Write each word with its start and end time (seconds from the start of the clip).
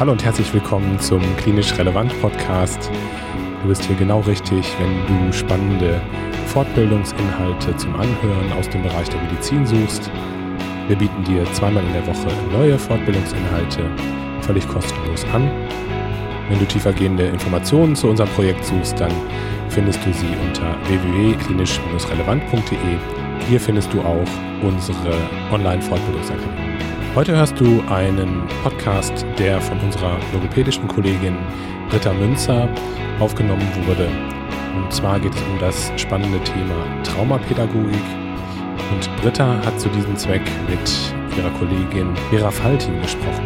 Hallo 0.00 0.12
und 0.12 0.24
herzlich 0.24 0.54
willkommen 0.54 0.98
zum 0.98 1.20
Klinisch 1.36 1.76
Relevant 1.76 2.18
Podcast. 2.22 2.90
Du 3.60 3.68
bist 3.68 3.84
hier 3.84 3.96
genau 3.96 4.20
richtig, 4.20 4.74
wenn 4.78 5.06
du 5.06 5.30
spannende 5.30 6.00
Fortbildungsinhalte 6.46 7.76
zum 7.76 7.94
Anhören 7.96 8.50
aus 8.58 8.66
dem 8.70 8.82
Bereich 8.82 9.10
der 9.10 9.20
Medizin 9.20 9.66
suchst. 9.66 10.10
Wir 10.88 10.96
bieten 10.96 11.22
dir 11.24 11.44
zweimal 11.52 11.84
in 11.84 11.92
der 11.92 12.06
Woche 12.06 12.28
neue 12.50 12.78
Fortbildungsinhalte 12.78 13.90
völlig 14.40 14.66
kostenlos 14.68 15.26
an. 15.34 15.50
Wenn 16.48 16.60
du 16.60 16.64
tiefergehende 16.64 17.26
Informationen 17.26 17.94
zu 17.94 18.08
unserem 18.08 18.30
Projekt 18.30 18.64
suchst, 18.64 18.98
dann 18.98 19.12
findest 19.68 20.00
du 20.06 20.14
sie 20.14 20.34
unter 20.48 20.78
www.klinisch-relevant.de. 20.88 22.96
Hier 23.50 23.60
findest 23.60 23.92
du 23.92 24.00
auch 24.00 24.26
unsere 24.62 25.12
Online-Fortbildungsakademie. 25.52 26.69
Heute 27.16 27.36
hörst 27.36 27.58
du 27.58 27.82
einen 27.88 28.46
Podcast, 28.62 29.26
der 29.36 29.60
von 29.60 29.80
unserer 29.80 30.16
logopädischen 30.32 30.86
Kollegin 30.86 31.36
Britta 31.88 32.12
Münzer 32.12 32.68
aufgenommen 33.18 33.66
wurde. 33.84 34.08
Und 34.76 34.92
zwar 34.92 35.18
geht 35.18 35.34
es 35.34 35.42
um 35.42 35.58
das 35.58 35.90
spannende 35.96 36.38
Thema 36.44 37.02
Traumapädagogik. 37.02 38.04
Und 38.92 39.16
Britta 39.20 39.56
hat 39.66 39.80
zu 39.80 39.88
diesem 39.88 40.16
Zweck 40.16 40.42
mit 40.68 41.12
ihrer 41.36 41.50
Kollegin 41.58 42.14
Vera 42.30 42.52
Faltin 42.52 43.02
gesprochen. 43.02 43.44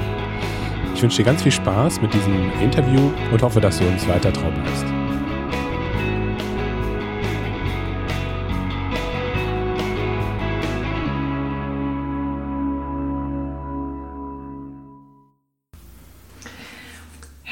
Ich 0.94 1.02
wünsche 1.02 1.16
dir 1.16 1.24
ganz 1.24 1.42
viel 1.42 1.52
Spaß 1.52 2.02
mit 2.02 2.12
diesem 2.12 2.52
Interview 2.60 3.10
und 3.33 3.42
hoffe, 3.42 3.62
dass 3.62 3.78
du 3.78 3.86
uns 3.86 4.06
weiter 4.06 4.30
trau 4.30 4.50
bleibst. 4.50 4.93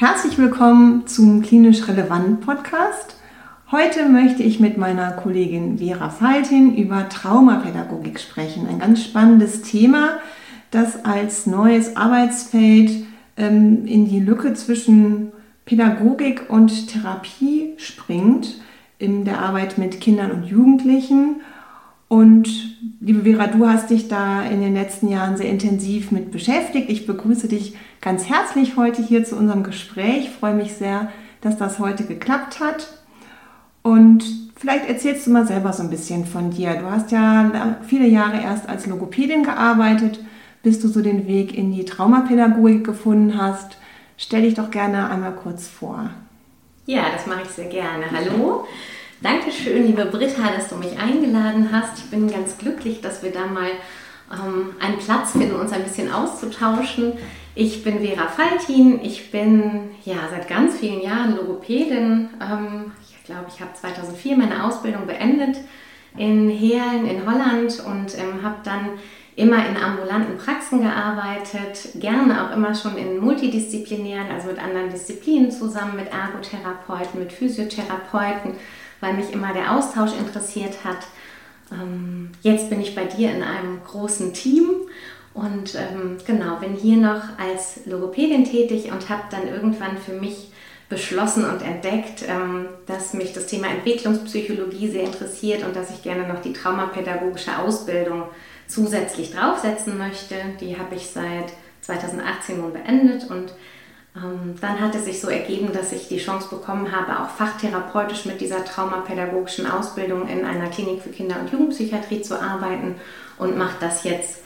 Herzlich 0.05 0.37
willkommen 0.37 1.07
zum 1.07 1.41
Klinisch 1.41 1.87
Relevant 1.87 2.41
Podcast. 2.41 3.15
Heute 3.71 4.09
möchte 4.09 4.43
ich 4.43 4.59
mit 4.59 4.77
meiner 4.77 5.13
Kollegin 5.13 5.77
Vera 5.77 6.09
Faltin 6.09 6.75
über 6.75 7.07
Traumapädagogik 7.07 8.19
sprechen. 8.19 8.67
Ein 8.67 8.79
ganz 8.79 9.01
spannendes 9.01 9.61
Thema, 9.61 10.17
das 10.71 11.05
als 11.05 11.45
neues 11.45 11.95
Arbeitsfeld 11.95 13.05
ähm, 13.37 13.85
in 13.85 14.09
die 14.09 14.19
Lücke 14.19 14.53
zwischen 14.55 15.31
Pädagogik 15.63 16.49
und 16.49 16.89
Therapie 16.89 17.75
springt 17.77 18.59
in 18.99 19.23
der 19.23 19.39
Arbeit 19.39 19.77
mit 19.77 20.01
Kindern 20.01 20.31
und 20.31 20.43
Jugendlichen. 20.43 21.37
Und 22.09 22.72
liebe 23.03 23.23
Vera, 23.23 23.47
du 23.47 23.67
hast 23.67 23.89
dich 23.89 24.07
da 24.07 24.43
in 24.43 24.61
den 24.61 24.73
letzten 24.73 25.09
Jahren 25.09 25.35
sehr 25.35 25.49
intensiv 25.49 26.11
mit 26.11 26.31
beschäftigt. 26.31 26.89
Ich 26.89 27.05
begrüße 27.05 27.49
dich 27.49 27.75
ganz 27.99 28.29
herzlich 28.29 28.77
heute 28.77 29.01
hier 29.01 29.25
zu 29.25 29.35
unserem 29.35 29.63
Gespräch. 29.63 30.25
Ich 30.25 30.29
freue 30.29 30.53
mich 30.53 30.73
sehr, 30.73 31.11
dass 31.41 31.57
das 31.57 31.79
heute 31.79 32.05
geklappt 32.05 32.61
hat. 32.61 32.87
Und 33.81 34.23
vielleicht 34.55 34.87
erzählst 34.87 35.27
du 35.27 35.31
mal 35.31 35.45
selber 35.45 35.73
so 35.73 35.83
ein 35.83 35.89
bisschen 35.89 36.25
von 36.25 36.51
dir. 36.51 36.75
Du 36.75 36.89
hast 36.89 37.11
ja 37.11 37.75
viele 37.85 38.07
Jahre 38.07 38.41
erst 38.41 38.69
als 38.69 38.85
Logopädin 38.85 39.43
gearbeitet, 39.43 40.23
bis 40.63 40.79
du 40.79 40.87
so 40.87 41.01
den 41.01 41.27
Weg 41.27 41.57
in 41.57 41.73
die 41.73 41.83
Traumapädagogik 41.83 42.85
gefunden 42.85 43.37
hast. 43.37 43.77
Stell 44.15 44.43
dich 44.43 44.53
doch 44.53 44.71
gerne 44.71 45.09
einmal 45.09 45.33
kurz 45.33 45.67
vor. 45.67 46.09
Ja, 46.85 47.03
das 47.13 47.27
mache 47.27 47.41
ich 47.43 47.49
sehr 47.49 47.67
gerne. 47.67 48.05
Hallo. 48.11 48.65
Dankeschön, 49.23 49.87
liebe 49.87 50.03
Britta, 50.03 50.51
dass 50.53 50.67
du 50.67 50.75
mich 50.75 50.99
eingeladen 50.99 51.69
hast. 51.71 51.97
Ich 51.97 52.09
bin 52.11 52.29
ganz 52.29 52.57
glücklich, 52.57 52.99
dass 52.99 53.23
wir 53.23 53.31
da 53.31 53.47
mal 53.47 53.69
ähm, 54.29 54.75
einen 54.81 54.97
Platz 54.97 55.31
finden, 55.31 55.55
uns 55.55 55.71
ein 55.71 55.85
bisschen 55.85 56.11
auszutauschen. 56.11 57.13
Ich 57.55 57.85
bin 57.85 58.01
Vera 58.01 58.27
Faltin, 58.27 58.99
ich 59.01 59.31
bin 59.31 59.91
ja 60.03 60.27
seit 60.29 60.49
ganz 60.49 60.77
vielen 60.77 61.01
Jahren 61.01 61.37
Logopädin. 61.37 62.31
Ähm, 62.41 62.91
ich 63.01 63.23
glaube, 63.23 63.45
ich 63.47 63.61
habe 63.61 63.71
2004 63.73 64.35
meine 64.35 64.65
Ausbildung 64.65 65.07
beendet 65.07 65.55
in 66.17 66.49
Heerlen 66.49 67.07
in 67.07 67.25
Holland 67.25 67.81
und 67.85 68.17
ähm, 68.17 68.43
habe 68.43 68.57
dann 68.65 68.89
immer 69.37 69.65
in 69.65 69.77
ambulanten 69.77 70.37
Praxen 70.37 70.81
gearbeitet, 70.81 71.93
gerne 71.95 72.45
auch 72.45 72.53
immer 72.53 72.75
schon 72.75 72.97
in 72.97 73.19
multidisziplinären, 73.19 74.29
also 74.29 74.49
mit 74.49 74.61
anderen 74.61 74.89
Disziplinen 74.89 75.49
zusammen, 75.49 75.95
mit 75.95 76.11
Ergotherapeuten, 76.11 77.21
mit 77.21 77.31
Physiotherapeuten, 77.31 78.55
weil 79.03 79.13
mich 79.13 79.33
immer 79.33 79.53
der 79.53 79.75
Austausch 79.75 80.11
interessiert 80.17 80.83
hat. 80.85 80.99
Ähm, 81.71 82.31
jetzt 82.41 82.69
bin 82.69 82.81
ich 82.81 82.95
bei 82.95 83.03
dir 83.03 83.31
in 83.31 83.43
einem 83.43 83.83
großen 83.85 84.33
Team 84.33 84.69
und 85.33 85.75
ähm, 85.75 86.17
genau, 86.25 86.55
bin 86.55 86.73
hier 86.73 86.97
noch 86.97 87.21
als 87.37 87.85
Logopädin 87.85 88.45
tätig 88.45 88.91
und 88.91 89.09
habe 89.09 89.23
dann 89.29 89.47
irgendwann 89.47 89.97
für 89.97 90.13
mich 90.13 90.51
beschlossen 90.87 91.43
und 91.45 91.61
entdeckt, 91.61 92.23
ähm, 92.27 92.67
dass 92.85 93.13
mich 93.13 93.33
das 93.33 93.47
Thema 93.47 93.67
Entwicklungspsychologie 93.67 94.89
sehr 94.89 95.03
interessiert 95.03 95.65
und 95.65 95.75
dass 95.75 95.89
ich 95.89 96.01
gerne 96.01 96.27
noch 96.27 96.41
die 96.41 96.53
traumapädagogische 96.53 97.57
Ausbildung 97.57 98.23
zusätzlich 98.67 99.31
draufsetzen 99.31 99.97
möchte. 99.97 100.35
Die 100.61 100.77
habe 100.77 100.95
ich 100.95 101.07
seit 101.07 101.51
2018 101.81 102.61
nun 102.61 102.71
beendet 102.71 103.29
und 103.29 103.53
dann 104.15 104.79
hat 104.79 104.93
es 104.93 105.05
sich 105.05 105.19
so 105.19 105.27
ergeben, 105.27 105.71
dass 105.73 105.91
ich 105.91 106.07
die 106.07 106.19
Chance 106.19 106.47
bekommen 106.49 106.91
habe, 106.91 107.19
auch 107.19 107.29
fachtherapeutisch 107.29 108.25
mit 108.25 108.41
dieser 108.41 108.63
traumapädagogischen 108.63 109.65
Ausbildung 109.65 110.27
in 110.27 110.45
einer 110.45 110.69
Klinik 110.69 111.01
für 111.01 111.09
Kinder- 111.09 111.39
und 111.39 111.51
Jugendpsychiatrie 111.51 112.21
zu 112.21 112.39
arbeiten 112.39 112.95
und 113.39 113.57
mache 113.57 113.77
das 113.79 114.03
jetzt 114.03 114.43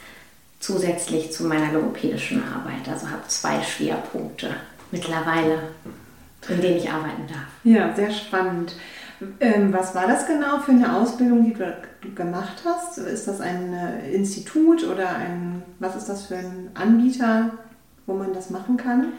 zusätzlich 0.62 1.34
zu 1.34 1.44
meiner 1.44 1.74
logopädischen 1.74 2.44
Arbeit. 2.44 2.88
Also 2.90 3.10
habe 3.10 3.28
zwei 3.28 3.62
Schwerpunkte 3.62 4.56
mittlerweile, 4.92 5.60
in 6.48 6.62
denen 6.62 6.78
ich 6.78 6.90
arbeiten 6.90 7.28
darf. 7.28 7.48
Ja, 7.66 7.94
sehr 7.94 8.12
spannend. 8.12 8.74
Ähm, 9.40 9.74
was 9.74 9.96
war 9.96 10.08
das 10.08 10.28
genau 10.28 10.60
für 10.60 10.72
eine 10.72 10.96
Ausbildung, 10.96 11.44
die 11.44 11.54
du 11.54 12.14
gemacht 12.16 12.64
hast? 12.64 13.00
Ist 13.00 13.28
das 13.28 13.42
ein 13.42 13.74
äh, 13.74 14.12
Institut 14.12 14.84
oder 14.86 15.10
ein, 15.10 15.64
was 15.80 15.96
ist 15.96 16.08
das 16.08 16.28
für 16.28 16.38
ein 16.38 16.70
Anbieter, 16.76 17.52
wo 18.06 18.14
man 18.14 18.34
das 18.34 18.50
machen 18.50 18.78
kann? 18.78 19.14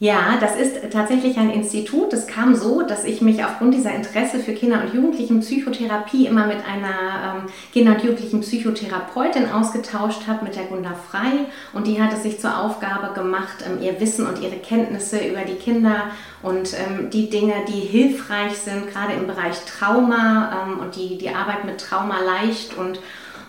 Ja, 0.00 0.38
das 0.40 0.54
ist 0.54 0.92
tatsächlich 0.92 1.38
ein 1.38 1.50
Institut. 1.50 2.12
Es 2.12 2.28
kam 2.28 2.54
so, 2.54 2.82
dass 2.82 3.04
ich 3.04 3.20
mich 3.20 3.44
aufgrund 3.44 3.74
dieser 3.74 3.92
Interesse 3.92 4.38
für 4.38 4.52
Kinder- 4.52 4.80
und 4.84 4.94
Jugendlichen 4.94 5.40
Psychotherapie 5.40 6.26
immer 6.26 6.46
mit 6.46 6.58
einer 6.58 7.42
ähm, 7.42 7.46
Kinder- 7.72 7.94
und 7.96 8.04
Jugendlichen 8.04 8.40
Psychotherapeutin 8.42 9.50
ausgetauscht 9.50 10.28
habe, 10.28 10.44
mit 10.44 10.54
der 10.54 10.66
Gunda 10.66 10.94
Frei. 10.94 11.46
Und 11.72 11.88
die 11.88 12.00
hat 12.00 12.12
es 12.12 12.22
sich 12.22 12.38
zur 12.38 12.56
Aufgabe 12.56 13.12
gemacht, 13.12 13.64
ähm, 13.66 13.82
ihr 13.82 14.00
Wissen 14.00 14.24
und 14.28 14.40
ihre 14.40 14.58
Kenntnisse 14.58 15.18
über 15.18 15.40
die 15.40 15.56
Kinder 15.56 16.12
und 16.44 16.74
ähm, 16.74 17.10
die 17.10 17.28
Dinge, 17.28 17.54
die 17.66 17.80
hilfreich 17.80 18.56
sind, 18.56 18.92
gerade 18.92 19.14
im 19.14 19.26
Bereich 19.26 19.56
Trauma 19.64 20.64
ähm, 20.64 20.78
und 20.78 20.94
die, 20.94 21.18
die 21.18 21.30
Arbeit 21.30 21.64
mit 21.64 21.80
Trauma 21.80 22.20
leicht 22.20 22.78
und 22.78 23.00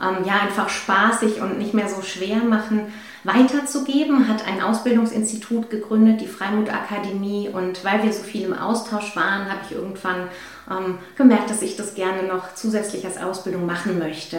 ähm, 0.01 0.25
ja, 0.25 0.39
einfach 0.41 0.69
spaßig 0.69 1.41
und 1.41 1.59
nicht 1.59 1.75
mehr 1.75 1.89
so 1.89 2.01
schwer 2.01 2.37
machen 2.37 2.91
weiterzugeben, 3.23 4.27
hat 4.27 4.47
ein 4.47 4.61
Ausbildungsinstitut 4.61 5.69
gegründet, 5.69 6.21
die 6.21 6.27
Freimut 6.27 6.69
Akademie. 6.69 7.49
Und 7.49 7.83
weil 7.83 8.03
wir 8.03 8.13
so 8.13 8.23
viel 8.23 8.43
im 8.43 8.53
Austausch 8.53 9.15
waren, 9.15 9.49
habe 9.49 9.59
ich 9.69 9.75
irgendwann 9.75 10.29
ähm, 10.69 10.97
gemerkt, 11.15 11.49
dass 11.49 11.61
ich 11.61 11.75
das 11.75 11.95
gerne 11.95 12.23
noch 12.23 12.53
zusätzlich 12.55 13.05
als 13.05 13.17
Ausbildung 13.17 13.65
machen 13.65 13.99
möchte. 13.99 14.37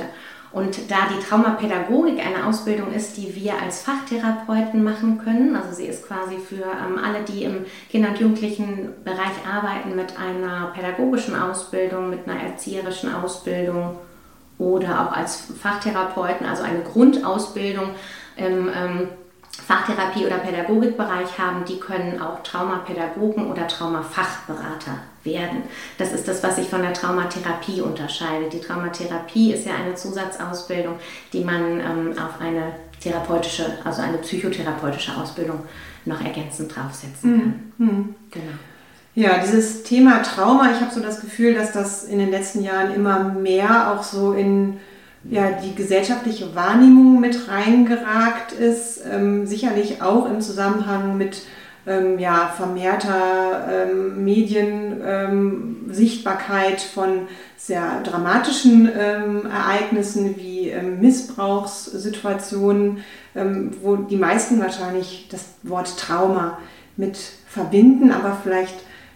Und 0.53 0.91
da 0.91 0.97
die 1.15 1.25
Traumapädagogik 1.25 2.19
eine 2.19 2.45
Ausbildung 2.45 2.93
ist, 2.93 3.17
die 3.17 3.37
wir 3.37 3.55
als 3.63 3.83
Fachtherapeuten 3.83 4.83
machen 4.83 5.19
können, 5.23 5.55
also 5.55 5.73
sie 5.73 5.87
ist 5.87 6.09
quasi 6.09 6.39
für 6.39 6.65
ähm, 6.65 6.99
alle, 7.03 7.23
die 7.23 7.45
im 7.45 7.67
Kinder- 7.89 8.09
und 8.09 8.19
Jugendlichenbereich 8.19 9.47
arbeiten, 9.49 9.95
mit 9.95 10.19
einer 10.19 10.73
pädagogischen 10.75 11.41
Ausbildung, 11.41 12.11
mit 12.11 12.27
einer 12.27 12.43
erzieherischen 12.43 13.15
Ausbildung 13.15 13.97
oder 14.59 15.07
auch 15.07 15.17
als 15.17 15.45
Fachtherapeuten, 15.63 16.45
also 16.45 16.65
eine 16.65 16.81
Grundausbildung, 16.81 17.91
im 18.37 18.69
ähm, 18.69 19.09
Fachtherapie- 19.67 20.27
oder 20.27 20.39
Pädagogikbereich 20.39 21.39
haben, 21.39 21.65
die 21.65 21.79
können 21.79 22.21
auch 22.21 22.43
Traumapädagogen 22.43 23.51
oder 23.51 23.69
Traumafachberater 23.69 24.99
werden. 25.23 25.63
Das 25.99 26.13
ist 26.13 26.27
das, 26.27 26.43
was 26.43 26.57
sich 26.57 26.69
von 26.69 26.83
der 26.83 26.93
Traumatherapie 26.93 27.81
unterscheidet. 27.81 28.53
Die 28.53 28.61
Traumatherapie 28.61 29.53
ist 29.53 29.67
ja 29.67 29.75
eine 29.75 29.95
Zusatzausbildung, 29.95 30.95
die 31.33 31.45
man 31.45 31.81
ähm, 31.81 32.15
auf 32.19 32.41
eine 32.41 32.73
therapeutische, 33.01 33.79
also 33.85 34.03
eine 34.03 34.19
psychotherapeutische 34.19 35.17
Ausbildung 35.17 35.61
noch 36.05 36.21
ergänzend 36.21 36.75
draufsetzen 36.75 37.39
kann. 37.39 37.71
Mhm. 37.79 37.87
mhm. 37.87 38.15
Genau. 38.31 38.53
Ja, 39.15 39.39
dieses 39.39 39.83
Thema 39.83 40.23
Trauma, 40.23 40.71
ich 40.73 40.81
habe 40.81 40.95
so 40.95 41.01
das 41.01 41.21
Gefühl, 41.21 41.55
dass 41.55 41.73
das 41.73 42.05
in 42.05 42.19
den 42.19 42.31
letzten 42.31 42.63
Jahren 42.63 42.95
immer 42.95 43.25
mehr 43.25 43.93
auch 43.93 44.05
so 44.05 44.33
in 44.33 44.79
ja, 45.25 45.51
die 45.51 45.75
gesellschaftliche 45.75 46.55
Wahrnehmung 46.55 47.21
mit 47.21 47.49
reingeragt 47.49 48.53
ist, 48.53 49.03
ähm, 49.11 49.47
sicherlich 49.47 50.01
auch 50.03 50.31
im 50.31 50.41
Zusammenhang 50.41 51.19
mit 51.19 51.43
ähm, 51.87 52.19
ja, 52.19 52.53
vermehrter 52.57 53.69
ähm, 53.71 54.25
Mediensichtbarkeit 54.25 56.83
ähm, 56.83 56.89
von 56.95 57.29
sehr 57.57 58.03
dramatischen 58.03 58.91
ähm, 58.97 59.47
Ereignissen 59.47 60.37
wie 60.37 60.69
ähm, 60.69 61.01
Missbrauchssituationen, 61.01 62.99
wo 63.81 63.95
die 63.95 64.17
meisten 64.17 64.59
wahrscheinlich 64.59 65.29
das 65.31 65.51
Wort 65.63 65.97
Trauma 65.97 66.59
mit 66.97 67.17
verbinden, 67.47 68.11
aber 68.11 68.37
vielleicht 68.43 68.75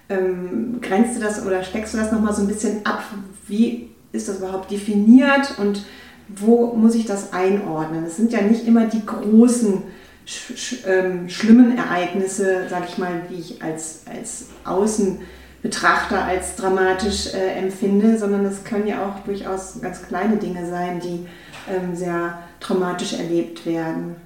grenzt 0.09 1.17
du 1.17 1.21
das 1.21 1.45
oder 1.45 1.65
steckst 1.65 1.95
du 1.95 1.99
das 1.99 2.13
nochmal 2.13 2.33
so 2.33 2.43
ein 2.43 2.47
bisschen 2.47 2.87
ab, 2.87 3.03
wie 3.49 3.91
ist 4.15 4.29
das 4.29 4.39
überhaupt 4.39 4.71
definiert 4.71 5.59
und 5.59 5.85
wo 6.29 6.73
muss 6.75 6.95
ich 6.95 7.05
das 7.05 7.33
einordnen? 7.33 8.05
Es 8.05 8.17
sind 8.17 8.33
ja 8.33 8.41
nicht 8.41 8.67
immer 8.67 8.87
die 8.87 9.05
großen 9.05 9.83
sch 10.27 10.57
sch 10.57 10.77
ähm, 10.87 11.29
schlimmen 11.29 11.77
Ereignisse, 11.77 12.67
sage 12.71 12.87
ich 12.89 12.97
mal, 12.97 13.23
wie 13.29 13.41
ich 13.41 13.63
als, 13.63 14.05
als 14.11 14.47
Außenbetrachter 14.65 16.25
als 16.25 16.57
dramatisch 16.57 17.35
äh, 17.35 17.59
empfinde, 17.59 18.17
sondern 18.17 18.47
es 18.47 18.65
können 18.65 18.87
ja 18.87 19.05
auch 19.05 19.25
durchaus 19.25 19.81
ganz 19.83 20.03
kleine 20.03 20.37
Dinge 20.37 20.67
sein, 20.67 21.01
die 21.01 21.27
ähm, 21.71 21.95
sehr 21.95 22.39
traumatisch 22.61 23.15
erlebt 23.15 23.67
werden. 23.67 24.17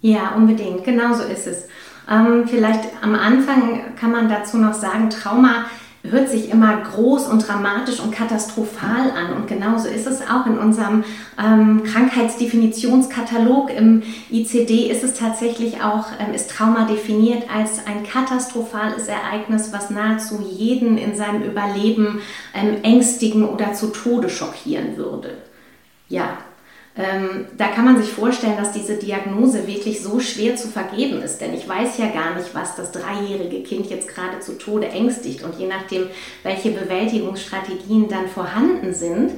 Ja, 0.00 0.34
unbedingt, 0.36 0.84
genau 0.84 1.14
so 1.14 1.22
ist 1.22 1.46
es. 1.46 1.68
Ähm, 2.10 2.46
vielleicht 2.46 2.90
am 3.00 3.14
Anfang 3.14 3.96
kann 3.98 4.10
man 4.10 4.28
dazu 4.28 4.58
noch 4.58 4.74
sagen, 4.74 5.08
Trauma 5.08 5.66
hört 6.10 6.28
sich 6.28 6.50
immer 6.50 6.82
groß 6.82 7.28
und 7.28 7.48
dramatisch 7.48 7.98
und 8.00 8.12
katastrophal 8.14 9.10
an. 9.10 9.32
Und 9.34 9.46
genauso 9.46 9.88
ist 9.88 10.06
es 10.06 10.20
auch 10.20 10.46
in 10.46 10.58
unserem 10.58 11.02
ähm, 11.42 11.82
Krankheitsdefinitionskatalog 11.82 13.70
im 13.70 14.02
ICD 14.30 14.90
ist 14.90 15.02
es 15.02 15.14
tatsächlich 15.14 15.82
auch, 15.82 16.06
ähm, 16.20 16.34
ist 16.34 16.50
Trauma 16.50 16.84
definiert 16.84 17.44
als 17.52 17.86
ein 17.86 18.04
katastrophales 18.04 19.08
Ereignis, 19.08 19.72
was 19.72 19.88
nahezu 19.88 20.42
jeden 20.42 20.98
in 20.98 21.16
seinem 21.16 21.42
Überleben 21.42 22.20
ähm, 22.54 22.82
ängstigen 22.82 23.48
oder 23.48 23.72
zu 23.72 23.86
Tode 23.86 24.28
schockieren 24.28 24.98
würde. 24.98 25.38
Ja, 26.10 26.36
ähm, 26.96 27.46
da 27.58 27.68
kann 27.68 27.84
man 27.84 28.00
sich 28.00 28.12
vorstellen, 28.12 28.56
dass 28.56 28.70
diese 28.70 28.94
Diagnose 28.94 29.66
wirklich 29.66 30.00
so 30.00 30.20
schwer 30.20 30.54
zu 30.54 30.68
vergeben 30.68 31.20
ist, 31.22 31.40
denn 31.40 31.52
ich 31.52 31.68
weiß 31.68 31.98
ja 31.98 32.06
gar 32.06 32.36
nicht, 32.36 32.54
was 32.54 32.76
das 32.76 32.92
dreijährige 32.92 33.64
Kind 33.64 33.90
jetzt 33.90 34.06
gerade 34.06 34.38
zu 34.38 34.58
Tode 34.58 34.86
ängstigt. 34.88 35.42
Und 35.42 35.58
je 35.58 35.66
nachdem, 35.66 36.06
welche 36.44 36.70
Bewältigungsstrategien 36.70 38.08
dann 38.08 38.28
vorhanden 38.28 38.94
sind, 38.94 39.32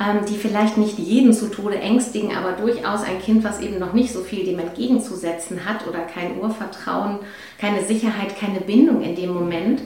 ähm, 0.00 0.24
die 0.26 0.36
vielleicht 0.36 0.78
nicht 0.78 0.98
jeden 0.98 1.34
zu 1.34 1.50
Tode 1.50 1.78
ängstigen, 1.78 2.34
aber 2.34 2.52
durchaus 2.52 3.02
ein 3.02 3.20
Kind, 3.20 3.44
was 3.44 3.60
eben 3.60 3.78
noch 3.78 3.92
nicht 3.92 4.10
so 4.10 4.22
viel 4.22 4.46
dem 4.46 4.58
entgegenzusetzen 4.58 5.66
hat 5.66 5.86
oder 5.86 6.00
kein 6.00 6.38
Urvertrauen, 6.38 7.18
keine 7.60 7.84
Sicherheit, 7.84 8.38
keine 8.40 8.60
Bindung 8.60 9.02
in 9.02 9.14
dem 9.14 9.34
Moment, 9.34 9.82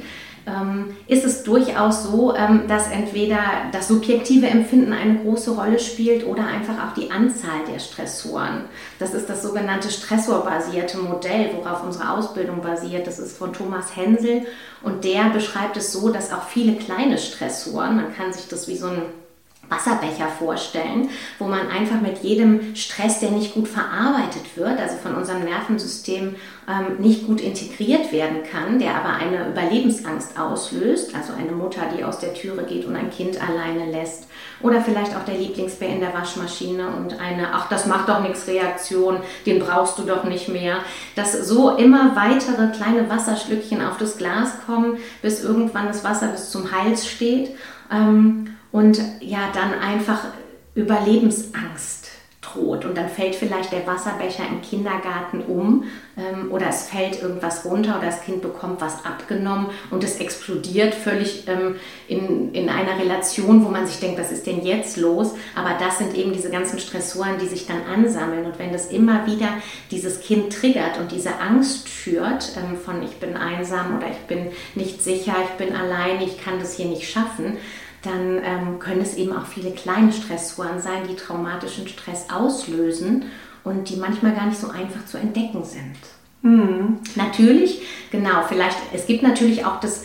ist 1.06 1.24
es 1.24 1.42
durchaus 1.42 2.04
so, 2.04 2.34
ähm, 2.34 2.62
dass 2.68 2.90
entweder 2.90 3.38
das 3.72 3.88
subjektive 3.88 4.46
Empfinden 4.46 4.92
eine 4.92 5.18
große 5.18 5.52
Rolle 5.52 5.78
spielt 5.78 6.26
oder 6.26 6.46
einfach 6.46 6.74
auch 6.84 6.94
die 6.94 7.10
Anzahl 7.10 7.64
der 7.70 7.78
Stressoren. 7.78 8.64
Das 8.98 9.14
ist 9.14 9.28
das 9.28 9.42
sogenannte 9.42 9.90
stressorbasierte 9.90 10.98
Modell, 10.98 11.50
worauf 11.56 11.84
unsere 11.84 12.10
Ausbildung 12.10 12.60
basiert. 12.60 13.06
Das 13.06 13.18
ist 13.18 13.36
von 13.36 13.52
Thomas 13.52 13.96
Hensel 13.96 14.42
und 14.82 15.04
der 15.04 15.30
beschreibt 15.30 15.76
es 15.76 15.92
so, 15.92 16.10
dass 16.10 16.32
auch 16.32 16.48
viele 16.48 16.76
kleine 16.76 17.18
Stressoren, 17.18 17.96
man 17.96 18.14
kann 18.14 18.32
sich 18.32 18.48
das 18.48 18.68
wie 18.68 18.76
so 18.76 18.86
ein 18.86 19.02
Wasserbecher 19.68 20.28
vorstellen, 20.28 21.10
wo 21.38 21.46
man 21.46 21.68
einfach 21.68 22.00
mit 22.00 22.18
jedem 22.22 22.74
Stress, 22.74 23.20
der 23.20 23.30
nicht 23.30 23.54
gut 23.54 23.68
verarbeitet 23.68 24.56
wird, 24.56 24.78
also 24.78 24.96
von 24.96 25.14
unserem 25.14 25.44
Nervensystem 25.44 26.36
ähm, 26.68 26.96
nicht 26.98 27.26
gut 27.26 27.40
integriert 27.40 28.12
werden 28.12 28.38
kann, 28.50 28.78
der 28.78 28.94
aber 28.94 29.14
eine 29.14 29.48
Überlebensangst 29.50 30.38
auslöst, 30.38 31.14
also 31.14 31.32
eine 31.32 31.52
Mutter, 31.52 31.82
die 31.96 32.04
aus 32.04 32.18
der 32.18 32.34
Türe 32.34 32.64
geht 32.64 32.84
und 32.86 32.96
ein 32.96 33.10
Kind 33.10 33.38
alleine 33.40 33.90
lässt, 33.90 34.26
oder 34.60 34.80
vielleicht 34.80 35.14
auch 35.16 35.24
der 35.24 35.36
Lieblingsbär 35.36 35.88
in 35.88 36.00
der 36.00 36.12
Waschmaschine 36.14 36.88
und 36.88 37.20
eine, 37.20 37.52
ach, 37.52 37.68
das 37.68 37.86
macht 37.86 38.08
doch 38.08 38.20
nichts 38.20 38.46
Reaktion, 38.48 39.18
den 39.46 39.60
brauchst 39.60 39.98
du 39.98 40.02
doch 40.02 40.24
nicht 40.24 40.48
mehr, 40.48 40.78
dass 41.14 41.32
so 41.46 41.76
immer 41.76 42.16
weitere 42.16 42.68
kleine 42.72 43.08
Wasserschlückchen 43.08 43.84
auf 43.84 43.98
das 43.98 44.18
Glas 44.18 44.52
kommen, 44.66 44.98
bis 45.22 45.44
irgendwann 45.44 45.86
das 45.86 46.04
Wasser 46.04 46.28
bis 46.28 46.50
zum 46.50 46.72
Hals 46.72 47.06
steht. 47.06 47.50
Ähm, 47.90 48.57
und 48.72 49.00
ja 49.20 49.50
dann 49.52 49.74
einfach 49.74 50.26
Überlebensangst 50.74 52.08
droht. 52.40 52.84
Und 52.84 52.96
dann 52.96 53.08
fällt 53.08 53.34
vielleicht 53.34 53.72
der 53.72 53.86
Wasserbecher 53.86 54.44
im 54.48 54.62
Kindergarten 54.62 55.42
um 55.42 55.84
ähm, 56.16 56.50
oder 56.50 56.68
es 56.68 56.88
fällt 56.88 57.20
irgendwas 57.20 57.64
runter 57.64 57.98
oder 57.98 58.06
das 58.06 58.22
Kind 58.22 58.42
bekommt 58.42 58.80
was 58.80 59.04
abgenommen 59.04 59.66
und 59.90 60.04
es 60.04 60.16
explodiert 60.16 60.94
völlig 60.94 61.46
ähm, 61.48 61.76
in, 62.06 62.54
in 62.54 62.68
einer 62.68 62.98
Relation, 62.98 63.64
wo 63.64 63.68
man 63.68 63.86
sich 63.86 64.00
denkt, 64.00 64.18
was 64.18 64.32
ist 64.32 64.46
denn 64.46 64.64
jetzt 64.64 64.96
los? 64.96 65.34
Aber 65.54 65.76
das 65.78 65.98
sind 65.98 66.14
eben 66.14 66.32
diese 66.32 66.50
ganzen 66.50 66.78
Stressoren, 66.78 67.38
die 67.40 67.46
sich 67.46 67.66
dann 67.66 67.82
ansammeln. 67.82 68.46
Und 68.46 68.58
wenn 68.58 68.72
das 68.72 68.90
immer 68.90 69.26
wieder 69.26 69.48
dieses 69.90 70.20
Kind 70.20 70.52
triggert 70.52 70.98
und 70.98 71.12
diese 71.12 71.40
Angst 71.40 71.88
führt 71.88 72.52
ähm, 72.56 72.76
von 72.76 73.02
ich 73.02 73.16
bin 73.16 73.36
einsam 73.36 73.98
oder 73.98 74.08
ich 74.10 74.26
bin 74.26 74.48
nicht 74.74 75.02
sicher, 75.02 75.34
ich 75.44 75.64
bin 75.64 75.74
allein, 75.74 76.20
ich 76.22 76.42
kann 76.42 76.58
das 76.58 76.76
hier 76.76 76.86
nicht 76.86 77.10
schaffen, 77.10 77.58
dann 78.02 78.40
ähm, 78.44 78.78
können 78.78 79.00
es 79.00 79.14
eben 79.14 79.36
auch 79.36 79.46
viele 79.46 79.72
kleine 79.72 80.12
Stressoren 80.12 80.80
sein, 80.80 81.08
die 81.08 81.16
traumatischen 81.16 81.88
Stress 81.88 82.26
auslösen 82.30 83.26
und 83.64 83.88
die 83.90 83.96
manchmal 83.96 84.34
gar 84.34 84.46
nicht 84.46 84.60
so 84.60 84.68
einfach 84.70 85.04
zu 85.06 85.18
entdecken 85.18 85.64
sind. 85.64 85.96
Mhm. 86.42 86.98
Natürlich, 87.16 87.82
genau, 88.10 88.42
vielleicht, 88.48 88.78
es 88.94 89.06
gibt 89.06 89.22
natürlich 89.22 89.64
auch 89.64 89.80
das 89.80 90.04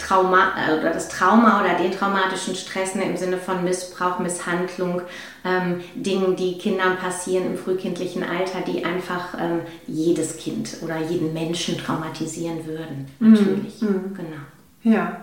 Trauma 0.00 0.52
äh, 0.56 0.78
oder 0.78 0.90
das 0.90 1.08
Trauma 1.08 1.60
oder 1.60 1.74
den 1.74 1.92
traumatischen 1.92 2.54
Stress 2.54 2.94
ne, 2.94 3.04
im 3.04 3.16
Sinne 3.16 3.36
von 3.36 3.62
Missbrauch, 3.62 4.18
Misshandlung, 4.18 5.02
ähm, 5.44 5.80
Dingen, 5.94 6.36
die 6.36 6.58
Kindern 6.58 6.96
passieren 6.96 7.46
im 7.46 7.58
frühkindlichen 7.58 8.22
Alter, 8.22 8.60
die 8.66 8.84
einfach 8.84 9.34
ähm, 9.38 9.60
jedes 9.86 10.36
Kind 10.38 10.78
oder 10.82 10.98
jeden 10.98 11.32
Menschen 11.32 11.78
traumatisieren 11.78 12.66
würden. 12.66 13.06
Mhm. 13.18 13.32
Natürlich, 13.32 13.82
mhm. 13.82 14.14
genau. 14.14 14.96
Ja. 14.96 15.22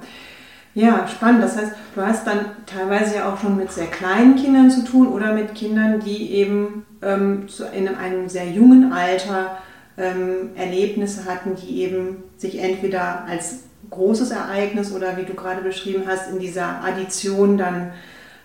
Ja, 0.77 1.07
spannend. 1.07 1.43
Das 1.43 1.57
heißt, 1.57 1.71
du 1.95 2.01
hast 2.03 2.27
dann 2.27 2.51
teilweise 2.67 3.15
ja 3.15 3.33
auch 3.33 3.39
schon 3.39 3.57
mit 3.57 3.71
sehr 3.71 3.87
kleinen 3.87 4.35
Kindern 4.35 4.69
zu 4.69 4.85
tun 4.85 5.07
oder 5.07 5.33
mit 5.33 5.55
Kindern, 5.55 5.99
die 5.99 6.33
eben 6.33 6.85
ähm, 7.01 7.47
in 7.75 7.87
einem 7.87 8.29
sehr 8.29 8.45
jungen 8.45 8.93
Alter 8.93 9.57
ähm, 9.97 10.51
Erlebnisse 10.55 11.25
hatten, 11.25 11.55
die 11.55 11.81
eben 11.81 12.25
sich 12.37 12.59
entweder 12.59 13.25
als 13.25 13.63
großes 13.89 14.29
Ereignis 14.29 14.93
oder 14.93 15.17
wie 15.17 15.25
du 15.25 15.33
gerade 15.33 15.63
beschrieben 15.63 16.03
hast, 16.05 16.29
in 16.29 16.37
dieser 16.37 16.83
Addition 16.83 17.57
dann 17.57 17.93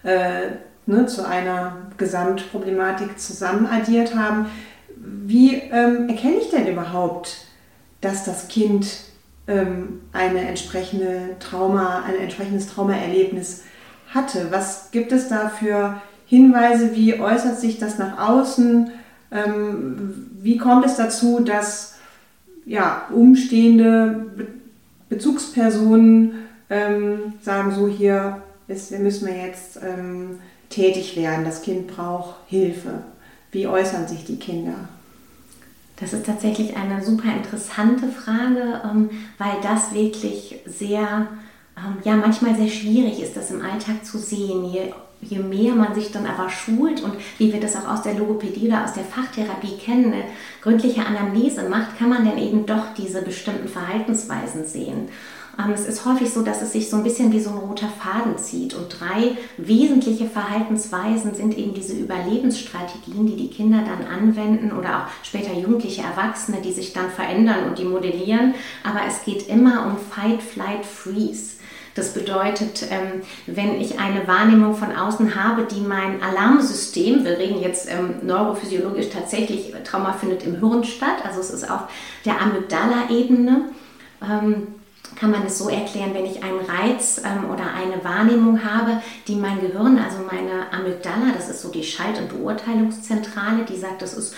äh, 0.02 0.52
ne, 0.86 1.04
zu 1.04 1.28
einer 1.28 1.76
Gesamtproblematik 1.98 3.20
zusammenaddiert 3.20 4.16
haben. 4.16 4.46
Wie 4.96 5.56
ähm, 5.56 6.08
erkenne 6.08 6.36
ich 6.40 6.48
denn 6.48 6.66
überhaupt, 6.66 7.44
dass 8.00 8.24
das 8.24 8.48
Kind 8.48 9.11
eine 9.46 10.40
entsprechende 10.40 11.36
Trauma, 11.40 12.04
ein 12.06 12.16
entsprechendes 12.16 12.68
Traumaerlebnis 12.68 13.62
hatte. 14.08 14.48
Was 14.50 14.90
gibt 14.92 15.10
es 15.12 15.28
da 15.28 15.48
für 15.48 16.00
Hinweise? 16.26 16.94
Wie 16.94 17.18
äußert 17.18 17.58
sich 17.58 17.78
das 17.78 17.98
nach 17.98 18.18
außen? 18.18 18.90
Ähm, 19.32 20.30
wie 20.40 20.58
kommt 20.58 20.86
es 20.86 20.96
dazu, 20.96 21.40
dass 21.40 21.96
ja, 22.64 23.08
umstehende 23.12 24.26
Bezugspersonen 25.08 26.46
ähm, 26.70 27.34
sagen, 27.42 27.72
so 27.72 27.88
hier 27.88 28.42
ist, 28.68 28.96
müssen 28.98 29.26
wir 29.26 29.36
jetzt 29.36 29.78
ähm, 29.82 30.38
tätig 30.68 31.16
werden, 31.16 31.44
das 31.44 31.62
Kind 31.62 31.88
braucht 31.88 32.36
Hilfe. 32.46 33.02
Wie 33.50 33.66
äußern 33.66 34.08
sich 34.08 34.24
die 34.24 34.38
Kinder? 34.38 34.88
Das 35.96 36.12
ist 36.12 36.26
tatsächlich 36.26 36.76
eine 36.76 37.02
super 37.02 37.32
interessante 37.32 38.08
Frage, 38.08 38.80
ähm, 38.84 39.10
weil 39.38 39.60
das 39.62 39.94
wirklich 39.94 40.58
sehr, 40.66 41.28
ähm, 41.76 41.96
ja, 42.04 42.16
manchmal 42.16 42.56
sehr 42.56 42.68
schwierig 42.68 43.22
ist, 43.22 43.36
das 43.36 43.50
im 43.50 43.62
Alltag 43.62 44.04
zu 44.04 44.18
sehen. 44.18 44.64
Je, 44.64 44.92
je 45.20 45.38
mehr 45.38 45.74
man 45.74 45.94
sich 45.94 46.10
dann 46.10 46.26
aber 46.26 46.48
schult 46.50 47.02
und 47.02 47.14
wie 47.38 47.52
wir 47.52 47.60
das 47.60 47.76
auch 47.76 47.88
aus 47.88 48.02
der 48.02 48.14
Logopädie 48.14 48.66
oder 48.66 48.84
aus 48.84 48.94
der 48.94 49.04
Fachtherapie 49.04 49.76
kennen, 49.76 50.12
eine 50.12 50.24
gründliche 50.60 51.06
Anamnese 51.06 51.68
macht, 51.68 51.98
kann 51.98 52.08
man 52.08 52.24
dann 52.24 52.38
eben 52.38 52.66
doch 52.66 52.94
diese 52.96 53.22
bestimmten 53.22 53.68
Verhaltensweisen 53.68 54.66
sehen. 54.66 55.08
Ähm, 55.58 55.72
es 55.72 55.86
ist 55.86 56.04
häufig 56.04 56.30
so, 56.30 56.42
dass 56.42 56.62
es 56.62 56.72
sich 56.72 56.88
so 56.88 56.96
ein 56.96 57.02
bisschen 57.02 57.32
wie 57.32 57.40
so 57.40 57.50
ein 57.50 57.58
roter 57.58 57.88
Faden 57.88 58.38
zieht. 58.38 58.74
Und 58.74 58.88
drei 59.00 59.36
wesentliche 59.56 60.26
Verhaltensweisen 60.26 61.34
sind 61.34 61.56
eben 61.56 61.74
diese 61.74 61.94
Überlebensstrategien, 61.94 63.26
die 63.26 63.36
die 63.36 63.50
Kinder 63.50 63.84
dann 63.84 64.06
anwenden 64.06 64.72
oder 64.72 64.98
auch 64.98 65.24
später 65.24 65.52
jugendliche 65.52 66.02
Erwachsene, 66.02 66.60
die 66.62 66.72
sich 66.72 66.92
dann 66.92 67.10
verändern 67.10 67.68
und 67.68 67.78
die 67.78 67.84
modellieren. 67.84 68.54
Aber 68.84 69.00
es 69.06 69.24
geht 69.24 69.48
immer 69.48 69.86
um 69.86 69.96
Fight, 69.96 70.42
Flight, 70.42 70.84
Freeze. 70.86 71.56
Das 71.94 72.14
bedeutet, 72.14 72.86
ähm, 72.90 73.20
wenn 73.46 73.78
ich 73.78 73.98
eine 73.98 74.26
Wahrnehmung 74.26 74.74
von 74.74 74.96
außen 74.96 75.34
habe, 75.34 75.64
die 75.64 75.82
mein 75.82 76.22
Alarmsystem, 76.22 77.22
wir 77.22 77.38
reden 77.38 77.60
jetzt 77.60 77.86
ähm, 77.90 78.14
neurophysiologisch 78.22 79.10
tatsächlich, 79.10 79.74
Trauma 79.84 80.14
findet 80.14 80.42
im 80.44 80.60
Hirn 80.60 80.84
statt, 80.84 81.22
also 81.22 81.40
es 81.40 81.50
ist 81.50 81.70
auf 81.70 81.82
der 82.24 82.40
Amygdala-Ebene, 82.40 83.66
kann 85.16 85.30
man 85.30 85.46
es 85.46 85.58
so 85.58 85.68
erklären, 85.68 86.14
wenn 86.14 86.26
ich 86.26 86.42
einen 86.42 86.60
Reiz 86.60 87.20
ähm, 87.24 87.50
oder 87.50 87.74
eine 87.74 88.02
Wahrnehmung 88.04 88.64
habe, 88.64 89.02
die 89.28 89.36
mein 89.36 89.60
Gehirn, 89.60 89.98
also 89.98 90.18
meine 90.30 90.72
Amygdala, 90.72 91.32
das 91.34 91.48
ist 91.48 91.62
so 91.62 91.70
die 91.70 91.84
Schalt- 91.84 92.18
und 92.18 92.28
Beurteilungszentrale, 92.28 93.64
die 93.68 93.76
sagt, 93.76 94.02
das 94.02 94.14
ist 94.14 94.34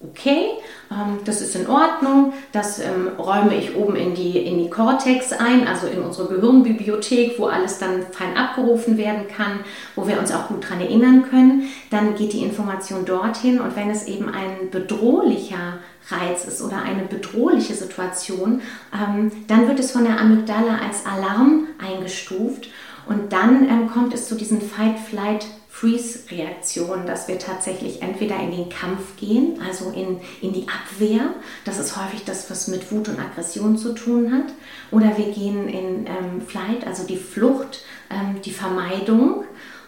okay, 0.00 0.50
ähm, 0.90 1.20
das 1.24 1.40
ist 1.40 1.56
in 1.56 1.66
Ordnung, 1.68 2.32
das 2.52 2.78
ähm, 2.78 3.12
räume 3.18 3.56
ich 3.56 3.74
oben 3.76 3.96
in 3.96 4.14
die, 4.14 4.38
in 4.38 4.58
die 4.58 4.68
Cortex 4.68 5.32
ein, 5.32 5.66
also 5.66 5.86
in 5.86 6.02
unsere 6.02 6.28
Gehirnbibliothek, 6.28 7.38
wo 7.38 7.46
alles 7.46 7.78
dann 7.78 8.02
fein 8.12 8.36
abgerufen 8.36 8.98
werden 8.98 9.26
kann, 9.34 9.60
wo 9.94 10.06
wir 10.06 10.18
uns 10.18 10.32
auch 10.32 10.48
gut 10.48 10.64
daran 10.64 10.82
erinnern 10.82 11.24
können. 11.28 11.70
Dann 11.90 12.14
geht 12.14 12.34
die 12.34 12.42
Information 12.42 13.04
dorthin 13.04 13.60
und 13.60 13.74
wenn 13.74 13.90
es 13.90 14.06
eben 14.06 14.28
ein 14.28 14.70
bedrohlicher 14.70 15.78
Reiz 16.08 16.44
ist 16.44 16.62
oder 16.62 16.82
eine 16.82 17.04
bedrohliche 17.04 17.74
Situation, 17.74 18.62
ähm, 18.92 19.32
dann 19.48 19.68
wird 19.68 19.80
es 19.80 19.92
von 19.92 20.04
der 20.04 20.20
Amygdala 20.20 20.78
als 20.78 21.06
Alarm 21.06 21.66
eingestuft 21.78 22.68
und 23.06 23.32
dann 23.32 23.68
ähm, 23.68 23.88
kommt 23.88 24.14
es 24.14 24.28
zu 24.28 24.34
diesen 24.34 24.60
Fight-Flight- 24.60 25.46
Freeze-Reaktion, 25.76 27.04
dass 27.04 27.28
wir 27.28 27.38
tatsächlich 27.38 28.00
entweder 28.00 28.40
in 28.40 28.50
den 28.50 28.70
Kampf 28.70 29.14
gehen, 29.18 29.60
also 29.62 29.90
in, 29.90 30.20
in 30.40 30.54
die 30.54 30.66
Abwehr, 30.68 31.34
das 31.66 31.78
ist 31.78 31.98
häufig 31.98 32.24
das, 32.24 32.50
was 32.50 32.68
mit 32.68 32.90
Wut 32.90 33.10
und 33.10 33.20
Aggression 33.20 33.76
zu 33.76 33.92
tun 33.92 34.32
hat, 34.32 34.54
oder 34.90 35.18
wir 35.18 35.30
gehen 35.32 35.68
in 35.68 36.06
ähm, 36.06 36.40
Flight, 36.46 36.86
also 36.86 37.06
die 37.06 37.18
Flucht, 37.18 37.84
ähm, 38.08 38.40
die 38.42 38.52
Vermeidung. 38.52 39.44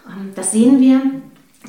Ähm, 0.07 0.31
das 0.35 0.51
sehen 0.51 0.79
wir 0.79 1.01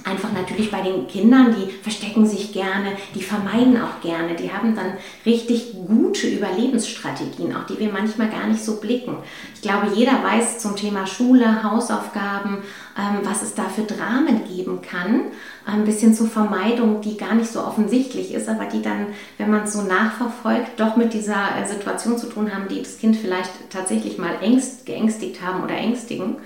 Einfach 0.05 0.33
natürlich 0.33 0.71
bei 0.71 0.83
den 0.83 1.07
Kindern, 1.09 1.55
die 1.55 1.71
verstecken 1.83 2.27
sich 2.27 2.53
gerne, 2.53 2.93
die 3.15 3.23
vermeiden 3.23 3.81
auch 3.81 4.01
gerne, 4.01 4.35
die 4.35 4.53
haben 4.53 4.75
dann 4.75 4.95
richtig 5.27 5.75
gute 5.87 6.29
Überlebensstrategien, 6.29 7.55
auch 7.55 7.67
die 7.67 7.79
wir 7.79 7.93
manchmal 7.93 8.29
gar 8.29 8.47
nicht 8.47 8.65
so 8.65 8.81
blicken. 8.81 9.17
Ich 9.55 9.63
glaube, 9.63 9.89
jeder 9.95 10.23
weiß 10.23 10.59
zum 10.59 10.77
Thema 10.77 11.07
Schule, 11.07 11.63
Hausaufgaben, 11.63 12.59
ähm, 12.99 13.21
was 13.25 13.43
es 13.43 13.55
da 13.55 13.65
für 13.65 13.83
Dramen 13.83 14.45
geben 14.45 14.81
kann, 14.81 15.23
ein 15.67 15.85
bisschen 15.85 16.15
zur 16.15 16.29
Vermeidung, 16.29 17.01
die 17.01 17.17
gar 17.17 17.35
nicht 17.35 17.51
so 17.51 17.61
offensichtlich 17.61 18.33
ist, 18.33 18.49
aber 18.49 18.65
die 18.65 18.83
dann, 18.83 19.09
wenn 19.39 19.51
man 19.51 19.65
es 19.65 19.73
so 19.73 19.83
nachverfolgt, 19.83 20.79
doch 20.79 20.97
mit 20.97 21.13
dieser 21.13 21.57
äh, 21.57 21.67
Situation 21.67 22.17
zu 22.17 22.29
tun 22.29 22.55
haben, 22.55 22.69
die 22.69 22.81
das 22.81 22.99
Kind 22.99 23.17
vielleicht 23.17 23.51
tatsächlich 23.71 24.19
mal 24.19 24.37
ängst, 24.41 24.87
geängstigt 24.87 25.43
haben 25.43 25.63
oder 25.63 25.75
ängstigen. 25.75 26.37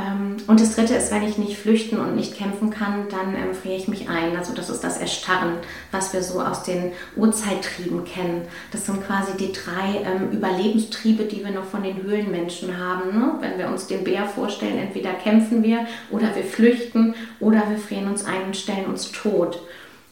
Ähm, 0.00 0.36
und 0.46 0.60
das 0.60 0.74
Dritte 0.74 0.94
ist, 0.94 1.10
wenn 1.10 1.22
ich 1.22 1.38
nicht 1.38 1.58
flüchten 1.58 1.98
und 1.98 2.16
nicht 2.16 2.36
kämpfen 2.36 2.70
kann, 2.70 3.08
dann 3.10 3.34
ähm, 3.34 3.54
friere 3.54 3.76
ich 3.76 3.88
mich 3.88 4.08
ein. 4.08 4.36
Also 4.36 4.54
das 4.54 4.70
ist 4.70 4.82
das 4.82 4.98
Erstarren, 4.98 5.54
was 5.90 6.12
wir 6.12 6.22
so 6.22 6.40
aus 6.40 6.62
den 6.62 6.92
Urzeittrieben 7.16 8.04
kennen. 8.04 8.42
Das 8.72 8.86
sind 8.86 9.04
quasi 9.06 9.36
die 9.38 9.52
drei 9.52 10.02
ähm, 10.04 10.30
Überlebenstriebe, 10.30 11.24
die 11.24 11.44
wir 11.44 11.50
noch 11.50 11.64
von 11.64 11.82
den 11.82 12.02
Höhlenmenschen 12.02 12.78
haben. 12.78 13.18
Ne? 13.18 13.34
Wenn 13.40 13.58
wir 13.58 13.68
uns 13.68 13.86
den 13.86 14.04
Bär 14.04 14.26
vorstellen, 14.26 14.78
entweder 14.78 15.12
kämpfen 15.14 15.62
wir 15.62 15.86
oder 16.10 16.34
wir 16.34 16.44
flüchten 16.44 17.14
oder 17.38 17.62
wir 17.68 17.78
frieren 17.78 18.08
uns 18.08 18.24
ein 18.24 18.44
und 18.46 18.56
stellen 18.56 18.86
uns 18.86 19.10
tot. 19.12 19.60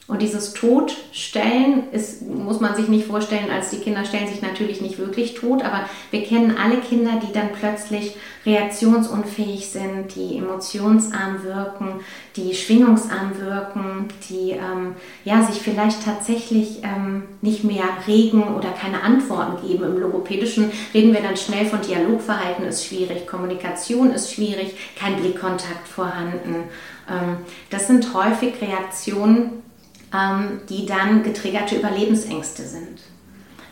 Und 0.08 0.22
dieses 0.22 0.54
Todstellen 0.54 1.92
ist, 1.92 2.26
muss 2.26 2.60
man 2.60 2.74
sich 2.74 2.88
nicht 2.88 3.06
vorstellen, 3.06 3.50
als 3.50 3.68
die 3.68 3.76
Kinder 3.76 4.06
stellen 4.06 4.26
sich 4.26 4.40
natürlich 4.40 4.80
nicht 4.80 4.98
wirklich 4.98 5.34
tot, 5.34 5.62
aber 5.62 5.82
wir 6.10 6.24
kennen 6.24 6.56
alle 6.56 6.78
Kinder, 6.78 7.20
die 7.22 7.30
dann 7.30 7.50
plötzlich 7.52 8.16
reaktionsunfähig 8.46 9.68
sind, 9.68 10.14
die 10.14 10.38
emotionsarm 10.38 11.44
wirken, 11.44 12.00
die 12.36 12.54
schwingungsarm 12.54 13.38
wirken, 13.38 14.08
die 14.30 14.52
ähm, 14.52 14.94
ja, 15.26 15.42
sich 15.42 15.60
vielleicht 15.60 16.02
tatsächlich 16.02 16.82
ähm, 16.84 17.24
nicht 17.42 17.64
mehr 17.64 17.84
regen 18.06 18.54
oder 18.56 18.70
keine 18.70 19.02
Antworten 19.02 19.68
geben. 19.68 19.84
Im 19.84 19.98
Logopädischen 19.98 20.72
reden 20.94 21.12
wir 21.12 21.20
dann 21.20 21.36
schnell 21.36 21.66
von 21.66 21.82
Dialogverhalten 21.82 22.64
ist 22.64 22.86
schwierig, 22.86 23.26
Kommunikation 23.26 24.10
ist 24.12 24.32
schwierig, 24.32 24.74
kein 24.98 25.16
Blickkontakt 25.16 25.86
vorhanden. 25.86 26.64
Ähm, 27.10 27.36
das 27.68 27.88
sind 27.88 28.14
häufig 28.14 28.54
Reaktionen, 28.62 29.67
ähm, 30.14 30.60
die 30.68 30.86
dann 30.86 31.22
getriggerte 31.22 31.76
Überlebensängste 31.76 32.62
sind. 32.62 33.00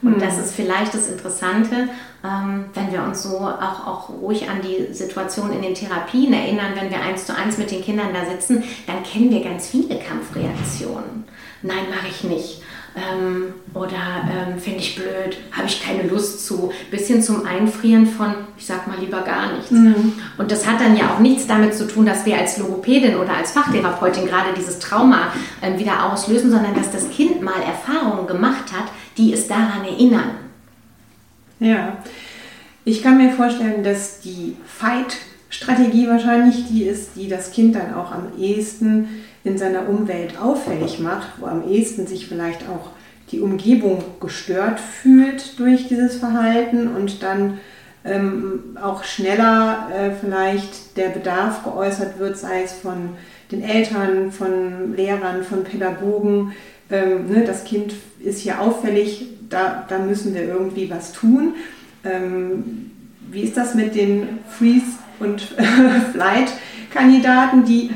Und 0.03 0.17
mhm. 0.17 0.21
das 0.21 0.39
ist 0.39 0.55
vielleicht 0.55 0.95
das 0.95 1.09
Interessante, 1.09 1.89
ähm, 2.25 2.67
wenn 2.75 2.93
wir 2.93 3.03
uns 3.03 3.23
so 3.23 3.39
auch, 3.39 3.87
auch 3.87 4.09
ruhig 4.11 4.49
an 4.49 4.61
die 4.61 4.93
Situation 4.93 5.53
in 5.53 5.63
den 5.63 5.75
Therapien 5.75 6.33
erinnern, 6.33 6.73
wenn 6.75 6.91
wir 6.91 7.01
eins 7.01 7.27
zu 7.27 7.35
eins 7.35 7.59
mit 7.59 7.71
den 7.71 7.83
Kindern 7.83 8.13
da 8.13 8.31
sitzen, 8.31 8.63
dann 8.87 9.03
kennen 9.03 9.31
wir 9.31 9.43
ganz 9.43 9.69
viele 9.69 9.99
Kampfreaktionen. 9.99 11.25
Nein, 11.63 11.87
mache 11.91 12.09
ich 12.09 12.25
nicht 12.25 12.63
ähm, 12.97 13.53
oder 13.75 14.25
ähm, 14.31 14.59
finde 14.59 14.79
ich 14.79 14.97
blöd, 14.97 15.37
habe 15.53 15.67
ich 15.67 15.83
keine 15.83 16.05
Lust 16.05 16.47
zu, 16.47 16.73
bis 16.91 17.07
hin 17.09 17.23
zum 17.23 17.45
Einfrieren 17.45 18.07
von, 18.07 18.35
ich 18.57 18.65
sag 18.65 18.87
mal 18.87 18.99
lieber 18.99 19.21
gar 19.21 19.53
nichts. 19.53 19.71
Mhm. 19.71 20.15
Und 20.39 20.51
das 20.51 20.67
hat 20.67 20.81
dann 20.81 20.97
ja 20.97 21.15
auch 21.15 21.19
nichts 21.19 21.47
damit 21.47 21.75
zu 21.75 21.87
tun, 21.87 22.07
dass 22.07 22.25
wir 22.25 22.39
als 22.39 22.57
Logopädin 22.57 23.17
oder 23.17 23.35
als 23.35 23.53
Fachtherapeutin 23.53 24.27
gerade 24.27 24.55
dieses 24.57 24.79
Trauma 24.79 25.33
ähm, 25.61 25.79
wieder 25.79 26.11
auslösen, 26.11 26.51
sondern 26.51 26.75
dass 26.75 26.91
das 26.91 27.11
Kind 27.11 27.43
mal 27.43 27.61
Erfahrungen 27.61 28.27
gemacht 28.27 28.73
hat, 28.73 28.87
die 29.19 29.35
es 29.35 29.47
daran 29.47 29.85
erinnern. 29.85 30.31
Ja, 31.61 31.99
ich 32.85 33.03
kann 33.03 33.19
mir 33.19 33.33
vorstellen, 33.33 33.83
dass 33.83 34.21
die 34.21 34.57
Fight-Strategie 34.65 36.09
wahrscheinlich 36.09 36.67
die 36.69 36.85
ist, 36.85 37.11
die 37.17 37.29
das 37.29 37.51
Kind 37.51 37.75
dann 37.75 37.93
auch 37.95 38.13
am 38.13 38.29
ehesten 38.39 39.09
in 39.47 39.57
seiner 39.59 39.89
Umwelt 39.89 40.41
auffällig 40.41 40.99
macht, 40.99 41.29
wo 41.39 41.47
am 41.47 41.69
ehesten 41.69 42.09
sich 42.09 42.27
vielleicht 42.27 42.63
auch 42.69 42.91
die 43.31 43.41
Umgebung 43.41 44.03
gestört 44.21 44.81
fühlt 44.81 45.59
durch 45.61 45.87
dieses 45.87 46.17
Verhalten 46.17 46.89
und 46.89 47.23
dann 47.23 47.59
ähm, 48.05 48.77
auch 48.81 49.05
schneller 49.05 49.89
äh, 49.95 50.11
vielleicht 50.21 50.97
der 50.97 51.11
Bedarf 51.11 51.63
geäußert 51.63 52.19
wird, 52.19 52.37
sei 52.37 52.63
es 52.65 52.73
von 52.73 53.11
den 53.53 53.63
Eltern, 53.63 54.33
von 54.33 54.97
Lehrern, 54.97 55.45
von 55.45 55.63
Pädagogen. 55.63 56.53
Ähm, 56.91 57.29
ne, 57.29 57.45
das 57.45 57.65
Kind 57.65 57.95
ist 58.19 58.41
hier 58.41 58.61
auffällig, 58.61 59.29
da, 59.49 59.85
da 59.89 59.99
müssen 60.01 60.35
wir 60.35 60.43
irgendwie 60.43 60.91
was 60.91 61.13
tun. 61.13 61.55
Ähm, 62.05 62.91
wie 63.31 63.43
ist 63.43 63.57
das 63.57 63.77
mit 63.77 63.95
den 63.95 64.41
Freeze- 64.49 64.99
und 65.21 65.41
Flight-Kandidaten, 66.13 67.65
die 67.65 67.91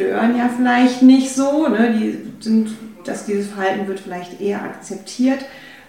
stören 0.00 0.36
ja 0.36 0.48
vielleicht 0.48 1.02
nicht 1.02 1.34
so, 1.34 1.68
ne? 1.68 1.92
die 1.92 2.42
sind, 2.42 2.70
dass 3.04 3.26
dieses 3.26 3.48
Verhalten 3.48 3.86
wird 3.86 4.00
vielleicht 4.00 4.40
eher 4.40 4.62
akzeptiert. 4.62 5.44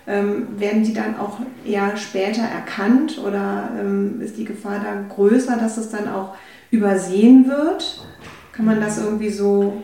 Ähm, 0.08 0.60
werden 0.60 0.84
die 0.84 0.94
dann 0.94 1.18
auch 1.18 1.40
eher 1.66 1.96
später 1.96 2.42
erkannt 2.42 3.20
oder 3.20 3.70
ähm, 3.80 4.20
ist 4.20 4.36
die 4.36 4.46
Gefahr 4.46 4.82
dann 4.84 5.08
größer, 5.10 5.58
dass 5.58 5.78
es 5.78 5.90
dann 5.90 6.10
auch 6.10 6.36
übersehen 6.72 7.48
wird? 7.48 8.02
Kann 8.52 8.66
man 8.66 8.82
das 8.82 8.98
irgendwie 8.98 9.30
so 9.30 9.84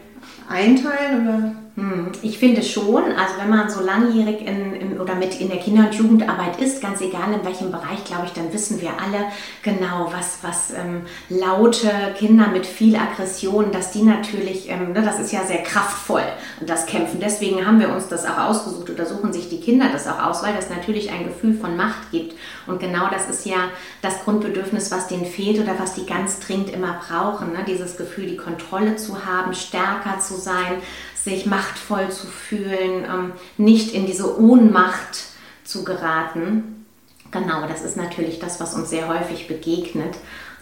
einteilen 0.50 1.28
oder? 1.28 1.52
Hm, 1.78 2.08
ich 2.24 2.40
finde 2.40 2.64
schon, 2.64 3.04
also 3.04 3.36
wenn 3.40 3.52
man 3.52 3.70
so 3.70 3.82
langjährig 3.82 4.42
in, 4.42 4.74
in, 4.74 5.00
oder 5.00 5.14
mit 5.14 5.40
in 5.40 5.50
der 5.50 5.60
Kinder- 5.60 5.86
und 5.86 5.94
Jugendarbeit 5.94 6.60
ist, 6.60 6.82
ganz 6.82 7.02
egal 7.02 7.32
in 7.32 7.46
welchem 7.46 7.70
Bereich, 7.70 8.04
glaube 8.04 8.26
ich, 8.26 8.32
dann 8.32 8.52
wissen 8.52 8.82
wir 8.82 8.90
alle 9.00 9.26
genau, 9.62 10.12
was, 10.12 10.40
was 10.42 10.74
ähm, 10.74 11.04
laute 11.30 11.92
Kinder 12.18 12.48
mit 12.48 12.66
viel 12.66 12.96
Aggression, 12.96 13.72
dass 13.72 13.92
die 13.92 14.02
natürlich, 14.02 14.72
ähm, 14.72 14.94
ne, 14.94 15.04
das 15.04 15.20
ist 15.20 15.32
ja 15.32 15.44
sehr 15.44 15.62
kraftvoll 15.62 16.24
das 16.62 16.88
Kämpfen. 16.88 17.20
Deswegen 17.20 17.64
haben 17.64 17.80
wir 17.80 17.90
uns 17.90 18.08
das 18.08 18.26
auch 18.26 18.40
ausgesucht 18.40 18.90
oder 18.90 19.06
suchen 19.06 19.32
sich 19.32 19.48
die 19.48 19.62
Kinder 19.62 19.90
das 19.92 20.08
auch 20.08 20.24
aus, 20.24 20.42
weil 20.42 20.56
das 20.56 20.72
natürlich 20.72 21.12
ein 21.12 21.26
Gefühl 21.26 21.54
von 21.54 21.78
Macht 21.78 22.10
gibt. 22.10 22.34
Und 22.66 22.80
genau 22.80 23.08
das 23.12 23.30
ist 23.30 23.46
ja 23.46 23.70
das 24.02 24.24
Grundbedürfnis, 24.24 24.90
was 24.90 25.08
denen 25.10 25.26
fehlt 25.28 25.62
oder 25.62 25.78
was 25.78 25.94
die 25.94 26.08
ganz 26.08 26.40
dringend 26.40 26.72
immer 26.72 27.00
brauchen. 27.08 27.52
Ne? 27.52 27.60
Dieses 27.68 27.98
Gefühl, 27.98 28.26
die 28.26 28.38
Kontrolle 28.38 28.96
zu 28.96 29.26
haben, 29.26 29.54
stärker 29.54 30.20
zu 30.20 30.34
sein, 30.34 30.82
sich 31.28 31.46
machtvoll 31.46 32.10
zu 32.10 32.28
fühlen, 32.28 33.04
ähm, 33.04 33.34
nicht 33.58 33.94
in 33.94 34.06
diese 34.06 34.40
Ohnmacht 34.40 35.26
zu 35.64 35.84
geraten. 35.84 36.86
Genau, 37.32 37.68
das 37.68 37.82
ist 37.82 37.98
natürlich 37.98 38.40
das, 38.40 38.62
was 38.62 38.74
uns 38.74 38.90
sehr 38.90 39.10
häufig 39.10 39.48
begegnet. 39.48 40.16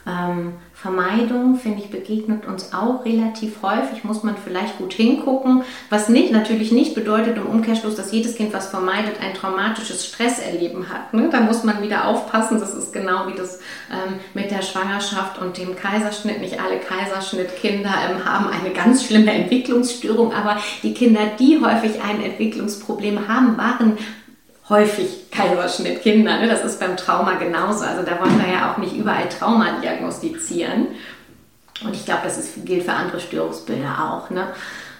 Ähm, 0.07 0.53
Vermeidung, 0.75 1.55
finde 1.55 1.79
ich, 1.79 1.89
begegnet 1.89 2.45
uns 2.45 2.73
auch 2.73 3.05
relativ 3.05 3.61
häufig, 3.63 4.03
muss 4.03 4.23
man 4.23 4.35
vielleicht 4.35 4.77
gut 4.77 4.93
hingucken, 4.93 5.63
was 5.89 6.09
nicht, 6.09 6.33
natürlich 6.33 6.73
nicht 6.73 6.93
bedeutet 6.93 7.37
im 7.37 7.45
Umkehrschluss, 7.47 7.95
dass 7.95 8.11
jedes 8.11 8.35
Kind, 8.35 8.53
was 8.53 8.67
vermeidet, 8.67 9.21
ein 9.21 9.33
traumatisches 9.33 10.05
Stresserleben 10.05 10.89
hat. 10.89 11.13
Ne? 11.13 11.29
Da 11.31 11.39
muss 11.39 11.63
man 11.63 11.81
wieder 11.81 12.07
aufpassen, 12.07 12.59
das 12.59 12.75
ist 12.75 12.91
genau 12.91 13.27
wie 13.27 13.37
das 13.37 13.59
ähm, 13.89 14.19
mit 14.33 14.51
der 14.51 14.61
Schwangerschaft 14.61 15.41
und 15.41 15.57
dem 15.57 15.77
Kaiserschnitt. 15.77 16.41
Nicht 16.41 16.59
alle 16.59 16.77
Kaiserschnittkinder 16.77 17.93
ähm, 18.09 18.25
haben 18.25 18.47
eine 18.49 18.73
ganz 18.73 19.05
schlimme 19.05 19.31
Entwicklungsstörung, 19.31 20.33
aber 20.33 20.57
die 20.83 20.93
Kinder, 20.93 21.21
die 21.39 21.59
häufig 21.63 22.01
ein 22.03 22.21
Entwicklungsproblem 22.21 23.29
haben, 23.29 23.57
waren 23.57 23.97
häufig 24.69 25.29
Kaiserschnittkinder. 25.31 26.39
Ne? 26.39 26.47
Das 26.47 26.63
ist 26.63 26.79
beim 26.79 26.97
Trauma 26.97 27.33
genauso. 27.33 27.83
Also 27.83 28.03
da 28.03 28.19
wollen 28.19 28.39
wir 28.39 28.51
ja 28.51 28.71
auch 28.71 28.77
nicht 28.77 28.95
überall 28.95 29.29
Trauma 29.29 29.79
diagnostizieren. 29.81 30.87
Und 31.83 31.95
ich 31.95 32.05
glaube, 32.05 32.21
das 32.23 32.37
ist, 32.37 32.65
gilt 32.65 32.83
für 32.83 32.93
andere 32.93 33.19
Störungsbilder 33.19 34.11
auch. 34.11 34.29
Ne? 34.29 34.47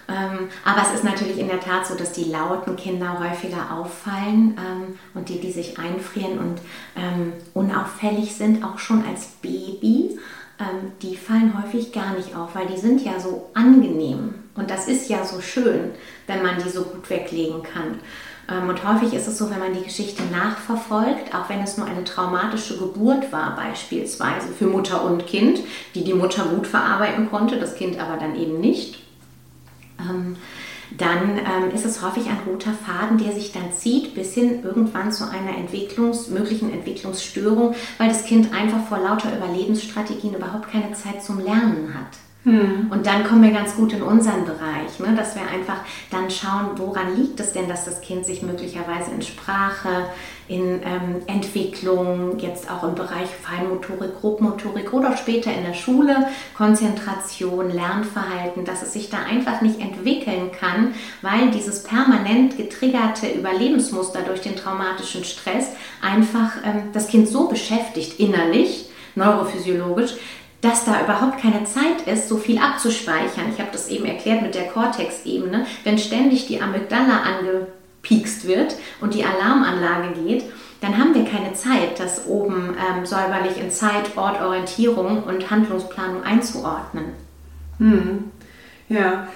Ähm, 0.08 0.48
aber 0.64 0.82
es 0.82 0.94
ist 0.94 1.04
natürlich 1.04 1.38
in 1.38 1.48
der 1.48 1.60
Tat 1.60 1.86
so, 1.86 1.94
dass 1.96 2.12
die 2.12 2.24
lauten 2.24 2.76
Kinder 2.76 3.18
häufiger 3.18 3.72
auffallen 3.72 4.56
ähm, 4.56 4.98
und 5.14 5.28
die, 5.28 5.40
die 5.40 5.50
sich 5.50 5.78
einfrieren 5.78 6.38
und 6.38 6.60
ähm, 6.96 7.32
unauffällig 7.54 8.36
sind, 8.36 8.64
auch 8.64 8.78
schon 8.78 9.04
als 9.04 9.26
Baby, 9.42 10.18
ähm, 10.60 10.92
die 11.02 11.16
fallen 11.16 11.60
häufig 11.60 11.92
gar 11.92 12.12
nicht 12.14 12.36
auf, 12.36 12.54
weil 12.54 12.66
die 12.66 12.78
sind 12.78 13.04
ja 13.04 13.18
so 13.18 13.50
angenehm. 13.54 14.34
Und 14.56 14.70
das 14.70 14.88
ist 14.88 15.08
ja 15.08 15.24
so 15.24 15.40
schön, 15.40 15.90
wenn 16.26 16.42
man 16.42 16.62
die 16.62 16.68
so 16.68 16.82
gut 16.82 17.08
weglegen 17.10 17.62
kann. 17.62 18.00
Ähm, 18.48 18.68
und 18.68 18.86
häufig 18.86 19.12
ist 19.12 19.26
es 19.26 19.38
so, 19.38 19.50
wenn 19.50 19.58
man 19.58 19.74
die 19.74 19.84
Geschichte 19.84 20.22
nachverfolgt, 20.32 21.34
auch 21.34 21.48
wenn 21.48 21.60
es 21.60 21.76
nur 21.76 21.86
eine 21.86 22.04
traumatische 22.04 22.78
Geburt 22.78 23.32
war, 23.32 23.56
beispielsweise 23.56 24.48
für 24.48 24.66
Mutter 24.66 25.04
und 25.04 25.26
Kind, 25.26 25.60
die 25.94 26.04
die 26.04 26.14
Mutter 26.14 26.44
gut 26.44 26.66
verarbeiten 26.66 27.28
konnte, 27.30 27.58
das 27.58 27.76
Kind 27.76 27.98
aber 27.98 28.18
dann 28.18 28.36
eben 28.36 28.60
nicht, 28.60 29.02
ähm, 30.00 30.36
dann 30.96 31.38
ähm, 31.38 31.74
ist 31.74 31.84
es 31.84 32.00
häufig 32.00 32.28
ein 32.28 32.38
roter 32.46 32.72
Faden, 32.72 33.18
der 33.18 33.32
sich 33.32 33.50
dann 33.50 33.72
zieht 33.72 34.14
bis 34.14 34.34
hin 34.34 34.62
irgendwann 34.62 35.10
zu 35.10 35.28
einer 35.28 35.50
Entwicklungs-, 35.50 36.30
möglichen 36.30 36.72
Entwicklungsstörung, 36.72 37.74
weil 37.98 38.08
das 38.08 38.24
Kind 38.24 38.54
einfach 38.54 38.86
vor 38.86 38.98
lauter 38.98 39.36
Überlebensstrategien 39.36 40.34
überhaupt 40.34 40.70
keine 40.70 40.92
Zeit 40.92 41.24
zum 41.24 41.40
Lernen 41.40 41.92
hat. 41.92 42.25
Hm. 42.46 42.92
Und 42.92 43.04
dann 43.06 43.24
kommen 43.24 43.42
wir 43.42 43.50
ganz 43.50 43.74
gut 43.74 43.92
in 43.92 44.02
unseren 44.02 44.44
Bereich, 44.44 45.00
ne? 45.00 45.16
dass 45.16 45.34
wir 45.34 45.42
einfach 45.42 45.78
dann 46.12 46.30
schauen, 46.30 46.70
woran 46.76 47.16
liegt 47.16 47.40
es 47.40 47.52
denn, 47.52 47.68
dass 47.68 47.86
das 47.86 48.00
Kind 48.00 48.24
sich 48.24 48.40
möglicherweise 48.40 49.10
in 49.10 49.20
Sprache, 49.20 50.04
in 50.46 50.80
ähm, 50.84 51.22
Entwicklung, 51.26 52.38
jetzt 52.38 52.70
auch 52.70 52.84
im 52.84 52.94
Bereich 52.94 53.28
Feinmotorik, 53.42 54.20
Grobmotorik 54.20 54.92
oder 54.92 55.16
später 55.16 55.52
in 55.52 55.64
der 55.64 55.74
Schule, 55.74 56.28
Konzentration, 56.56 57.68
Lernverhalten, 57.68 58.64
dass 58.64 58.82
es 58.82 58.92
sich 58.92 59.10
da 59.10 59.24
einfach 59.28 59.60
nicht 59.60 59.80
entwickeln 59.80 60.52
kann, 60.52 60.94
weil 61.22 61.50
dieses 61.50 61.82
permanent 61.82 62.56
getriggerte 62.56 63.26
Überlebensmuster 63.26 64.20
durch 64.20 64.42
den 64.42 64.54
traumatischen 64.54 65.24
Stress 65.24 65.70
einfach 66.00 66.52
ähm, 66.64 66.90
das 66.92 67.08
Kind 67.08 67.26
so 67.26 67.48
beschäftigt 67.48 68.20
innerlich, 68.20 68.88
neurophysiologisch, 69.16 70.14
dass 70.60 70.84
da 70.84 71.02
überhaupt 71.02 71.40
keine 71.40 71.64
Zeit 71.64 72.06
ist, 72.06 72.28
so 72.28 72.36
viel 72.36 72.58
abzuspeichern. 72.58 73.52
Ich 73.52 73.60
habe 73.60 73.70
das 73.72 73.88
eben 73.88 74.06
erklärt 74.06 74.42
mit 74.42 74.54
der 74.54 74.68
Cortex-Ebene. 74.68 75.66
Wenn 75.84 75.98
ständig 75.98 76.46
die 76.46 76.60
Amygdala 76.60 77.22
angepiekst 77.22 78.46
wird 78.46 78.76
und 79.00 79.14
die 79.14 79.24
Alarmanlage 79.24 80.20
geht, 80.22 80.44
dann 80.80 80.98
haben 80.98 81.14
wir 81.14 81.24
keine 81.24 81.54
Zeit, 81.54 81.98
das 81.98 82.26
oben 82.26 82.76
ähm, 82.78 83.06
säuberlich 83.06 83.58
in 83.58 83.70
Zeit, 83.70 84.16
Ort, 84.16 84.40
Orientierung 84.40 85.22
und 85.22 85.50
Handlungsplanung 85.50 86.22
einzuordnen. 86.22 87.06
Hm. 87.78 88.30
Ja, 88.88 89.28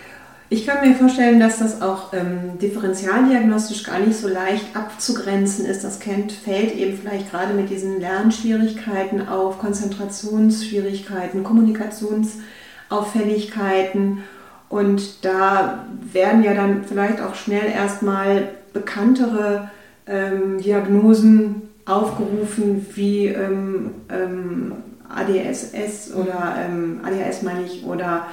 ich 0.53 0.67
kann 0.67 0.87
mir 0.87 0.97
vorstellen, 0.97 1.39
dass 1.39 1.61
das 1.61 1.81
auch 1.81 2.13
ähm, 2.13 2.59
differentialdiagnostisch 2.59 3.85
gar 3.85 4.01
nicht 4.01 4.19
so 4.19 4.27
leicht 4.27 4.77
abzugrenzen 4.77 5.65
ist. 5.65 5.85
Das 5.85 6.01
Kind 6.01 6.33
fällt 6.33 6.75
eben 6.75 6.99
vielleicht 6.99 7.31
gerade 7.31 7.55
mit 7.55 7.71
diesen 7.71 8.01
Lernschwierigkeiten 8.01 9.29
auf, 9.29 9.61
Konzentrationsschwierigkeiten, 9.61 11.45
Kommunikationsauffälligkeiten. 11.45 14.25
Und 14.69 15.25
da 15.25 15.87
werden 16.13 16.43
ja 16.43 16.55
dann 16.55 16.83
vielleicht 16.83 17.21
auch 17.21 17.37
schnell 17.37 17.71
erstmal 17.71 18.49
bekanntere 18.73 19.71
ähm, 20.09 20.61
Diagnosen 20.61 21.69
aufgerufen, 21.87 22.89
wie 22.95 23.27
ähm, 23.27 23.93
ähm 24.09 24.73
ADSS 25.13 26.15
oder 26.15 26.55
ähm, 26.65 27.01
ADHS 27.05 27.43
meine 27.43 27.65
ich, 27.65 27.85
oder 27.85 28.29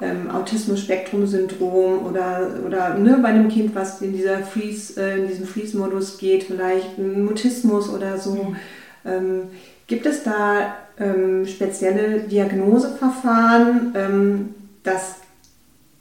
ähm, 0.00 0.30
Autismus-Spektrum-Syndrom 0.30 2.06
oder, 2.06 2.50
oder 2.66 2.94
ne, 2.94 3.18
bei 3.20 3.28
einem 3.28 3.48
Kind, 3.48 3.74
was 3.74 4.00
in, 4.00 4.12
dieser 4.12 4.38
Freeze, 4.38 5.00
äh, 5.00 5.20
in 5.20 5.28
diesem 5.28 5.46
Freeze-Modus 5.46 6.18
geht, 6.18 6.44
vielleicht 6.44 6.98
ein 6.98 7.24
Mutismus 7.24 7.88
oder 7.88 8.18
so. 8.18 8.34
Mhm. 8.34 8.56
Ähm, 9.04 9.42
gibt 9.86 10.06
es 10.06 10.22
da 10.22 10.74
ähm, 10.98 11.46
spezielle 11.46 12.20
Diagnoseverfahren, 12.20 13.92
ähm, 13.94 14.54
das 14.82 15.16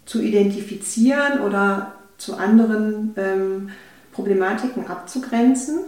zu 0.06 0.22
identifizieren 0.22 1.41
oder 1.41 1.94
zu 2.18 2.36
anderen 2.36 3.13
ähm, 3.18 3.70
Problematiken 4.12 4.88
abzugrenzen? 4.88 5.80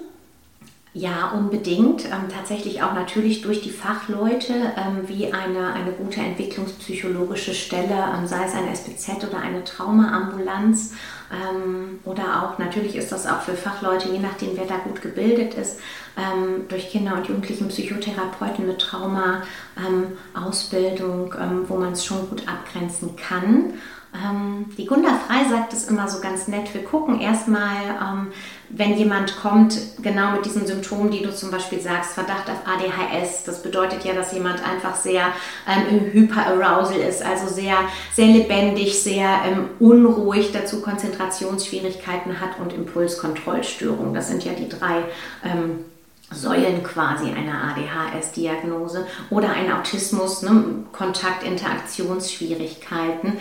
Ja, 0.94 1.32
unbedingt. 1.32 2.04
Ähm, 2.04 2.28
tatsächlich 2.30 2.84
auch 2.84 2.94
natürlich 2.94 3.42
durch 3.42 3.62
die 3.62 3.70
Fachleute, 3.70 4.74
ähm, 4.76 5.08
wie 5.08 5.32
eine, 5.32 5.72
eine 5.74 5.94
gute 5.94 6.20
entwicklungspsychologische 6.20 7.54
Stelle, 7.54 7.96
ähm, 8.14 8.28
sei 8.28 8.44
es 8.44 8.54
ein 8.54 8.68
SPZ 8.68 9.24
oder 9.24 9.38
eine 9.38 9.64
Traumaambulanz. 9.64 10.92
Ähm, 11.32 12.02
oder 12.04 12.44
auch, 12.44 12.60
natürlich 12.60 12.98
ist 12.98 13.14
das 13.14 13.26
auch 13.26 13.40
für 13.40 13.54
Fachleute, 13.54 14.10
je 14.10 14.20
nachdem, 14.20 14.58
wer 14.58 14.66
da 14.66 14.80
gut 14.80 15.02
gebildet 15.02 15.54
ist, 15.54 15.80
ähm, 16.18 16.68
durch 16.68 16.90
Kinder- 16.90 17.16
und 17.16 17.26
Jugendlichen 17.26 17.70
Psychotherapeuten 17.70 18.68
mit 18.68 18.82
Trauma-Ausbildung, 18.82 21.34
ähm, 21.40 21.70
wo 21.70 21.78
man 21.78 21.94
es 21.94 22.04
schon 22.04 22.30
gut 22.30 22.46
abgrenzen 22.50 23.16
kann. 23.16 23.76
Ähm, 24.14 24.66
die 24.78 24.86
Gunda 24.86 25.18
Frei 25.26 25.50
sagt 25.50 25.72
es 25.72 25.88
immer 25.88 26.08
so 26.08 26.20
ganz 26.20 26.48
nett. 26.48 26.74
Wir 26.74 26.84
gucken 26.84 27.22
erstmal, 27.22 27.76
ähm, 28.02 28.28
wenn 28.70 28.98
jemand 28.98 29.38
kommt, 29.38 29.78
genau 30.02 30.32
mit 30.32 30.46
diesen 30.46 30.68
Symptomen, 30.68 31.12
die 31.12 31.24
du 31.24 31.34
zum 31.34 31.50
Beispiel 31.50 31.80
sagst, 31.80 32.14
Verdacht 32.14 32.50
auf 32.50 32.60
ADHS. 32.66 33.46
Das 33.46 33.64
bedeutet 33.64 34.04
ja, 34.04 34.14
dass 34.14 34.34
jemand 34.34 34.68
einfach 34.68 34.96
sehr 34.96 35.28
ähm, 35.68 36.12
Hyperarousal 36.12 36.98
ist, 36.98 37.24
also 37.24 37.48
sehr, 37.48 37.78
sehr 38.14 38.28
lebendig, 38.28 39.02
sehr 39.02 39.30
ähm, 39.46 39.70
unruhig, 39.80 40.52
dazu 40.52 40.82
Konzentrationsschwierigkeiten 40.82 42.42
hat 42.42 42.60
und 42.60 42.74
Impulskontrollstörungen. 42.74 44.14
Das 44.14 44.28
sind 44.28 44.44
ja 44.44 44.52
die 44.54 44.68
drei. 44.68 45.04
Ähm, 45.44 45.86
Säulen 46.34 46.82
quasi 46.82 47.26
einer 47.26 47.76
ADHS-Diagnose 47.76 49.06
oder 49.30 49.50
ein 49.50 49.70
Autismus, 49.70 50.42
ne, 50.44 50.64
Kontakt, 50.94 51.44
Interaktionsschwierigkeiten 51.44 53.34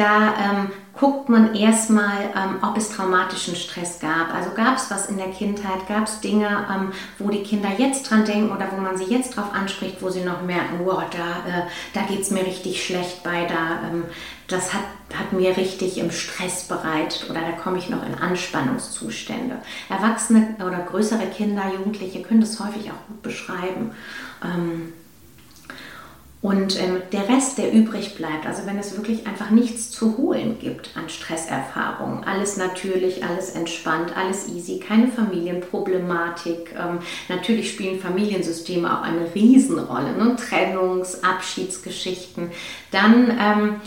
da 0.00 0.34
ähm, 0.38 0.70
guckt 0.94 1.28
man 1.28 1.54
erstmal, 1.54 2.30
ähm, 2.34 2.58
ob 2.62 2.76
es 2.76 2.90
traumatischen 2.90 3.54
Stress 3.54 4.00
gab. 4.00 4.34
Also 4.34 4.50
gab 4.54 4.76
es 4.76 4.90
was 4.90 5.06
in 5.06 5.18
der 5.18 5.28
Kindheit, 5.28 5.86
gab 5.88 6.04
es 6.04 6.20
Dinge, 6.20 6.66
ähm, 6.70 6.92
wo 7.18 7.28
die 7.28 7.42
Kinder 7.42 7.68
jetzt 7.76 8.10
dran 8.10 8.24
denken 8.24 8.50
oder 8.50 8.68
wo 8.72 8.80
man 8.80 8.96
sie 8.96 9.04
jetzt 9.04 9.36
drauf 9.36 9.52
anspricht, 9.52 10.00
wo 10.00 10.08
sie 10.08 10.22
noch 10.22 10.42
merken, 10.42 10.80
wow, 10.84 11.02
da, 11.10 11.48
äh, 11.48 11.62
da 11.92 12.02
geht 12.02 12.22
es 12.22 12.30
mir 12.30 12.44
richtig 12.44 12.84
schlecht 12.84 13.22
bei, 13.22 13.44
da, 13.44 13.88
ähm, 13.88 14.04
das 14.48 14.72
hat, 14.72 14.82
hat 15.14 15.32
mir 15.32 15.56
richtig 15.56 15.98
im 15.98 16.10
Stress 16.10 16.64
bereitet 16.64 17.28
oder 17.30 17.40
da 17.40 17.52
komme 17.52 17.78
ich 17.78 17.88
noch 17.88 18.04
in 18.04 18.14
Anspannungszustände. 18.14 19.56
Erwachsene 19.88 20.56
oder 20.58 20.78
größere 20.78 21.26
Kinder, 21.26 21.62
Jugendliche 21.72 22.22
können 22.22 22.40
das 22.40 22.58
häufig 22.58 22.90
auch 22.90 23.06
gut 23.06 23.22
beschreiben. 23.22 23.92
Ähm, 24.42 24.92
und 26.42 26.80
ähm, 26.80 27.02
der 27.12 27.28
Rest, 27.28 27.58
der 27.58 27.70
übrig 27.70 28.14
bleibt, 28.14 28.46
also 28.46 28.64
wenn 28.64 28.78
es 28.78 28.96
wirklich 28.96 29.26
einfach 29.26 29.50
nichts 29.50 29.90
zu 29.90 30.16
holen 30.16 30.58
gibt 30.58 30.96
an 30.96 31.10
Stresserfahrungen, 31.10 32.24
alles 32.24 32.56
natürlich, 32.56 33.22
alles 33.22 33.50
entspannt, 33.50 34.16
alles 34.16 34.48
easy, 34.48 34.78
keine 34.78 35.08
Familienproblematik. 35.08 36.74
Ähm, 36.78 37.00
natürlich 37.28 37.70
spielen 37.70 38.00
Familiensysteme 38.00 38.90
auch 38.90 39.02
eine 39.02 39.34
Riesenrolle, 39.34 40.16
ne? 40.16 40.36
Trennungs-, 40.36 41.22
Abschiedsgeschichten. 41.22 42.50
Dann 42.90 43.30
ähm, 43.38 43.80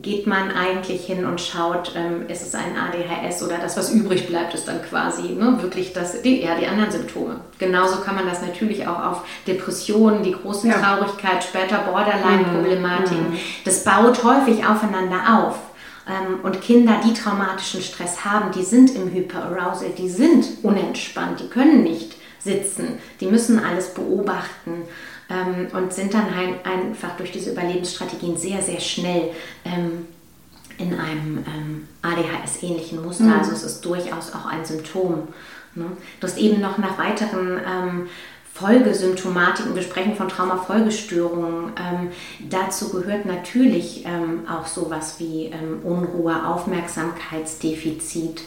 geht 0.00 0.26
man 0.26 0.50
eigentlich 0.50 1.04
hin 1.04 1.26
und 1.26 1.40
schaut, 1.40 1.92
ähm, 1.94 2.26
ist 2.28 2.40
es 2.42 2.54
ein 2.54 2.76
ADHS 2.76 3.42
oder 3.42 3.58
das, 3.58 3.76
was 3.76 3.92
übrig 3.92 4.26
bleibt, 4.26 4.54
ist 4.54 4.66
dann 4.66 4.82
quasi 4.82 5.34
ne, 5.34 5.58
wirklich 5.60 5.92
das, 5.92 6.22
die, 6.22 6.42
ja, 6.42 6.54
die 6.54 6.66
anderen 6.66 6.90
Symptome. 6.90 7.40
Genauso 7.58 8.00
kann 8.00 8.14
man 8.14 8.26
das 8.26 8.40
natürlich 8.40 8.86
auch 8.86 9.04
auf 9.04 9.24
Depressionen, 9.46 10.22
die 10.22 10.32
große 10.32 10.68
ja. 10.68 10.74
Traurigkeit, 10.80 11.44
später 11.44 11.78
Borderline-Problematiken. 11.78 13.32
Mhm. 13.32 13.38
Das 13.66 13.84
baut 13.84 14.24
häufig 14.24 14.64
aufeinander 14.64 15.44
auf. 15.44 15.58
Ähm, 16.08 16.40
und 16.42 16.62
Kinder, 16.62 17.00
die 17.04 17.12
traumatischen 17.12 17.82
Stress 17.82 18.24
haben, 18.24 18.50
die 18.52 18.64
sind 18.64 18.94
im 18.94 19.12
Hyperarousal, 19.12 19.90
die 19.90 20.08
sind 20.08 20.46
unentspannt, 20.62 21.40
die 21.40 21.48
können 21.48 21.82
nicht 21.82 22.16
sitzen, 22.38 22.98
die 23.20 23.26
müssen 23.26 23.62
alles 23.62 23.92
beobachten 23.92 24.84
ähm, 25.30 25.68
und 25.72 25.92
sind 25.92 26.14
dann 26.14 26.26
ein, 26.26 26.64
einfach 26.64 27.16
durch 27.16 27.32
diese 27.32 27.52
Überlebensstrategien 27.52 28.36
sehr, 28.36 28.62
sehr 28.62 28.80
schnell 28.80 29.30
ähm, 29.64 30.06
in 30.78 30.98
einem 30.98 31.44
ähm, 31.46 31.88
ADHS-ähnlichen 32.02 33.02
Muster. 33.02 33.24
Mhm. 33.24 33.38
Also 33.38 33.52
es 33.52 33.62
ist 33.62 33.84
durchaus 33.84 34.32
auch 34.34 34.46
ein 34.46 34.64
Symptom. 34.64 35.28
Ne? 35.74 35.86
Du 36.20 36.26
hast 36.26 36.38
eben 36.38 36.60
noch 36.60 36.78
nach 36.78 36.98
weiteren 36.98 37.60
ähm, 37.66 38.08
Folgesymptomatiken, 38.54 39.74
wir 39.74 39.82
sprechen 39.82 40.14
von 40.14 40.28
Traumafolgestörungen. 40.28 41.72
Ähm, 41.78 42.10
dazu 42.50 42.90
gehört 42.90 43.24
natürlich 43.24 44.04
ähm, 44.04 44.42
auch 44.48 44.66
sowas 44.66 45.16
wie 45.18 45.46
ähm, 45.46 45.80
Unruhe, 45.82 46.46
Aufmerksamkeitsdefizit, 46.46 48.42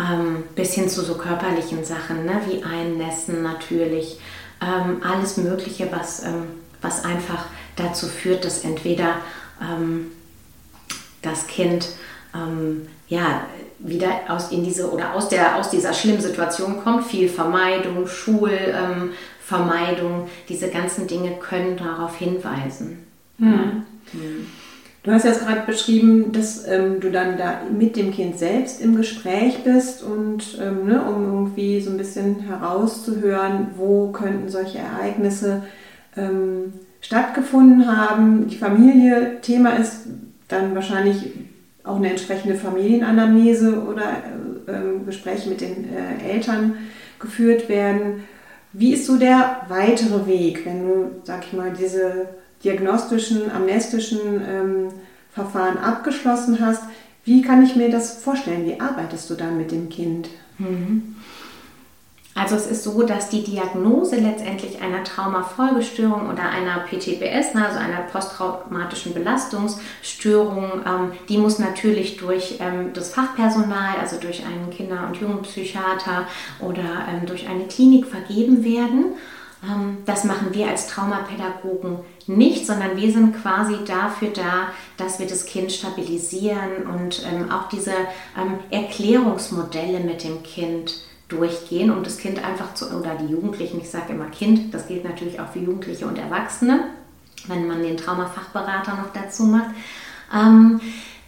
ähm, 0.00 0.42
bis 0.56 0.74
hin 0.74 0.88
zu 0.88 1.02
so 1.02 1.14
körperlichen 1.14 1.84
Sachen, 1.84 2.24
ne, 2.24 2.40
wie 2.48 2.64
Einnässen 2.64 3.44
natürlich, 3.44 4.18
ähm, 4.64 5.02
alles 5.04 5.36
Mögliche, 5.36 5.88
was, 5.92 6.24
ähm, 6.24 6.44
was 6.80 7.04
einfach 7.04 7.46
dazu 7.76 8.06
führt, 8.06 8.44
dass 8.44 8.64
entweder 8.64 9.16
ähm, 9.60 10.10
das 11.22 11.46
Kind 11.46 11.88
ähm, 12.34 12.88
ja, 13.08 13.46
wieder 13.78 14.08
aus, 14.28 14.50
in 14.50 14.64
diese, 14.64 14.90
oder 14.90 15.14
aus, 15.14 15.28
der, 15.28 15.56
aus 15.56 15.70
dieser 15.70 15.92
schlimmen 15.92 16.20
Situation 16.20 16.82
kommt. 16.82 17.06
Viel 17.06 17.28
Vermeidung, 17.28 18.06
Schulvermeidung, 18.06 20.22
ähm, 20.22 20.28
diese 20.48 20.68
ganzen 20.68 21.06
Dinge 21.06 21.36
können 21.38 21.76
darauf 21.76 22.16
hinweisen. 22.16 23.06
Hm. 23.38 23.84
Du 25.04 25.12
hast 25.12 25.26
jetzt 25.26 25.44
gerade 25.46 25.66
beschrieben, 25.66 26.32
dass 26.32 26.66
ähm, 26.66 26.98
du 26.98 27.10
dann 27.10 27.36
da 27.36 27.60
mit 27.70 27.94
dem 27.94 28.10
Kind 28.10 28.38
selbst 28.38 28.80
im 28.80 28.96
Gespräch 28.96 29.62
bist 29.62 30.02
und 30.02 30.58
ähm, 30.62 30.86
ne, 30.86 31.02
um 31.04 31.24
irgendwie 31.24 31.78
so 31.82 31.90
ein 31.90 31.98
bisschen 31.98 32.40
herauszuhören, 32.40 33.68
wo 33.76 34.12
könnten 34.12 34.48
solche 34.48 34.78
Ereignisse 34.78 35.62
ähm, 36.16 36.72
stattgefunden 37.02 37.86
haben. 37.86 38.48
Die 38.48 38.56
Familie 38.56 39.42
Thema 39.42 39.72
ist 39.76 40.06
dann 40.48 40.74
wahrscheinlich 40.74 41.32
auch 41.84 41.96
eine 41.96 42.08
entsprechende 42.08 42.54
Familienanamnese 42.54 43.82
oder 43.82 44.04
äh, 44.66 45.04
Gespräche 45.04 45.50
mit 45.50 45.60
den 45.60 45.86
äh, 45.92 46.32
Eltern 46.32 46.76
geführt 47.18 47.68
werden. 47.68 48.24
Wie 48.72 48.94
ist 48.94 49.04
so 49.04 49.18
der 49.18 49.66
weitere 49.68 50.26
Weg, 50.26 50.64
wenn 50.64 50.88
du, 50.88 51.10
sag 51.24 51.44
ich 51.44 51.52
mal, 51.52 51.74
diese 51.78 52.28
diagnostischen, 52.64 53.50
amnestischen 53.50 54.20
ähm, 54.48 54.88
Verfahren 55.32 55.78
abgeschlossen 55.78 56.58
hast? 56.60 56.82
Wie 57.24 57.42
kann 57.42 57.64
ich 57.64 57.76
mir 57.76 57.90
das 57.90 58.18
vorstellen? 58.18 58.66
Wie 58.66 58.80
arbeitest 58.80 59.30
du 59.30 59.34
dann 59.34 59.56
mit 59.56 59.70
dem 59.70 59.88
Kind? 59.88 60.28
Mhm. 60.58 61.16
Also 62.36 62.56
es 62.56 62.66
ist 62.66 62.82
so, 62.82 63.04
dass 63.04 63.28
die 63.28 63.44
Diagnose 63.44 64.16
letztendlich 64.16 64.82
einer 64.82 65.04
Traumafolgestörung 65.04 66.28
oder 66.28 66.42
einer 66.42 66.80
PTBS, 66.80 67.54
ne, 67.54 67.64
also 67.64 67.78
einer 67.78 68.00
posttraumatischen 68.10 69.14
Belastungsstörung, 69.14 70.82
ähm, 70.84 71.12
die 71.28 71.38
muss 71.38 71.60
natürlich 71.60 72.16
durch 72.16 72.58
ähm, 72.58 72.92
das 72.92 73.14
Fachpersonal, 73.14 73.98
also 74.00 74.16
durch 74.18 74.44
einen 74.44 74.70
Kinder- 74.70 75.06
und 75.06 75.16
Jugendpsychiater 75.16 76.26
oder 76.58 77.06
ähm, 77.08 77.24
durch 77.26 77.48
eine 77.48 77.66
Klinik 77.66 78.06
vergeben 78.06 78.64
werden. 78.64 79.14
Ähm, 79.68 79.98
das 80.04 80.24
machen 80.24 80.52
wir 80.52 80.68
als 80.68 80.86
Traumapädagogen 80.86 81.98
nicht, 82.26 82.66
sondern 82.66 82.96
wir 82.96 83.12
sind 83.12 83.40
quasi 83.40 83.76
dafür 83.86 84.28
da, 84.28 84.68
dass 84.96 85.18
wir 85.18 85.26
das 85.26 85.46
Kind 85.46 85.72
stabilisieren 85.72 86.86
und 86.92 87.22
ähm, 87.30 87.50
auch 87.50 87.68
diese 87.68 87.92
ähm, 87.92 88.58
Erklärungsmodelle 88.70 90.00
mit 90.00 90.24
dem 90.24 90.42
Kind 90.42 91.00
durchgehen, 91.28 91.90
um 91.90 92.02
das 92.02 92.18
Kind 92.18 92.44
einfach 92.44 92.74
zu, 92.74 92.86
oder 92.86 93.14
die 93.14 93.32
Jugendlichen, 93.32 93.80
ich 93.80 93.90
sage 93.90 94.12
immer 94.12 94.26
Kind, 94.26 94.74
das 94.74 94.86
gilt 94.86 95.04
natürlich 95.04 95.40
auch 95.40 95.48
für 95.48 95.58
Jugendliche 95.58 96.06
und 96.06 96.18
Erwachsene, 96.18 96.84
wenn 97.46 97.66
man 97.66 97.82
den 97.82 97.96
Traumafachberater 97.96 98.94
noch 98.96 99.12
dazu 99.12 99.44
macht, 99.44 99.70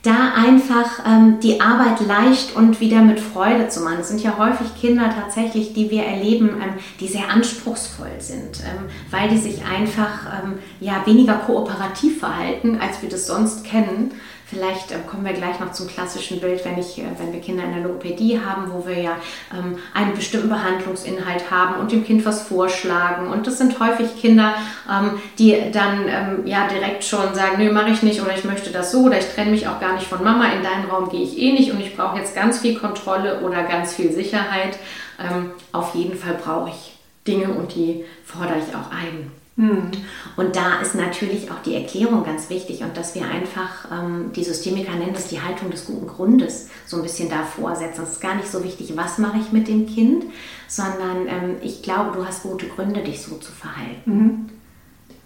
da 0.06 0.34
einfach 0.34 1.04
ähm, 1.04 1.40
die 1.40 1.60
Arbeit 1.60 2.06
leicht 2.06 2.54
und 2.54 2.80
wieder 2.80 3.00
mit 3.00 3.18
Freude 3.18 3.68
zu 3.68 3.80
machen. 3.80 3.98
Es 4.00 4.08
sind 4.08 4.22
ja 4.22 4.38
häufig 4.38 4.74
Kinder 4.80 5.10
tatsächlich, 5.12 5.72
die 5.72 5.90
wir 5.90 6.04
erleben, 6.04 6.50
ähm, 6.62 6.74
die 7.00 7.08
sehr 7.08 7.28
anspruchsvoll 7.28 8.20
sind, 8.20 8.60
ähm, 8.60 8.84
weil 9.10 9.28
die 9.28 9.38
sich 9.38 9.64
einfach 9.64 10.42
ähm, 10.44 10.58
ja, 10.80 11.04
weniger 11.04 11.34
kooperativ 11.34 12.20
verhalten, 12.20 12.78
als 12.80 13.02
wir 13.02 13.08
das 13.08 13.26
sonst 13.26 13.64
kennen. 13.64 14.12
Vielleicht 14.48 14.92
äh, 14.92 14.98
kommen 15.10 15.24
wir 15.24 15.32
gleich 15.32 15.58
noch 15.58 15.72
zum 15.72 15.88
klassischen 15.88 16.38
Bild, 16.38 16.64
wenn, 16.64 16.78
ich, 16.78 16.98
äh, 16.98 17.04
wenn 17.18 17.32
wir 17.32 17.40
Kinder 17.40 17.64
in 17.64 17.72
der 17.72 17.82
Logopädie 17.82 18.38
haben, 18.38 18.72
wo 18.72 18.86
wir 18.86 18.96
ja 18.96 19.16
ähm, 19.52 19.78
einen 19.92 20.14
bestimmten 20.14 20.48
Behandlungsinhalt 20.48 21.50
haben 21.50 21.80
und 21.80 21.90
dem 21.90 22.04
Kind 22.04 22.24
was 22.24 22.42
vorschlagen. 22.42 23.26
Und 23.26 23.48
das 23.48 23.58
sind 23.58 23.80
häufig 23.80 24.20
Kinder, 24.20 24.54
ähm, 24.88 25.18
die 25.40 25.72
dann 25.72 26.06
ähm, 26.08 26.46
ja 26.46 26.68
direkt 26.68 27.02
schon 27.02 27.34
sagen, 27.34 27.56
nee, 27.58 27.70
mache 27.70 27.90
ich 27.90 28.04
nicht 28.04 28.22
oder 28.22 28.36
ich 28.36 28.44
möchte 28.44 28.70
das 28.70 28.92
so 28.92 29.00
oder 29.00 29.18
ich 29.18 29.26
trenne 29.26 29.50
mich 29.50 29.66
auch 29.66 29.80
gar 29.80 29.94
nicht 29.94 30.06
von 30.06 30.22
Mama, 30.22 30.52
in 30.52 30.62
deinen 30.62 30.88
Raum 30.88 31.08
gehe 31.10 31.24
ich 31.24 31.36
eh 31.36 31.52
nicht 31.52 31.72
und 31.72 31.80
ich 31.80 31.96
brauche 31.96 32.18
jetzt 32.18 32.36
ganz 32.36 32.60
viel 32.60 32.78
Kontrolle 32.78 33.40
oder 33.40 33.64
ganz 33.64 33.94
viel 33.94 34.12
Sicherheit. 34.12 34.78
Ähm, 35.18 35.50
auf 35.72 35.96
jeden 35.96 36.16
Fall 36.16 36.34
brauche 36.34 36.70
ich 36.70 36.96
Dinge 37.26 37.48
und 37.48 37.74
die 37.74 38.04
fordere 38.24 38.58
ich 38.58 38.76
auch 38.76 38.92
ein. 38.92 39.32
Hm. 39.56 39.90
Und 40.36 40.54
da 40.54 40.80
ist 40.82 40.94
natürlich 40.94 41.50
auch 41.50 41.62
die 41.64 41.74
Erklärung 41.74 42.24
ganz 42.24 42.50
wichtig 42.50 42.82
und 42.82 42.94
dass 42.94 43.14
wir 43.14 43.22
einfach, 43.26 43.90
ähm, 43.90 44.30
die 44.36 44.44
Systemiker 44.44 44.92
nennen 44.92 45.14
das 45.14 45.28
die 45.28 45.40
Haltung 45.40 45.70
des 45.70 45.86
guten 45.86 46.06
Grundes, 46.06 46.68
so 46.84 46.98
ein 46.98 47.02
bisschen 47.02 47.30
davor 47.30 47.74
setzen. 47.74 48.02
Es 48.02 48.12
ist 48.12 48.20
gar 48.20 48.34
nicht 48.34 48.50
so 48.50 48.62
wichtig, 48.62 48.92
was 48.96 49.16
mache 49.16 49.38
ich 49.38 49.52
mit 49.52 49.66
dem 49.66 49.86
Kind, 49.86 50.24
sondern 50.68 51.26
ähm, 51.26 51.56
ich 51.62 51.82
glaube, 51.82 52.18
du 52.18 52.26
hast 52.26 52.42
gute 52.42 52.66
Gründe, 52.66 53.02
dich 53.02 53.22
so 53.22 53.36
zu 53.36 53.50
verhalten. 53.50 54.12
Mhm. 54.12 54.46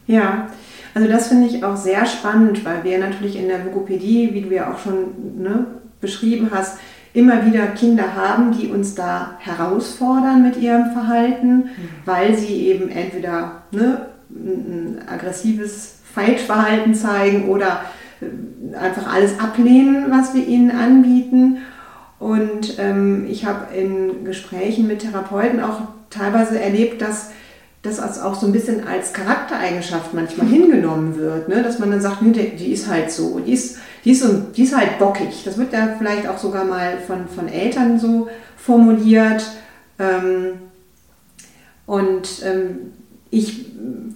Ja, 0.07 0.51
also 0.95 1.09
das 1.09 1.29
finde 1.29 1.49
ich 1.49 1.65
auch 1.65 1.77
sehr 1.77 2.07
spannend, 2.07 2.65
weil 2.65 2.85
wir 2.85 2.99
natürlich 2.99 3.37
in 3.37 3.49
der 3.49 3.65
Logopädie, 3.65 4.31
wie 4.33 4.43
du 4.43 4.55
ja 4.55 4.73
auch 4.73 4.79
schon 4.79 5.43
ne, 5.43 5.67
beschrieben 6.01 6.51
hast, 6.53 6.79
immer 7.13 7.45
wieder 7.47 7.67
Kinder 7.69 8.15
haben, 8.15 8.57
die 8.57 8.69
uns 8.69 8.95
da 8.95 9.37
herausfordern 9.39 10.43
mit 10.43 10.57
ihrem 10.57 10.93
Verhalten, 10.93 11.57
mhm. 11.57 11.89
weil 12.05 12.37
sie 12.37 12.69
eben 12.69 12.89
entweder 12.89 13.63
ne, 13.73 14.10
ein 14.35 15.03
aggressives 15.07 15.97
Falschverhalten 16.15 16.95
zeigen 16.95 17.49
oder 17.49 17.85
äh, 18.21 18.77
einfach 18.77 19.13
alles 19.13 19.39
ablehnen, 19.39 20.11
was 20.11 20.35
wir 20.35 20.47
ihnen 20.47 20.71
anbieten. 20.71 21.59
Und 22.19 22.79
ähm, 22.79 23.27
ich 23.29 23.47
habe 23.47 23.75
in 23.75 24.25
Gesprächen 24.25 24.87
mit 24.87 25.01
Therapeuten 25.01 25.61
auch 25.61 25.81
teilweise 26.11 26.61
erlebt, 26.61 27.01
dass 27.01 27.31
das 27.83 28.21
auch 28.21 28.35
so 28.35 28.47
ein 28.47 28.53
bisschen 28.53 28.87
als 28.87 29.15
Charaktereigenschaft 29.15 30.13
manchmal 30.13 30.47
hingenommen 30.47 31.17
wird, 31.17 31.49
ne? 31.49 31.63
dass 31.63 31.79
man 31.79 31.91
dann 31.91 32.03
sagt, 32.03 32.19
die 32.21 32.73
ist 32.73 32.91
halt 32.91 33.11
so, 33.11 33.41
die 33.41 33.55
ist, 33.55 33.79
die, 34.05 34.11
ist 34.11 34.23
so, 34.23 34.29
die 34.55 34.65
ist 34.65 34.77
halt 34.77 34.99
bockig. 34.99 35.45
Das 35.45 35.57
wird 35.57 35.73
ja 35.73 35.95
vielleicht 35.97 36.29
auch 36.29 36.37
sogar 36.37 36.65
mal 36.65 36.99
von, 37.07 37.27
von 37.27 37.49
Eltern 37.49 37.99
so 37.99 38.29
formuliert. 38.57 39.43
Ähm, 39.99 40.59
und 41.87 42.43
ähm, 42.45 42.93
ich 43.31 43.67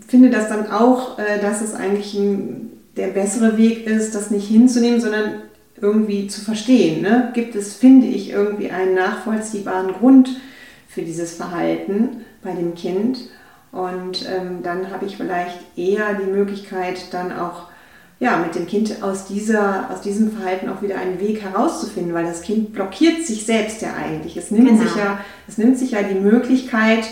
finde 0.07 0.31
das 0.31 0.48
dann 0.48 0.70
auch, 0.70 1.18
äh, 1.18 1.40
dass 1.40 1.62
es 1.62 1.74
eigentlich 1.74 2.14
ein, 2.14 2.70
der 2.96 3.09
bessere 3.09 3.57
Weg 3.57 3.87
ist, 3.87 4.14
das 4.14 4.31
nicht 4.31 4.48
hinzunehmen, 4.48 5.00
sondern 5.00 5.42
irgendwie 5.81 6.29
zu 6.29 6.40
verstehen. 6.40 7.03
Ne? 7.03 7.31
Gibt 7.35 7.55
es, 7.55 7.74
finde 7.74 8.07
ich, 8.07 8.31
irgendwie 8.31 8.70
einen 8.70 8.94
nachvollziehbaren 8.94 9.92
Grund 9.92 10.40
für 10.88 11.03
dieses 11.03 11.35
Verhalten 11.35 12.24
bei 12.42 12.53
dem 12.53 12.74
Kind? 12.74 13.18
Und 13.72 14.29
ähm, 14.33 14.62
dann 14.62 14.90
habe 14.90 15.07
ich 15.07 15.16
vielleicht 15.16 15.59
eher 15.77 16.14
die 16.14 16.31
Möglichkeit, 16.31 17.12
dann 17.12 17.33
auch 17.33 17.68
ja, 18.20 18.38
mit 18.38 18.55
dem 18.55 18.66
Kind 18.66 19.03
aus, 19.03 19.27
dieser, 19.27 19.90
aus 19.90 20.00
diesem 20.00 20.31
Verhalten 20.31 20.68
auch 20.68 20.81
wieder 20.81 20.96
einen 20.96 21.20
Weg 21.20 21.42
herauszufinden, 21.42 22.14
weil 22.14 22.24
das 22.24 22.42
Kind 22.42 22.72
blockiert 22.72 23.27
sich 23.27 23.44
selbst 23.44 23.83
ja 23.83 23.94
eigentlich. 23.94 24.37
Es 24.37 24.53
nimmt, 24.53 24.68
genau. 24.68 24.83
sich, 24.83 24.96
ja, 24.96 25.18
es 25.48 25.59
nimmt 25.59 25.77
sich 25.77 25.90
ja 25.90 26.03
die 26.03 26.18
Möglichkeit, 26.18 27.05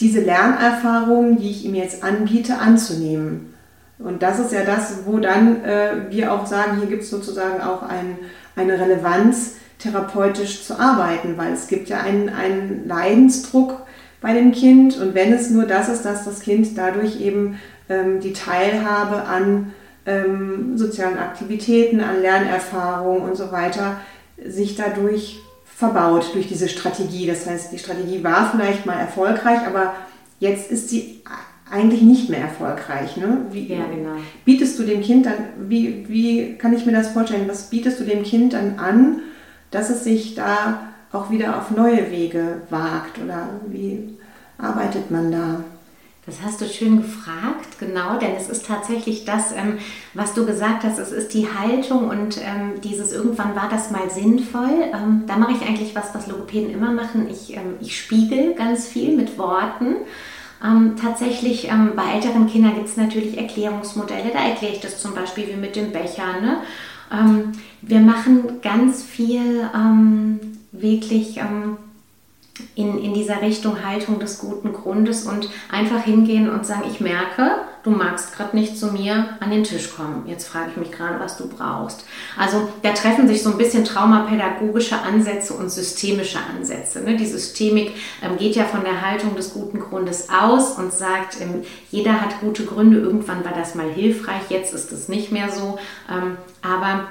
diese 0.00 0.20
Lernerfahrungen, 0.20 1.38
die 1.38 1.50
ich 1.50 1.64
ihm 1.64 1.74
jetzt 1.74 2.02
anbiete, 2.02 2.58
anzunehmen. 2.58 3.54
Und 3.98 4.22
das 4.22 4.40
ist 4.40 4.52
ja 4.52 4.64
das, 4.64 5.06
wo 5.06 5.18
dann 5.18 5.64
äh, 5.64 6.10
wir 6.10 6.32
auch 6.32 6.46
sagen, 6.46 6.78
hier 6.78 6.88
gibt 6.88 7.04
es 7.04 7.10
sozusagen 7.10 7.60
auch 7.60 7.82
ein, 7.82 8.18
eine 8.56 8.78
Relevanz, 8.78 9.56
therapeutisch 9.78 10.64
zu 10.64 10.78
arbeiten, 10.78 11.36
weil 11.36 11.52
es 11.52 11.66
gibt 11.66 11.88
ja 11.88 12.00
einen, 12.00 12.28
einen 12.28 12.88
Leidensdruck 12.88 13.82
bei 14.20 14.32
dem 14.32 14.52
Kind 14.52 14.98
und 14.98 15.14
wenn 15.14 15.32
es 15.32 15.50
nur 15.50 15.66
das 15.66 15.88
ist, 15.88 16.04
dass 16.04 16.24
das 16.24 16.40
Kind 16.40 16.78
dadurch 16.78 17.20
eben 17.20 17.58
ähm, 17.90 18.20
die 18.20 18.32
Teilhabe 18.32 19.24
an 19.24 19.74
ähm, 20.06 20.78
sozialen 20.78 21.18
Aktivitäten, 21.18 22.00
an 22.00 22.22
Lernerfahrungen 22.22 23.22
und 23.22 23.36
so 23.36 23.52
weiter 23.52 24.00
sich 24.42 24.76
dadurch 24.76 25.40
verbaut 25.76 26.30
durch 26.34 26.48
diese 26.48 26.68
Strategie. 26.68 27.26
Das 27.26 27.46
heißt, 27.46 27.72
die 27.72 27.78
Strategie 27.78 28.22
war 28.22 28.50
vielleicht 28.50 28.86
mal 28.86 28.98
erfolgreich, 28.98 29.60
aber 29.66 29.94
jetzt 30.38 30.70
ist 30.70 30.88
sie 30.88 31.22
eigentlich 31.70 32.02
nicht 32.02 32.30
mehr 32.30 32.40
erfolgreich. 32.40 33.16
Ne? 33.16 33.46
Wie, 33.50 33.66
ja, 33.66 33.84
genau. 33.86 34.16
Bietest 34.44 34.78
du 34.78 34.84
dem 34.84 35.02
Kind 35.02 35.26
dann, 35.26 35.34
wie, 35.68 36.04
wie 36.08 36.56
kann 36.56 36.74
ich 36.74 36.86
mir 36.86 36.92
das 36.92 37.08
vorstellen, 37.08 37.48
was 37.48 37.70
bietest 37.70 38.00
du 38.00 38.04
dem 38.04 38.22
Kind 38.22 38.52
dann 38.52 38.78
an, 38.78 39.22
dass 39.70 39.90
es 39.90 40.04
sich 40.04 40.34
da 40.34 40.88
auch 41.12 41.30
wieder 41.30 41.56
auf 41.58 41.70
neue 41.70 42.10
Wege 42.10 42.62
wagt 42.70 43.18
oder 43.18 43.48
wie 43.68 44.16
arbeitet 44.58 45.10
man 45.10 45.32
da? 45.32 45.64
Das 46.26 46.36
hast 46.42 46.60
du 46.62 46.66
schön 46.66 47.02
gefragt, 47.02 47.78
genau, 47.78 48.18
denn 48.18 48.34
es 48.34 48.48
ist 48.48 48.64
tatsächlich 48.64 49.26
das, 49.26 49.52
ähm, 49.52 49.76
was 50.14 50.32
du 50.32 50.46
gesagt 50.46 50.82
hast, 50.82 50.98
es 50.98 51.12
ist 51.12 51.34
die 51.34 51.46
Haltung 51.46 52.08
und 52.08 52.38
ähm, 52.38 52.80
dieses 52.82 53.12
irgendwann 53.12 53.54
war 53.54 53.68
das 53.68 53.90
mal 53.90 54.08
sinnvoll. 54.08 54.90
Ähm, 54.94 55.24
da 55.26 55.36
mache 55.36 55.52
ich 55.52 55.68
eigentlich 55.68 55.94
was, 55.94 56.14
was 56.14 56.26
Logopäden 56.26 56.70
immer 56.70 56.92
machen. 56.92 57.28
Ich, 57.30 57.54
ähm, 57.54 57.74
ich 57.80 57.98
spiegel 57.98 58.54
ganz 58.54 58.88
viel 58.88 59.14
mit 59.14 59.36
Worten. 59.36 59.96
Ähm, 60.64 60.94
tatsächlich 60.98 61.68
ähm, 61.68 61.92
bei 61.94 62.14
älteren 62.14 62.46
Kindern 62.46 62.74
gibt 62.74 62.88
es 62.88 62.96
natürlich 62.96 63.36
Erklärungsmodelle. 63.36 64.30
Da 64.32 64.38
erkläre 64.38 64.72
ich 64.72 64.80
das 64.80 65.02
zum 65.02 65.14
Beispiel 65.14 65.48
wie 65.48 65.60
mit 65.60 65.76
dem 65.76 65.92
Becher. 65.92 66.40
Ne? 66.40 66.58
wir 67.82 68.00
machen 68.00 68.60
ganz 68.62 69.04
viel 69.04 69.68
wirklich 70.72 71.38
in, 72.76 72.98
in 72.98 73.14
dieser 73.14 73.42
Richtung 73.42 73.84
Haltung 73.84 74.18
des 74.20 74.38
guten 74.38 74.72
Grundes 74.72 75.26
und 75.26 75.48
einfach 75.70 76.04
hingehen 76.04 76.48
und 76.48 76.64
sagen, 76.64 76.84
ich 76.88 77.00
merke, 77.00 77.56
du 77.82 77.90
magst 77.90 78.34
gerade 78.36 78.56
nicht 78.56 78.78
zu 78.78 78.86
mir 78.92 79.36
an 79.40 79.50
den 79.50 79.64
Tisch 79.64 79.94
kommen. 79.94 80.24
Jetzt 80.26 80.46
frage 80.46 80.70
ich 80.70 80.76
mich 80.76 80.92
gerade, 80.92 81.18
was 81.18 81.36
du 81.36 81.48
brauchst. 81.48 82.04
Also 82.38 82.68
da 82.82 82.92
treffen 82.92 83.26
sich 83.26 83.42
so 83.42 83.50
ein 83.50 83.58
bisschen 83.58 83.84
traumapädagogische 83.84 85.00
Ansätze 85.00 85.54
und 85.54 85.70
systemische 85.70 86.38
Ansätze. 86.38 87.00
Ne? 87.00 87.16
Die 87.16 87.26
Systemik 87.26 87.92
ähm, 88.22 88.36
geht 88.38 88.54
ja 88.54 88.64
von 88.64 88.82
der 88.82 89.00
Haltung 89.02 89.34
des 89.34 89.52
guten 89.52 89.80
Grundes 89.80 90.28
aus 90.30 90.78
und 90.78 90.92
sagt, 90.92 91.40
ähm, 91.40 91.62
jeder 91.90 92.20
hat 92.20 92.40
gute 92.40 92.64
Gründe, 92.64 92.98
irgendwann 92.98 93.44
war 93.44 93.52
das 93.52 93.74
mal 93.74 93.90
hilfreich, 93.90 94.42
jetzt 94.48 94.72
ist 94.72 94.92
es 94.92 95.08
nicht 95.08 95.32
mehr 95.32 95.50
so. 95.50 95.78
Ähm, 96.08 96.36
aber 96.62 97.08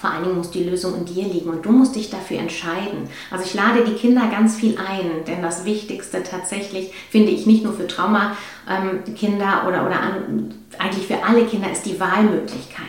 vor 0.00 0.10
allen 0.10 0.24
Dingen 0.24 0.36
muss 0.36 0.50
die 0.50 0.64
Lösung 0.64 0.94
in 0.96 1.04
dir 1.04 1.24
liegen 1.24 1.50
und 1.50 1.64
du 1.64 1.72
musst 1.72 1.96
dich 1.96 2.10
dafür 2.10 2.38
entscheiden. 2.38 3.08
Also 3.30 3.44
ich 3.44 3.54
lade 3.54 3.84
die 3.84 3.94
Kinder 3.94 4.28
ganz 4.30 4.56
viel 4.56 4.76
ein, 4.78 5.24
denn 5.26 5.42
das 5.42 5.64
Wichtigste 5.64 6.22
tatsächlich 6.22 6.92
finde 7.10 7.32
ich 7.32 7.46
nicht 7.46 7.64
nur 7.64 7.72
für 7.72 7.86
Traumakinder 7.86 8.36
ähm, 8.68 9.68
oder, 9.68 9.86
oder 9.86 10.00
an, 10.00 10.54
eigentlich 10.78 11.06
für 11.06 11.24
alle 11.24 11.44
Kinder 11.44 11.70
ist 11.70 11.86
die 11.86 11.98
Wahlmöglichkeit. 11.98 12.86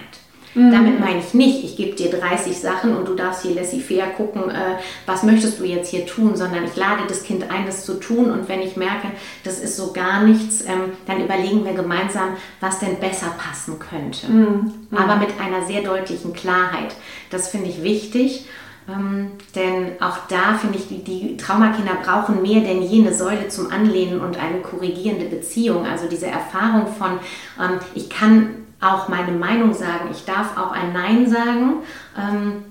Mhm. 0.55 0.71
Damit 0.71 0.99
meine 0.99 1.19
ich 1.19 1.33
nicht, 1.33 1.63
ich 1.63 1.75
gebe 1.75 1.95
dir 1.95 2.09
30 2.09 2.57
Sachen 2.57 2.95
und 2.95 3.07
du 3.07 3.13
darfst 3.13 3.43
hier 3.43 3.55
laissez-faire 3.55 4.07
gucken, 4.15 4.49
äh, 4.49 4.77
was 5.05 5.23
möchtest 5.23 5.59
du 5.59 5.65
jetzt 5.65 5.89
hier 5.89 6.05
tun, 6.05 6.35
sondern 6.35 6.65
ich 6.65 6.75
lade 6.75 7.03
das 7.07 7.23
Kind 7.23 7.49
ein, 7.51 7.65
das 7.65 7.85
zu 7.85 7.99
tun 7.99 8.31
und 8.31 8.49
wenn 8.49 8.61
ich 8.61 8.75
merke, 8.77 9.07
das 9.43 9.59
ist 9.59 9.77
so 9.77 9.93
gar 9.93 10.23
nichts, 10.23 10.61
ähm, 10.61 10.93
dann 11.05 11.23
überlegen 11.23 11.65
wir 11.65 11.73
gemeinsam, 11.73 12.37
was 12.59 12.79
denn 12.79 12.99
besser 12.99 13.33
passen 13.37 13.77
könnte. 13.79 14.27
Mhm. 14.27 14.73
Mhm. 14.89 14.97
Aber 14.97 15.17
mit 15.17 15.29
einer 15.39 15.65
sehr 15.65 15.83
deutlichen 15.83 16.33
Klarheit. 16.33 16.95
Das 17.29 17.49
finde 17.49 17.69
ich 17.69 17.83
wichtig. 17.83 18.47
Ähm, 18.89 19.31
denn 19.53 20.01
auch 20.01 20.27
da 20.29 20.53
finde 20.53 20.77
ich, 20.77 20.87
die, 20.87 21.03
die, 21.03 21.35
Traumakinder 21.35 21.95
brauchen 22.01 22.41
mehr 22.41 22.61
denn 22.61 22.81
jene 22.81 23.13
Säule 23.13 23.49
zum 23.49 23.69
Anlehnen 23.69 24.21
und 24.21 24.37
eine 24.37 24.61
korrigierende 24.61 25.25
Beziehung. 25.25 25.85
Also 25.85 26.07
diese 26.07 26.27
Erfahrung 26.27 26.87
von, 26.87 27.19
ähm, 27.59 27.79
ich 27.95 28.09
kann 28.09 28.66
auch 28.79 29.07
meine 29.07 29.31
Meinung 29.31 29.73
sagen, 29.73 30.09
ich 30.11 30.25
darf 30.25 30.57
auch 30.57 30.71
ein 30.71 30.93
Nein 30.93 31.29
sagen. 31.29 31.77
Ähm, 32.17 32.63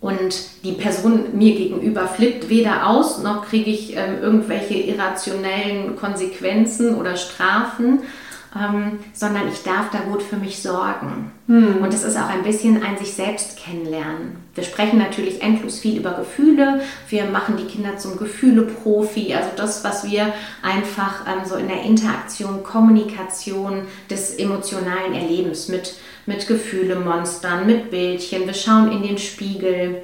und 0.00 0.64
die 0.64 0.72
Person 0.72 1.34
mir 1.34 1.54
gegenüber 1.54 2.06
flippt 2.06 2.50
weder 2.50 2.88
aus, 2.88 3.22
noch 3.22 3.46
kriege 3.46 3.70
ich 3.70 3.96
ähm, 3.96 4.18
irgendwelche 4.20 4.74
irrationellen 4.74 5.96
Konsequenzen 5.96 6.94
oder 6.94 7.16
Strafen, 7.16 8.00
ähm, 8.56 9.00
sondern 9.12 9.48
ich 9.48 9.62
darf 9.62 9.90
da 9.90 9.98
gut 9.98 10.22
für 10.22 10.36
mich 10.36 10.62
sorgen. 10.62 11.32
Hm. 11.46 11.78
Und 11.82 11.92
es 11.92 12.04
ist 12.04 12.16
auch 12.16 12.28
ein 12.28 12.42
bisschen 12.42 12.82
ein 12.82 12.96
sich 12.96 13.12
selbst 13.12 13.58
kennenlernen. 13.58 14.36
Wir 14.54 14.64
sprechen 14.64 14.98
natürlich 14.98 15.42
endlos 15.42 15.80
viel 15.80 15.98
über 15.98 16.12
Gefühle. 16.12 16.80
Wir 17.08 17.24
machen 17.24 17.56
die 17.56 17.66
Kinder 17.66 17.98
zum 17.98 18.16
Gefühle-Profi. 18.16 19.34
Also 19.34 19.50
das, 19.56 19.82
was 19.82 20.08
wir 20.08 20.32
einfach 20.62 21.26
ähm, 21.26 21.44
so 21.44 21.56
in 21.56 21.68
der 21.68 21.82
Interaktion, 21.82 22.62
Kommunikation 22.62 23.82
des 24.08 24.36
emotionalen 24.36 25.14
Erlebens 25.14 25.68
mit, 25.68 25.94
mit 26.26 26.46
Gefühle-Monstern, 26.46 27.66
mit 27.66 27.90
Bildchen. 27.90 28.46
Wir 28.46 28.54
schauen 28.54 28.92
in 28.92 29.02
den 29.02 29.18
Spiegel. 29.18 30.02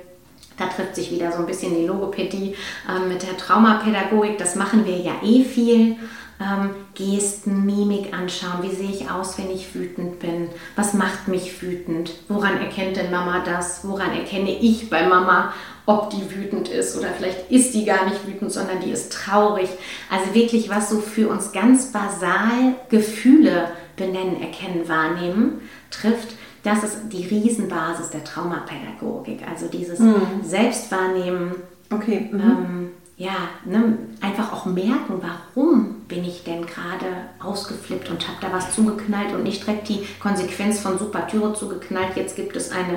Da 0.59 0.67
trifft 0.67 0.97
sich 0.97 1.11
wieder 1.11 1.33
so 1.33 1.39
ein 1.39 1.47
bisschen 1.47 1.75
die 1.75 1.87
Logopädie 1.87 2.55
äh, 2.87 3.09
mit 3.09 3.23
der 3.23 3.37
Traumapädagogik. 3.39 4.37
Das 4.37 4.57
machen 4.57 4.85
wir 4.85 4.97
ja 4.97 5.13
eh 5.23 5.43
viel 5.45 5.97
ähm, 6.41 6.71
Gesten, 6.95 7.67
Mimik 7.67 8.15
anschauen. 8.15 8.63
Wie 8.63 8.75
sehe 8.75 8.91
ich 8.91 9.11
aus, 9.11 9.37
wenn 9.39 9.51
ich 9.51 9.75
wütend 9.75 10.21
bin? 10.21 10.49
Was 10.75 10.95
macht 10.95 11.29
mich 11.29 11.63
wütend? 11.63 12.13
Woran 12.29 12.59
erkennt 12.59 12.97
denn 12.97 13.11
Mama 13.11 13.43
das? 13.45 13.87
Woran 13.87 14.13
erkenne 14.13 14.51
ich 14.51 14.89
bei 14.89 15.07
Mama, 15.07 15.53
ob 15.87 16.11
die 16.11 16.35
wütend 16.35 16.69
ist 16.69 16.97
oder 16.97 17.09
vielleicht 17.09 17.51
ist 17.51 17.75
die 17.75 17.85
gar 17.85 18.09
nicht 18.09 18.27
wütend, 18.27 18.53
sondern 18.53 18.81
die 18.81 18.91
ist 18.91 19.13
traurig. 19.13 19.69
Also 20.11 20.35
wirklich, 20.35 20.71
was 20.71 20.89
so 20.89 21.01
für 21.01 21.29
uns 21.29 21.53
ganz 21.53 21.93
basal 21.93 22.75
Gefühle 22.89 23.71
benennen, 23.97 24.41
erkennen, 24.41 24.89
wahrnehmen 24.89 25.61
trifft. 25.91 26.35
Das 26.63 26.85
ist 26.85 26.99
die 27.11 27.27
Riesenbasis 27.27 28.11
der 28.11 28.25
Traumapädagogik. 28.25 29.41
Also 29.49 29.67
dieses 29.67 29.99
mhm. 29.99 30.43
Selbstwahrnehmen. 30.43 31.55
Okay. 31.91 32.29
Mhm. 32.31 32.41
Ähm, 32.41 32.91
ja, 33.21 33.51
ne, 33.67 33.99
einfach 34.23 34.51
auch 34.51 34.65
merken, 34.65 35.21
warum 35.21 35.97
bin 36.09 36.25
ich 36.25 36.43
denn 36.43 36.65
gerade 36.65 37.05
ausgeflippt 37.39 38.09
und 38.09 38.27
habe 38.27 38.39
da 38.41 38.51
was 38.51 38.75
zugeknallt 38.75 39.35
und 39.35 39.43
nicht 39.43 39.67
direkt 39.67 39.91
die 39.91 40.07
Konsequenz 40.19 40.81
von 40.81 40.99
super 40.99 41.27
Türe 41.27 41.53
zugeknallt. 41.53 42.17
Jetzt 42.17 42.35
gibt 42.35 42.57
es 42.57 42.73
eine 42.73 42.97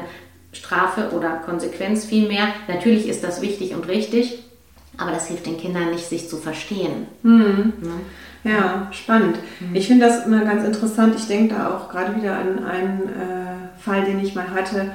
Strafe 0.54 1.10
oder 1.12 1.42
Konsequenz 1.46 2.06
vielmehr. 2.06 2.48
Natürlich 2.70 3.10
ist 3.10 3.22
das 3.22 3.42
wichtig 3.42 3.74
und 3.74 3.90
richtig, 3.90 4.42
aber 4.96 5.12
das 5.12 5.28
hilft 5.28 5.46
den 5.46 5.58
Kindern 5.58 5.92
nicht, 5.92 6.08
sich 6.08 6.30
zu 6.30 6.38
verstehen. 6.38 7.08
Mhm. 7.24 7.74
Ja. 8.46 8.52
ja. 8.52 8.88
spannend. 8.94 9.36
Mhm. 9.60 9.76
Ich 9.76 9.88
finde 9.88 10.06
das 10.08 10.26
immer 10.26 10.46
ganz 10.46 10.64
interessant. 10.64 11.16
Ich 11.18 11.28
denke 11.28 11.56
da 11.56 11.76
auch 11.76 11.90
gerade 11.90 12.16
wieder 12.16 12.38
an 12.38 12.64
einen 12.64 13.02
äh, 13.10 13.78
Fall, 13.78 14.06
den 14.06 14.24
ich 14.24 14.36
mal 14.36 14.52
hatte 14.52 14.92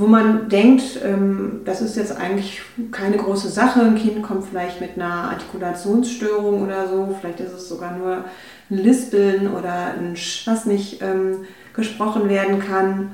wo 0.00 0.06
man 0.06 0.48
denkt, 0.48 0.98
ähm, 1.04 1.60
das 1.66 1.82
ist 1.82 1.94
jetzt 1.94 2.16
eigentlich 2.16 2.62
keine 2.90 3.18
große 3.18 3.50
Sache. 3.50 3.82
Ein 3.82 3.96
Kind 3.96 4.22
kommt 4.22 4.46
vielleicht 4.46 4.80
mit 4.80 4.96
einer 4.96 5.30
Artikulationsstörung 5.30 6.62
oder 6.62 6.88
so, 6.88 7.14
vielleicht 7.20 7.40
ist 7.40 7.52
es 7.52 7.68
sogar 7.68 7.98
nur 7.98 8.24
ein 8.70 8.78
Lispeln 8.78 9.52
oder 9.52 9.92
ein 9.98 10.16
Sch, 10.16 10.46
was 10.46 10.64
nicht 10.64 11.02
ähm, 11.02 11.44
gesprochen 11.74 12.30
werden 12.30 12.60
kann. 12.60 13.10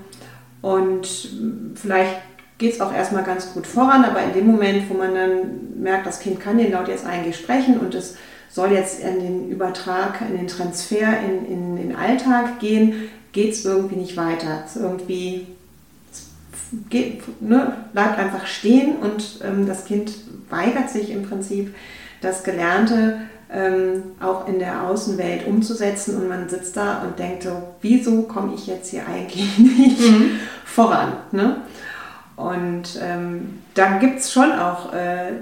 Und 0.62 1.08
vielleicht 1.74 2.18
geht 2.58 2.74
es 2.74 2.80
auch 2.80 2.94
erstmal 2.94 3.24
ganz 3.24 3.52
gut 3.52 3.66
voran, 3.66 4.04
aber 4.04 4.22
in 4.22 4.32
dem 4.32 4.46
Moment, 4.46 4.88
wo 4.88 4.94
man 4.94 5.12
dann 5.12 5.82
merkt, 5.82 6.06
das 6.06 6.20
Kind 6.20 6.38
kann 6.38 6.56
den 6.56 6.70
Laut 6.70 6.86
jetzt 6.86 7.04
eigentlich 7.04 7.36
sprechen 7.36 7.80
und 7.80 7.96
es 7.96 8.16
soll 8.48 8.70
jetzt 8.70 9.00
in 9.00 9.18
den 9.18 9.48
Übertrag, 9.50 10.20
in 10.20 10.36
den 10.36 10.46
Transfer 10.46 11.18
in, 11.20 11.46
in, 11.46 11.76
in 11.78 11.88
den 11.88 11.96
Alltag 11.96 12.60
gehen, 12.60 13.10
geht 13.32 13.54
es 13.54 13.64
irgendwie 13.64 13.96
nicht 13.96 14.16
weiter. 14.16 14.62
Es 14.64 14.76
irgendwie 14.76 15.48
geht, 16.90 17.22
ne, 17.40 17.76
bleibt 17.92 18.18
einfach 18.18 18.46
stehen 18.46 18.96
und 18.96 19.40
ähm, 19.44 19.66
das 19.66 19.84
Kind 19.84 20.12
weigert 20.50 20.90
sich 20.90 21.10
im 21.10 21.22
Prinzip, 21.22 21.74
das 22.20 22.44
Gelernte 22.44 23.20
ähm, 23.52 24.02
auch 24.20 24.48
in 24.48 24.58
der 24.58 24.82
Außenwelt 24.84 25.46
umzusetzen 25.46 26.16
und 26.16 26.28
man 26.28 26.48
sitzt 26.48 26.76
da 26.76 27.02
und 27.02 27.18
denkt 27.18 27.44
so, 27.44 27.62
wieso 27.80 28.22
komme 28.22 28.54
ich 28.54 28.66
jetzt 28.66 28.90
hier 28.90 29.02
eigentlich 29.06 29.58
nicht 29.58 30.00
mhm. 30.00 30.38
voran? 30.64 31.12
Ne? 31.32 31.58
Und 32.36 33.00
ähm, 33.02 33.58
da 33.74 33.98
gibt 33.98 34.20
es 34.20 34.32
schon 34.32 34.52
auch, 34.52 34.92
äh, 34.92 35.32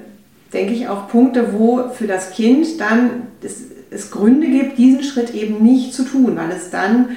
denke 0.53 0.75
ich, 0.75 0.89
auch 0.89 1.09
Punkte, 1.09 1.53
wo 1.53 1.89
für 1.89 2.07
das 2.07 2.33
Kind 2.33 2.81
dann 2.81 3.29
es, 3.43 3.63
es 3.91 4.11
Gründe 4.11 4.49
gibt, 4.49 4.79
diesen 4.79 5.03
Schritt 5.03 5.35
eben 5.35 5.63
nicht 5.63 5.95
zu 5.95 6.05
tun, 6.05 6.37
weil 6.37 6.51
es 6.51 6.71
dann 6.71 7.17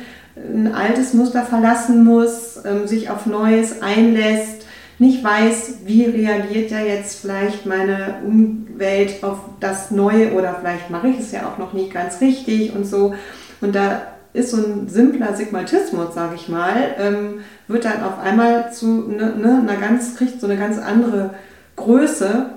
ein 0.54 0.74
altes 0.74 1.14
Muster 1.14 1.44
verlassen 1.44 2.04
muss, 2.04 2.60
ähm, 2.66 2.88
sich 2.88 3.10
auf 3.10 3.26
Neues 3.26 3.82
einlässt, 3.82 4.66
nicht 5.00 5.24
weiß, 5.24 5.80
wie 5.86 6.06
reagiert 6.06 6.72
ja 6.72 6.80
jetzt 6.80 7.20
vielleicht 7.20 7.66
meine 7.66 8.16
Umwelt 8.26 9.24
auf 9.24 9.40
das 9.60 9.92
Neue 9.92 10.34
oder 10.34 10.56
vielleicht 10.60 10.90
mache 10.90 11.10
ich 11.10 11.20
es 11.20 11.32
ja 11.32 11.48
auch 11.48 11.58
noch 11.58 11.74
nicht 11.74 11.94
ganz 11.94 12.20
richtig 12.22 12.76
und 12.76 12.86
so. 12.86 13.14
Und 13.62 13.76
da 13.76 14.02
ist 14.34 14.52
so 14.52 14.58
ein 14.58 14.88
simpler 14.88 15.36
Sigmatismus, 15.36 16.14
sage 16.14 16.36
ich 16.36 16.48
mal, 16.48 16.96
ähm, 17.00 17.40
wird 17.68 17.86
dann 17.86 18.04
auf 18.04 18.20
einmal 18.20 18.72
zu 18.72 19.08
ne, 19.08 19.34
ne, 19.36 19.60
einer 19.62 19.80
ganz, 19.80 20.16
kriegt 20.16 20.40
so 20.40 20.48
eine 20.48 20.58
ganz 20.58 20.78
andere 20.78 21.32
Größe. 21.76 22.48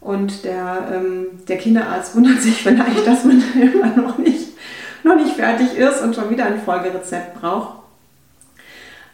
Und 0.00 0.44
der, 0.44 0.88
ähm, 0.92 1.26
der 1.48 1.56
Kinderarzt 1.56 2.14
wundert 2.14 2.40
sich 2.40 2.54
vielleicht, 2.62 3.06
dass 3.06 3.24
man 3.24 3.42
immer 3.54 3.96
noch 3.96 4.18
nicht 4.18 4.43
noch 5.04 5.16
nicht 5.16 5.36
fertig 5.36 5.76
ist 5.76 6.02
und 6.02 6.14
schon 6.14 6.30
wieder 6.30 6.46
ein 6.46 6.60
Folgerezept 6.60 7.40
braucht. 7.40 7.78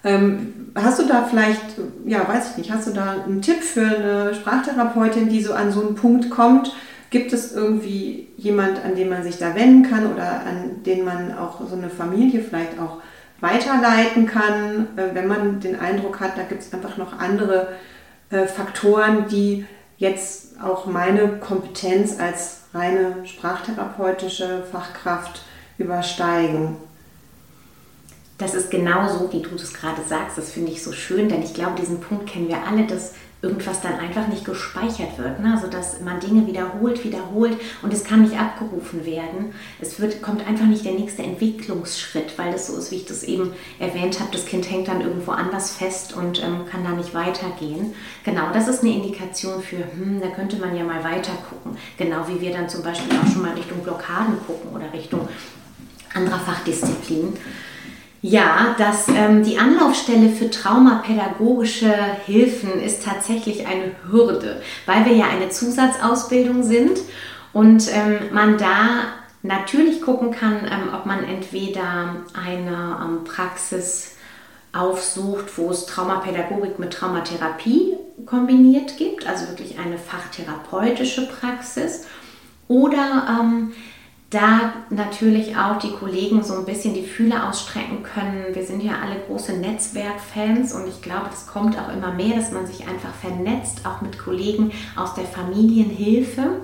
Ähm, 0.02 0.70
hast 0.74 0.98
du 0.98 1.06
da 1.06 1.24
vielleicht, 1.24 1.60
ja, 2.06 2.26
weiß 2.26 2.52
ich 2.52 2.56
nicht, 2.56 2.72
hast 2.72 2.88
du 2.88 2.92
da 2.92 3.16
einen 3.24 3.42
Tipp 3.42 3.62
für 3.62 3.86
eine 3.86 4.34
Sprachtherapeutin, 4.34 5.28
die 5.28 5.42
so 5.42 5.52
an 5.52 5.72
so 5.72 5.80
einen 5.80 5.94
Punkt 5.94 6.30
kommt? 6.30 6.72
Gibt 7.10 7.32
es 7.32 7.52
irgendwie 7.52 8.28
jemand, 8.36 8.84
an 8.84 8.94
den 8.94 9.08
man 9.08 9.22
sich 9.22 9.38
da 9.38 9.54
wenden 9.54 9.90
kann 9.90 10.12
oder 10.12 10.40
an 10.46 10.82
den 10.86 11.04
man 11.04 11.36
auch 11.36 11.60
so 11.68 11.76
eine 11.76 11.90
Familie 11.90 12.40
vielleicht 12.42 12.78
auch 12.78 12.98
weiterleiten 13.40 14.26
kann, 14.26 14.88
äh, 14.96 15.14
wenn 15.14 15.26
man 15.26 15.60
den 15.60 15.78
Eindruck 15.78 16.20
hat, 16.20 16.36
da 16.36 16.42
gibt 16.42 16.62
es 16.62 16.72
einfach 16.72 16.96
noch 16.96 17.18
andere 17.18 17.68
äh, 18.30 18.46
Faktoren, 18.46 19.26
die 19.28 19.66
jetzt 19.96 20.60
auch 20.62 20.86
meine 20.86 21.38
Kompetenz 21.38 22.18
als 22.18 22.62
reine 22.72 23.16
sprachtherapeutische 23.24 24.62
Fachkraft 24.70 25.42
übersteigen. 25.80 26.76
Das 28.38 28.54
ist 28.54 28.70
genau 28.70 29.08
so, 29.08 29.32
wie 29.32 29.42
du 29.42 29.50
das 29.50 29.74
gerade 29.74 30.02
sagst. 30.08 30.38
Das 30.38 30.50
finde 30.50 30.72
ich 30.72 30.82
so 30.82 30.92
schön, 30.92 31.28
denn 31.28 31.42
ich 31.42 31.52
glaube, 31.52 31.80
diesen 31.80 32.00
Punkt 32.00 32.26
kennen 32.26 32.48
wir 32.48 32.66
alle, 32.66 32.86
dass 32.86 33.12
irgendwas 33.42 33.80
dann 33.80 33.94
einfach 33.94 34.28
nicht 34.28 34.44
gespeichert 34.44 35.16
wird. 35.16 35.40
Ne? 35.40 35.52
Also 35.54 35.66
dass 35.66 36.00
man 36.00 36.20
Dinge 36.20 36.46
wiederholt, 36.46 37.04
wiederholt 37.04 37.56
und 37.82 37.92
es 37.92 38.04
kann 38.04 38.22
nicht 38.22 38.38
abgerufen 38.38 39.06
werden. 39.06 39.54
Es 39.80 39.98
wird, 39.98 40.20
kommt 40.20 40.46
einfach 40.46 40.66
nicht 40.66 40.84
der 40.84 40.92
nächste 40.92 41.22
Entwicklungsschritt, 41.22 42.38
weil 42.38 42.52
das 42.52 42.66
so 42.66 42.76
ist, 42.76 42.90
wie 42.90 42.96
ich 42.96 43.06
das 43.06 43.22
eben 43.22 43.52
erwähnt 43.78 44.20
habe. 44.20 44.30
Das 44.32 44.44
Kind 44.44 44.70
hängt 44.70 44.88
dann 44.88 45.00
irgendwo 45.00 45.32
anders 45.32 45.72
fest 45.72 46.14
und 46.14 46.42
ähm, 46.42 46.66
kann 46.70 46.84
da 46.84 46.90
nicht 46.90 47.14
weitergehen. 47.14 47.94
Genau, 48.24 48.52
das 48.52 48.68
ist 48.68 48.82
eine 48.82 48.92
Indikation 48.92 49.62
für, 49.62 49.78
hm, 49.78 50.20
da 50.20 50.28
könnte 50.28 50.56
man 50.56 50.76
ja 50.76 50.84
mal 50.84 51.02
weiter 51.02 51.32
gucken. 51.48 51.78
Genau 51.96 52.26
wie 52.28 52.40
wir 52.40 52.52
dann 52.52 52.68
zum 52.68 52.82
Beispiel 52.82 53.16
auch 53.16 53.32
schon 53.32 53.42
mal 53.42 53.54
Richtung 53.54 53.78
Blockaden 53.78 54.36
gucken 54.46 54.70
oder 54.74 54.92
Richtung 54.92 55.28
anderer 56.14 56.38
Fachdisziplinen. 56.38 57.36
Ja, 58.22 58.74
dass 58.76 59.08
ähm, 59.08 59.42
die 59.44 59.58
Anlaufstelle 59.58 60.28
für 60.28 60.50
traumapädagogische 60.50 61.94
Hilfen 62.26 62.80
ist 62.80 63.02
tatsächlich 63.02 63.66
eine 63.66 63.92
Hürde, 64.10 64.60
weil 64.84 65.06
wir 65.06 65.14
ja 65.14 65.24
eine 65.28 65.48
Zusatzausbildung 65.48 66.62
sind 66.62 66.98
und 67.54 67.88
ähm, 67.94 68.18
man 68.32 68.58
da 68.58 69.04
natürlich 69.42 70.02
gucken 70.02 70.32
kann, 70.32 70.66
ähm, 70.66 70.94
ob 70.94 71.06
man 71.06 71.24
entweder 71.24 72.16
eine 72.34 72.98
ähm, 73.02 73.24
Praxis 73.24 74.16
aufsucht, 74.72 75.56
wo 75.56 75.70
es 75.70 75.86
Traumapädagogik 75.86 76.78
mit 76.78 76.92
Traumatherapie 76.92 77.94
kombiniert 78.26 78.98
gibt, 78.98 79.26
also 79.26 79.48
wirklich 79.48 79.78
eine 79.78 79.96
fachtherapeutische 79.96 81.26
Praxis, 81.26 82.06
oder 82.68 83.40
ähm, 83.40 83.72
da 84.30 84.72
natürlich 84.90 85.56
auch 85.56 85.78
die 85.80 85.90
Kollegen 85.90 86.44
so 86.44 86.54
ein 86.54 86.64
bisschen 86.64 86.94
die 86.94 87.02
Fühler 87.02 87.48
ausstrecken 87.48 88.04
können. 88.04 88.46
Wir 88.52 88.64
sind 88.64 88.80
ja 88.82 88.92
alle 89.02 89.16
große 89.26 89.54
Netzwerkfans 89.54 90.72
und 90.72 90.86
ich 90.86 91.02
glaube, 91.02 91.26
das 91.30 91.48
kommt 91.48 91.76
auch 91.76 91.92
immer 91.92 92.12
mehr, 92.12 92.36
dass 92.36 92.52
man 92.52 92.64
sich 92.64 92.86
einfach 92.86 93.12
vernetzt, 93.12 93.84
auch 93.84 94.00
mit 94.02 94.18
Kollegen 94.18 94.70
aus 94.94 95.14
der 95.14 95.24
Familienhilfe. 95.24 96.60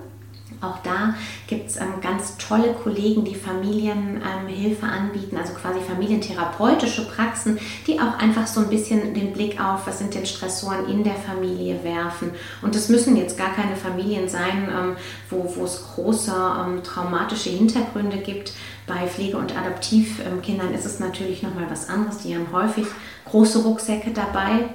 Auch 0.60 0.78
da 0.82 1.14
gibt 1.46 1.70
es 1.70 1.76
ähm, 1.76 2.00
ganz 2.00 2.36
tolle 2.38 2.72
Kollegen, 2.72 3.24
die 3.24 3.34
Familienhilfe 3.34 4.86
ähm, 4.86 4.90
anbieten, 4.90 5.36
also 5.36 5.52
quasi 5.52 5.80
familientherapeutische 5.80 7.06
Praxen, 7.08 7.58
die 7.86 8.00
auch 8.00 8.18
einfach 8.18 8.46
so 8.46 8.60
ein 8.60 8.68
bisschen 8.68 9.12
den 9.12 9.32
Blick 9.32 9.60
auf, 9.60 9.86
was 9.86 9.98
sind 9.98 10.14
denn 10.14 10.24
Stressoren 10.24 10.88
in 10.88 11.04
der 11.04 11.14
Familie 11.14 11.84
werfen. 11.84 12.30
Und 12.62 12.74
es 12.74 12.88
müssen 12.88 13.16
jetzt 13.16 13.36
gar 13.36 13.52
keine 13.52 13.76
Familien 13.76 14.28
sein, 14.28 14.68
ähm, 14.70 14.96
wo, 15.28 15.52
wo 15.56 15.64
es 15.64 15.84
große 15.94 16.32
ähm, 16.32 16.82
traumatische 16.82 17.50
Hintergründe 17.50 18.18
gibt. 18.18 18.52
Bei 18.86 19.06
Pflege- 19.06 19.36
und 19.36 19.56
Adoptivkindern 19.56 20.72
ist 20.72 20.86
es 20.86 21.00
natürlich 21.00 21.42
nochmal 21.42 21.66
was 21.68 21.88
anderes. 21.88 22.18
Die 22.18 22.34
haben 22.34 22.46
häufig 22.52 22.86
große 23.26 23.58
Rucksäcke 23.58 24.12
dabei 24.12 24.70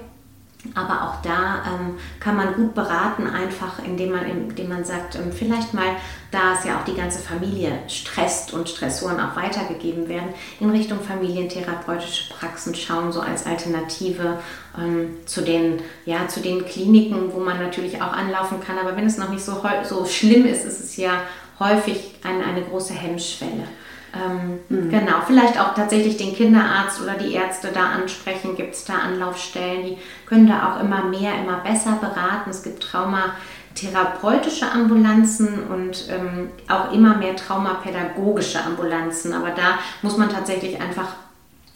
aber 0.75 1.03
auch 1.03 1.21
da 1.23 1.63
ähm, 1.65 1.97
kann 2.19 2.35
man 2.35 2.53
gut 2.53 2.75
beraten, 2.75 3.25
einfach 3.27 3.79
indem 3.83 4.11
man, 4.11 4.25
indem 4.25 4.69
man 4.69 4.85
sagt, 4.85 5.15
ähm, 5.15 5.31
vielleicht 5.31 5.73
mal, 5.73 5.95
da 6.29 6.53
es 6.57 6.65
ja 6.65 6.79
auch 6.79 6.85
die 6.85 6.93
ganze 6.93 7.19
Familie 7.19 7.79
stresst 7.87 8.53
und 8.53 8.69
Stressoren 8.69 9.19
auch 9.19 9.35
weitergegeben 9.35 10.07
werden, 10.07 10.29
in 10.59 10.69
Richtung 10.69 10.99
familientherapeutische 10.99 12.31
Praxen 12.33 12.75
schauen, 12.75 13.11
so 13.11 13.21
als 13.21 13.45
Alternative 13.47 14.37
ähm, 14.77 15.17
zu, 15.25 15.41
den, 15.41 15.81
ja, 16.05 16.27
zu 16.27 16.41
den 16.41 16.63
Kliniken, 16.65 17.33
wo 17.33 17.39
man 17.39 17.57
natürlich 17.57 18.01
auch 18.01 18.13
anlaufen 18.13 18.59
kann. 18.61 18.77
Aber 18.77 18.95
wenn 18.95 19.07
es 19.07 19.17
noch 19.17 19.29
nicht 19.29 19.43
so, 19.43 19.61
so 19.83 20.05
schlimm 20.05 20.45
ist, 20.45 20.63
ist 20.63 20.79
es 20.79 20.95
ja 20.95 21.23
häufig 21.59 22.15
eine, 22.23 22.45
eine 22.45 22.61
große 22.61 22.93
Hemmschwelle. 22.93 23.67
Ähm, 24.13 24.59
mhm. 24.69 24.89
Genau, 24.89 25.21
vielleicht 25.25 25.59
auch 25.59 25.73
tatsächlich 25.73 26.17
den 26.17 26.35
Kinderarzt 26.35 27.01
oder 27.01 27.13
die 27.13 27.33
Ärzte 27.33 27.69
da 27.73 27.91
ansprechen. 27.91 28.55
Gibt 28.55 28.73
es 28.75 28.85
da 28.85 28.95
Anlaufstellen? 28.95 29.85
Die 29.85 29.97
können 30.25 30.47
da 30.47 30.73
auch 30.73 30.81
immer 30.81 31.03
mehr, 31.03 31.35
immer 31.39 31.59
besser 31.59 31.97
beraten. 32.01 32.49
Es 32.49 32.61
gibt 32.61 32.83
traumatherapeutische 32.83 34.69
Ambulanzen 34.69 35.63
und 35.63 36.09
ähm, 36.09 36.49
auch 36.67 36.91
immer 36.91 37.15
mehr 37.17 37.35
traumapädagogische 37.35 38.61
Ambulanzen. 38.63 39.33
Aber 39.33 39.51
da 39.51 39.79
muss 40.01 40.17
man 40.17 40.29
tatsächlich 40.29 40.79
einfach 40.81 41.15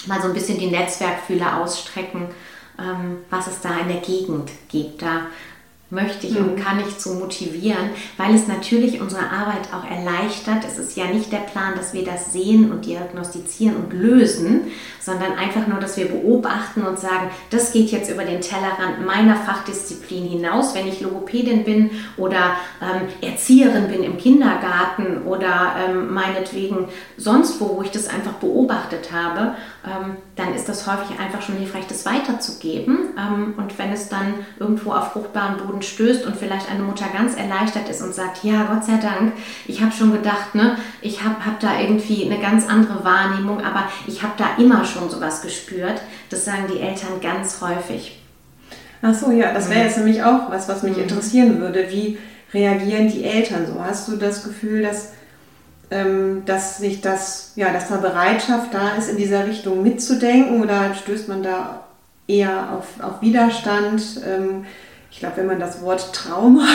mal 0.06 0.22
so 0.22 0.28
ein 0.28 0.34
bisschen 0.34 0.60
die 0.60 0.70
Netzwerkfühler 0.70 1.62
ausstrecken, 1.62 2.28
ähm, 2.78 3.18
was 3.30 3.48
es 3.48 3.62
da 3.62 3.78
in 3.80 3.88
der 3.88 4.02
Gegend 4.02 4.52
gibt. 4.68 5.02
Da 5.02 5.22
möchte 5.92 6.26
ich 6.26 6.38
und 6.38 6.58
mhm. 6.58 6.62
kann 6.62 6.80
ich 6.80 6.98
zu 6.98 7.14
motivieren, 7.14 7.92
weil 8.18 8.34
es 8.34 8.48
natürlich 8.48 9.00
unsere 9.02 9.30
Arbeit 9.30 9.70
auch 9.72 9.90
erleichtert. 9.90 10.66
Es 10.66 10.80
ist 10.80 10.98
ja 10.98 11.06
nicht 11.06 11.32
der 11.32 11.40
Plan, 11.40 11.76
dass 11.76 11.94
wir 11.94 12.04
das 12.04 12.34
sehen 12.34 12.72
und 12.72 12.86
diagnostizieren 12.86 13.76
und 13.76 13.94
lösen, 13.94 14.72
sondern 15.00 15.34
einfach 15.34 15.68
nur, 15.68 15.80
dass 15.80 15.98
wir 15.98 16.08
beobachten 16.08 16.82
und 16.82 17.00
sagen, 17.00 17.30
das 17.52 17.72
geht 17.72 17.92
jetzt 17.92 18.10
über 18.10 18.24
den 18.24 18.42
Tellerrand 18.42 19.06
meiner 19.06 19.36
Fachdisziplin 19.36 20.28
hinaus, 20.28 20.74
wenn 20.74 20.88
ich 20.88 21.02
Logopädin 21.02 21.64
bin 21.64 21.92
oder 22.18 22.56
ähm, 22.82 23.08
Erzieherin 23.22 23.88
bin 23.88 24.04
im 24.04 24.18
Kindergarten 24.18 25.22
oder 25.24 25.76
ähm, 25.88 26.12
meinetwegen 26.12 26.88
sonst 27.18 27.62
wo, 27.62 27.78
wo 27.78 27.82
ich 27.84 27.92
das 27.92 28.08
einfach 28.08 28.34
beobachtet 28.34 29.12
habe, 29.12 29.56
ähm, 29.86 30.18
dann 30.36 30.54
ist 30.56 30.68
das 30.68 30.88
häufig 30.88 31.20
einfach 31.20 31.42
schon 31.42 31.58
hilfreich, 31.58 31.86
das 31.88 32.06
weiterzugeben. 32.06 32.98
Ähm, 33.18 33.54
und 33.58 33.78
wenn 33.78 33.92
es 33.92 34.10
dann 34.10 34.34
irgendwo 34.60 34.92
auf 34.92 35.14
fruchtbaren 35.14 35.58
Boden 35.58 35.75
stößt 35.82 36.26
und 36.26 36.36
vielleicht 36.36 36.70
eine 36.70 36.84
Mutter 36.84 37.06
ganz 37.14 37.36
erleichtert 37.36 37.90
ist 37.90 38.02
und 38.02 38.14
sagt, 38.14 38.44
ja, 38.44 38.64
Gott 38.66 38.86
sei 38.86 38.98
Dank, 38.98 39.34
ich 39.66 39.82
habe 39.82 39.92
schon 39.92 40.12
gedacht, 40.12 40.56
ne, 40.56 40.78
ich 41.02 41.24
habe 41.24 41.46
hab 41.46 41.60
da 41.60 41.80
irgendwie 41.80 42.26
eine 42.26 42.40
ganz 42.40 42.68
andere 42.68 43.04
Wahrnehmung, 43.04 43.62
aber 43.62 43.90
ich 44.08 44.24
habe 44.24 44.34
da 44.38 44.62
immer 44.62 44.86
schon 44.86 45.10
sowas 45.10 45.42
gespürt. 45.42 46.02
Das 46.30 46.46
sagen 46.46 46.66
die 46.72 46.80
Eltern 46.80 47.22
ganz 47.22 47.62
häufig. 47.62 48.20
Ach 49.02 49.14
so, 49.14 49.32
ja, 49.32 49.54
das 49.54 49.70
wäre 49.70 49.80
mhm. 49.80 49.86
jetzt 49.86 49.98
nämlich 49.98 50.24
auch 50.24 50.50
was, 50.50 50.68
was 50.68 50.84
mich 50.84 50.98
mhm. 50.98 51.04
interessieren 51.04 51.60
würde. 51.60 51.88
Wie 51.90 52.18
reagieren 52.54 53.10
die 53.10 53.24
Eltern 53.24 53.68
so? 53.68 53.84
Hast 53.84 54.08
du 54.08 54.16
das 54.16 54.44
Gefühl, 54.44 54.82
dass, 54.82 55.14
ähm, 55.92 56.44
dass 56.46 56.78
sich 56.78 57.02
das, 57.02 57.52
ja, 57.56 57.72
dass 57.72 57.90
da 57.90 57.98
Bereitschaft 57.98 58.74
da 58.74 58.96
ist, 58.98 59.10
in 59.10 59.18
dieser 59.18 59.46
Richtung 59.48 59.84
mitzudenken 59.84 60.62
oder 60.62 60.94
stößt 60.96 61.28
man 61.28 61.44
da 61.44 61.86
eher 62.28 62.72
auf, 62.74 63.04
auf 63.04 63.22
Widerstand? 63.22 64.02
Ähm, 64.26 64.66
ich 65.12 65.20
glaube, 65.20 65.38
wenn 65.38 65.48
man 65.48 65.60
das 65.60 65.82
Wort 65.82 66.14
Trauma 66.14 66.68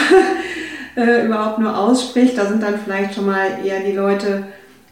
äh, 0.97 1.27
überhaupt 1.27 1.59
nur 1.59 1.77
ausspricht, 1.77 2.39
da 2.39 2.47
sind 2.47 2.63
dann 2.63 2.79
vielleicht 2.79 3.15
schon 3.15 3.27
mal 3.27 3.65
eher 3.65 3.81
die 3.81 3.93
Leute 3.93 4.45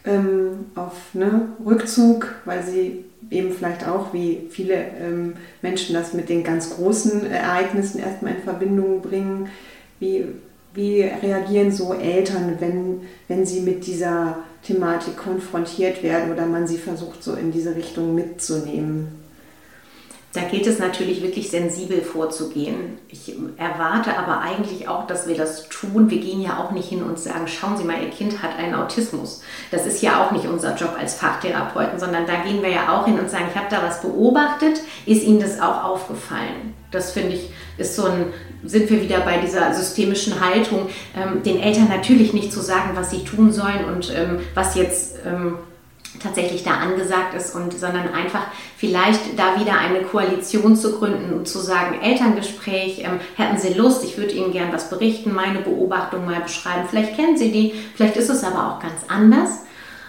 ähm, 0.05 0.65
auf 0.75 0.93
ne, 1.13 1.49
Rückzug, 1.65 2.35
weil 2.45 2.63
sie 2.63 3.05
eben 3.29 3.51
vielleicht 3.51 3.87
auch, 3.87 4.13
wie 4.13 4.47
viele 4.49 4.75
ähm, 4.75 5.33
Menschen 5.61 5.93
das 5.93 6.13
mit 6.13 6.29
den 6.29 6.43
ganz 6.43 6.75
großen 6.75 7.29
Ereignissen 7.29 7.99
erstmal 7.99 8.35
in 8.35 8.43
Verbindung 8.43 9.01
bringen. 9.01 9.49
Wie, 9.99 10.25
wie 10.73 11.03
reagieren 11.03 11.71
so 11.71 11.93
Eltern, 11.93 12.55
wenn, 12.59 13.01
wenn 13.27 13.45
sie 13.45 13.61
mit 13.61 13.85
dieser 13.85 14.39
Thematik 14.63 15.17
konfrontiert 15.17 16.01
werden 16.03 16.31
oder 16.31 16.45
man 16.45 16.67
sie 16.67 16.77
versucht, 16.77 17.23
so 17.23 17.33
in 17.33 17.51
diese 17.51 17.75
Richtung 17.75 18.15
mitzunehmen? 18.15 19.18
Da 20.33 20.41
gilt 20.41 20.67
es 20.67 20.77
natürlich 20.77 21.23
wirklich 21.23 21.49
sensibel 21.49 22.01
vorzugehen. 22.03 22.99
Ich 23.07 23.33
erwarte 23.57 24.15
aber 24.15 24.41
eigentlich 24.41 24.87
auch, 24.87 25.07
dass 25.07 25.27
wir 25.27 25.35
das 25.35 25.67
tun. 25.69 26.11
Wir 26.11 26.19
gehen 26.19 26.39
ja 26.39 26.59
auch 26.59 26.69
nicht 26.69 26.87
hin 26.87 27.01
und 27.01 27.17
sagen, 27.17 27.47
schauen 27.47 27.77
Sie 27.77 27.83
mal, 27.83 27.99
Ihr 27.99 28.11
Kind 28.11 28.43
hat 28.43 28.55
einen 28.59 28.75
Autismus. 28.75 29.41
Das 29.71 29.87
ist 29.87 30.03
ja 30.03 30.23
auch 30.23 30.31
nicht 30.31 30.45
unser 30.45 30.75
Job 30.75 30.95
als 30.99 31.15
Fachtherapeuten, 31.15 31.99
sondern 31.99 32.27
da 32.27 32.43
gehen 32.43 32.61
wir 32.61 32.69
ja 32.69 32.95
auch 32.95 33.05
hin 33.05 33.17
und 33.17 33.31
sagen, 33.31 33.45
ich 33.49 33.57
habe 33.57 33.69
da 33.71 33.81
was 33.81 34.03
beobachtet, 34.03 34.81
ist 35.07 35.23
Ihnen 35.23 35.39
das 35.39 35.59
auch 35.59 35.83
aufgefallen? 35.83 36.75
Das 36.91 37.11
finde 37.11 37.35
ich, 37.35 37.49
ist 37.79 37.95
so 37.95 38.05
ein, 38.05 38.25
sind 38.63 38.87
wir 38.89 39.01
wieder 39.01 39.21
bei 39.21 39.37
dieser 39.37 39.73
systemischen 39.73 40.39
Haltung, 40.39 40.89
ähm, 41.15 41.41
den 41.41 41.59
Eltern 41.59 41.87
natürlich 41.87 42.33
nicht 42.33 42.53
zu 42.53 42.61
sagen, 42.61 42.91
was 42.93 43.09
sie 43.09 43.23
tun 43.23 43.51
sollen 43.51 43.85
und 43.85 44.13
ähm, 44.15 44.39
was 44.53 44.75
jetzt 44.75 45.17
ähm, 45.25 45.57
tatsächlich 46.19 46.63
da 46.63 46.71
angesagt 46.71 47.33
ist 47.35 47.55
und 47.55 47.73
sondern 47.77 48.13
einfach 48.13 48.43
vielleicht 48.77 49.37
da 49.37 49.59
wieder 49.59 49.77
eine 49.77 50.01
Koalition 50.01 50.75
zu 50.75 50.97
gründen 50.97 51.33
und 51.33 51.47
zu 51.47 51.59
sagen, 51.59 52.01
Elterngespräch, 52.01 52.99
ähm, 52.99 53.19
hätten 53.35 53.57
Sie 53.57 53.73
Lust, 53.73 54.03
ich 54.03 54.17
würde 54.17 54.33
Ihnen 54.33 54.51
gern 54.51 54.71
was 54.71 54.89
berichten, 54.89 55.33
meine 55.33 55.59
Beobachtung 55.59 56.25
mal 56.25 56.41
beschreiben. 56.41 56.87
Vielleicht 56.89 57.15
kennen 57.15 57.37
Sie 57.37 57.51
die, 57.51 57.73
vielleicht 57.95 58.17
ist 58.17 58.29
es 58.29 58.43
aber 58.43 58.67
auch 58.67 58.79
ganz 58.79 59.01
anders. 59.07 59.63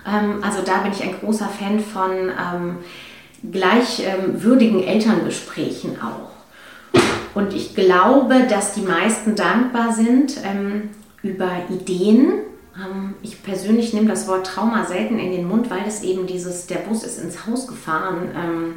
Ähm, 0.06 0.42
also 0.42 0.62
da 0.64 0.78
bin 0.78 0.92
ich 0.92 1.02
ein 1.02 1.18
großer 1.20 1.48
Fan 1.48 1.80
von 1.80 2.10
ähm, 2.10 2.78
gleichwürdigen 3.50 4.82
Elterngesprächen 4.82 5.98
auch. 6.02 6.30
Und 7.34 7.54
ich 7.54 7.74
glaube, 7.74 8.46
dass 8.48 8.74
die 8.74 8.82
meisten 8.82 9.36
dankbar 9.36 9.92
sind 9.92 10.36
ähm, 10.44 10.90
über 11.22 11.50
Ideen, 11.70 12.32
ähm, 12.32 12.49
ich 13.22 13.42
persönlich 13.42 13.92
nehme 13.92 14.08
das 14.08 14.26
Wort 14.28 14.46
Trauma 14.46 14.84
selten 14.84 15.18
in 15.18 15.32
den 15.32 15.48
Mund, 15.48 15.70
weil 15.70 15.86
es 15.86 16.02
eben 16.02 16.26
dieses, 16.26 16.66
der 16.66 16.78
Bus 16.78 17.02
ist 17.02 17.18
ins 17.18 17.46
Haus 17.46 17.66
gefahren, 17.66 18.28
ähm, 18.34 18.74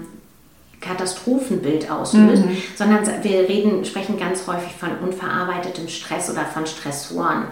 Katastrophenbild 0.81 1.89
auslöst, 1.89 2.45
mhm. 2.45 2.57
sondern 2.75 3.05
wir 3.23 3.47
reden, 3.47 3.85
sprechen 3.85 4.19
ganz 4.19 4.45
häufig 4.47 4.73
von 4.73 4.97
unverarbeitetem 4.99 5.87
Stress 5.87 6.29
oder 6.29 6.45
von 6.45 6.67
Stressoren, 6.67 7.45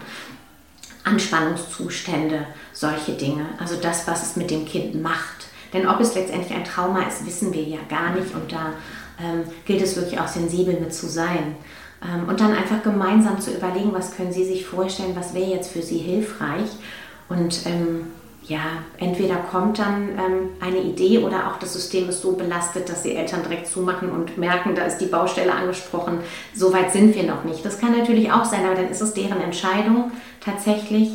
Anspannungszustände, 1.04 2.46
solche 2.74 3.14
Dinge. 3.14 3.46
Also 3.58 3.76
das, 3.82 4.06
was 4.08 4.24
es 4.24 4.36
mit 4.36 4.52
dem 4.52 4.66
Kind 4.66 5.02
macht. 5.02 5.47
Denn 5.74 5.88
ob 5.88 6.02
es 6.02 6.14
letztendlich 6.16 6.56
ein 6.56 6.66
Trauma 6.66 7.04
ist, 7.04 7.26
wissen 7.26 7.54
wir 7.54 7.64
ja 7.64 7.80
gar 7.89 8.14
nicht 8.14 8.36
und 8.36 8.52
da 8.52 8.74
ähm, 9.20 9.43
gilt 9.66 9.82
es 9.82 9.95
wirklich 9.95 10.20
auch 10.20 10.28
sensibel 10.28 10.78
mit 10.80 10.93
zu 10.93 11.08
sein. 11.08 11.56
Ähm, 12.04 12.28
und 12.28 12.39
dann 12.39 12.54
einfach 12.54 12.84
gemeinsam 12.84 13.39
zu 13.39 13.52
überlegen, 13.52 13.93
was 13.93 14.16
können 14.16 14.32
Sie 14.32 14.45
sich 14.45 14.66
vorstellen, 14.66 15.16
was 15.16 15.34
wäre 15.34 15.49
jetzt 15.49 15.72
für 15.72 15.82
Sie 15.82 15.97
hilfreich. 15.97 16.70
Und 17.30 17.66
ähm, 17.66 18.08
ja, 18.43 18.60
entweder 18.97 19.36
kommt 19.36 19.80
dann 19.80 20.10
ähm, 20.10 20.49
eine 20.60 20.80
Idee 20.80 21.20
oder 21.20 21.47
auch 21.47 21.60
das 21.60 21.74
System 21.74 22.10
ist 22.10 22.22
so 22.22 22.34
belastet, 22.34 22.89
dass 22.89 23.04
die 23.04 23.16
Eltern 23.16 23.43
direkt 23.43 23.68
zumachen 23.68 24.10
und 24.10 24.38
merken, 24.38 24.74
da 24.76 24.84
ist 24.84 24.97
die 24.97 25.06
Baustelle 25.06 25.54
angesprochen. 25.54 26.20
So 26.56 26.74
weit 26.74 26.91
sind 26.91 27.16
wir 27.16 27.24
noch 27.24 27.43
nicht. 27.43 27.64
Das 27.64 27.80
kann 27.80 27.97
natürlich 27.97 28.32
auch 28.32 28.45
sein, 28.45 28.66
aber 28.66 28.76
dann 28.76 28.89
ist 28.89 29.02
es 29.02 29.14
deren 29.14 29.39
Entscheidung 29.41 30.12
tatsächlich. 30.39 31.12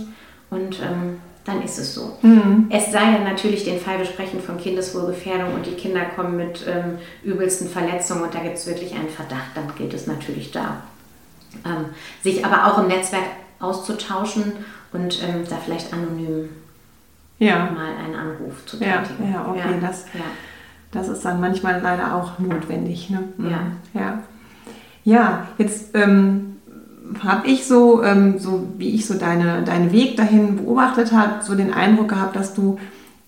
Und 0.50 0.80
ähm, 0.80 1.20
dann 1.46 1.62
ist 1.62 1.78
es 1.78 1.94
so. 1.94 2.18
Mhm. 2.22 2.66
Es 2.70 2.90
sei 2.90 3.12
ja 3.12 3.18
natürlich 3.20 3.64
den 3.64 3.80
Fall 3.80 3.98
besprechen 3.98 4.40
von 4.40 4.58
Kindeswohlgefährdung 4.58 5.54
und 5.54 5.64
die 5.64 5.74
Kinder 5.74 6.04
kommen 6.04 6.36
mit 6.36 6.66
ähm, 6.68 6.98
übelsten 7.22 7.68
Verletzungen 7.68 8.24
und 8.24 8.34
da 8.34 8.40
gibt 8.40 8.56
es 8.56 8.66
wirklich 8.66 8.94
einen 8.94 9.08
Verdacht, 9.08 9.52
dann 9.54 9.72
gilt 9.76 9.94
es 9.94 10.06
natürlich 10.06 10.50
da. 10.50 10.82
Ähm, 11.64 11.86
sich 12.22 12.44
aber 12.44 12.66
auch 12.66 12.78
im 12.78 12.88
Netzwerk 12.88 13.24
auszutauschen 13.60 14.52
und 14.92 15.22
ähm, 15.22 15.44
da 15.48 15.56
vielleicht 15.56 15.92
anonym 15.92 16.48
ja. 17.38 17.70
mal 17.70 17.94
einen 17.96 18.14
Anruf 18.14 18.66
zu 18.66 18.78
tätigen. 18.78 19.32
Ja, 19.32 19.44
ja 19.44 19.48
okay, 19.48 19.72
ja. 19.80 19.86
Das, 19.86 20.04
ja. 20.14 20.20
das 20.90 21.08
ist 21.08 21.24
dann 21.24 21.40
manchmal 21.40 21.80
leider 21.80 22.14
auch 22.14 22.38
notwendig. 22.38 23.08
Ne? 23.08 23.22
Mhm. 23.36 23.50
Ja. 23.50 23.60
ja. 23.94 24.22
Ja, 25.04 25.46
jetzt 25.58 25.94
ähm, 25.94 26.45
habe 27.22 27.46
ich 27.46 27.66
so, 27.66 28.02
ähm, 28.02 28.38
so 28.38 28.68
wie 28.78 28.90
ich 28.90 29.06
so 29.06 29.14
deine, 29.14 29.62
deinen 29.62 29.92
Weg 29.92 30.16
dahin 30.16 30.56
beobachtet 30.56 31.12
habe, 31.12 31.42
so 31.42 31.54
den 31.54 31.72
Eindruck 31.72 32.08
gehabt, 32.08 32.36
dass 32.36 32.54
du 32.54 32.78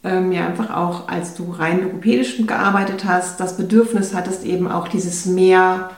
ähm, 0.05 0.33
ja 0.33 0.47
einfach 0.47 0.75
auch, 0.75 1.09
als 1.09 1.35
du 1.35 1.51
rein 1.53 1.83
logopädisch 1.83 2.47
gearbeitet 2.47 3.05
hast, 3.05 3.41
das 3.41 3.57
Bedürfnis 3.57 4.15
hattest, 4.15 4.45
eben 4.45 4.69
auch 4.69 4.89
dieses 4.89 5.27
Mehr 5.27 5.91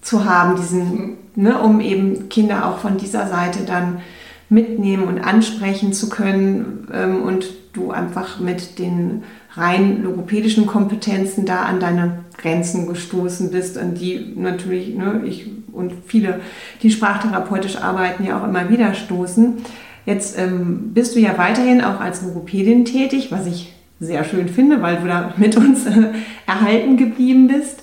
zu 0.00 0.24
haben, 0.24 0.56
diesen, 0.56 1.16
ne, 1.34 1.58
um 1.58 1.80
eben 1.80 2.28
Kinder 2.28 2.66
auch 2.66 2.78
von 2.78 2.96
dieser 2.96 3.28
Seite 3.28 3.60
dann 3.64 4.00
mitnehmen 4.48 5.04
und 5.04 5.20
ansprechen 5.20 5.92
zu 5.92 6.08
können 6.08 6.88
ähm, 6.92 7.22
und 7.22 7.46
du 7.72 7.90
einfach 7.90 8.38
mit 8.38 8.78
den 8.78 9.22
rein 9.54 10.02
logopädischen 10.02 10.66
Kompetenzen 10.66 11.46
da 11.46 11.62
an 11.62 11.80
deine 11.80 12.24
Grenzen 12.36 12.86
gestoßen 12.86 13.50
bist, 13.50 13.78
an 13.78 13.94
die 13.94 14.34
natürlich 14.36 14.94
ne, 14.94 15.22
ich 15.24 15.50
und 15.72 15.92
viele, 16.06 16.40
die 16.82 16.90
sprachtherapeutisch 16.90 17.76
arbeiten, 17.76 18.24
ja 18.24 18.38
auch 18.38 18.46
immer 18.46 18.68
wieder 18.68 18.94
stoßen. 18.94 19.58
Jetzt 20.04 20.38
ähm, 20.38 20.92
bist 20.92 21.14
du 21.14 21.20
ja 21.20 21.38
weiterhin 21.38 21.82
auch 21.82 22.00
als 22.00 22.22
Logopädin 22.22 22.84
tätig, 22.84 23.30
was 23.30 23.46
ich 23.46 23.72
sehr 24.00 24.24
schön 24.24 24.48
finde, 24.48 24.82
weil 24.82 24.96
du 24.96 25.06
da 25.06 25.32
mit 25.36 25.56
uns 25.56 25.86
äh, 25.86 26.08
erhalten 26.46 26.96
geblieben 26.96 27.48
bist. 27.48 27.82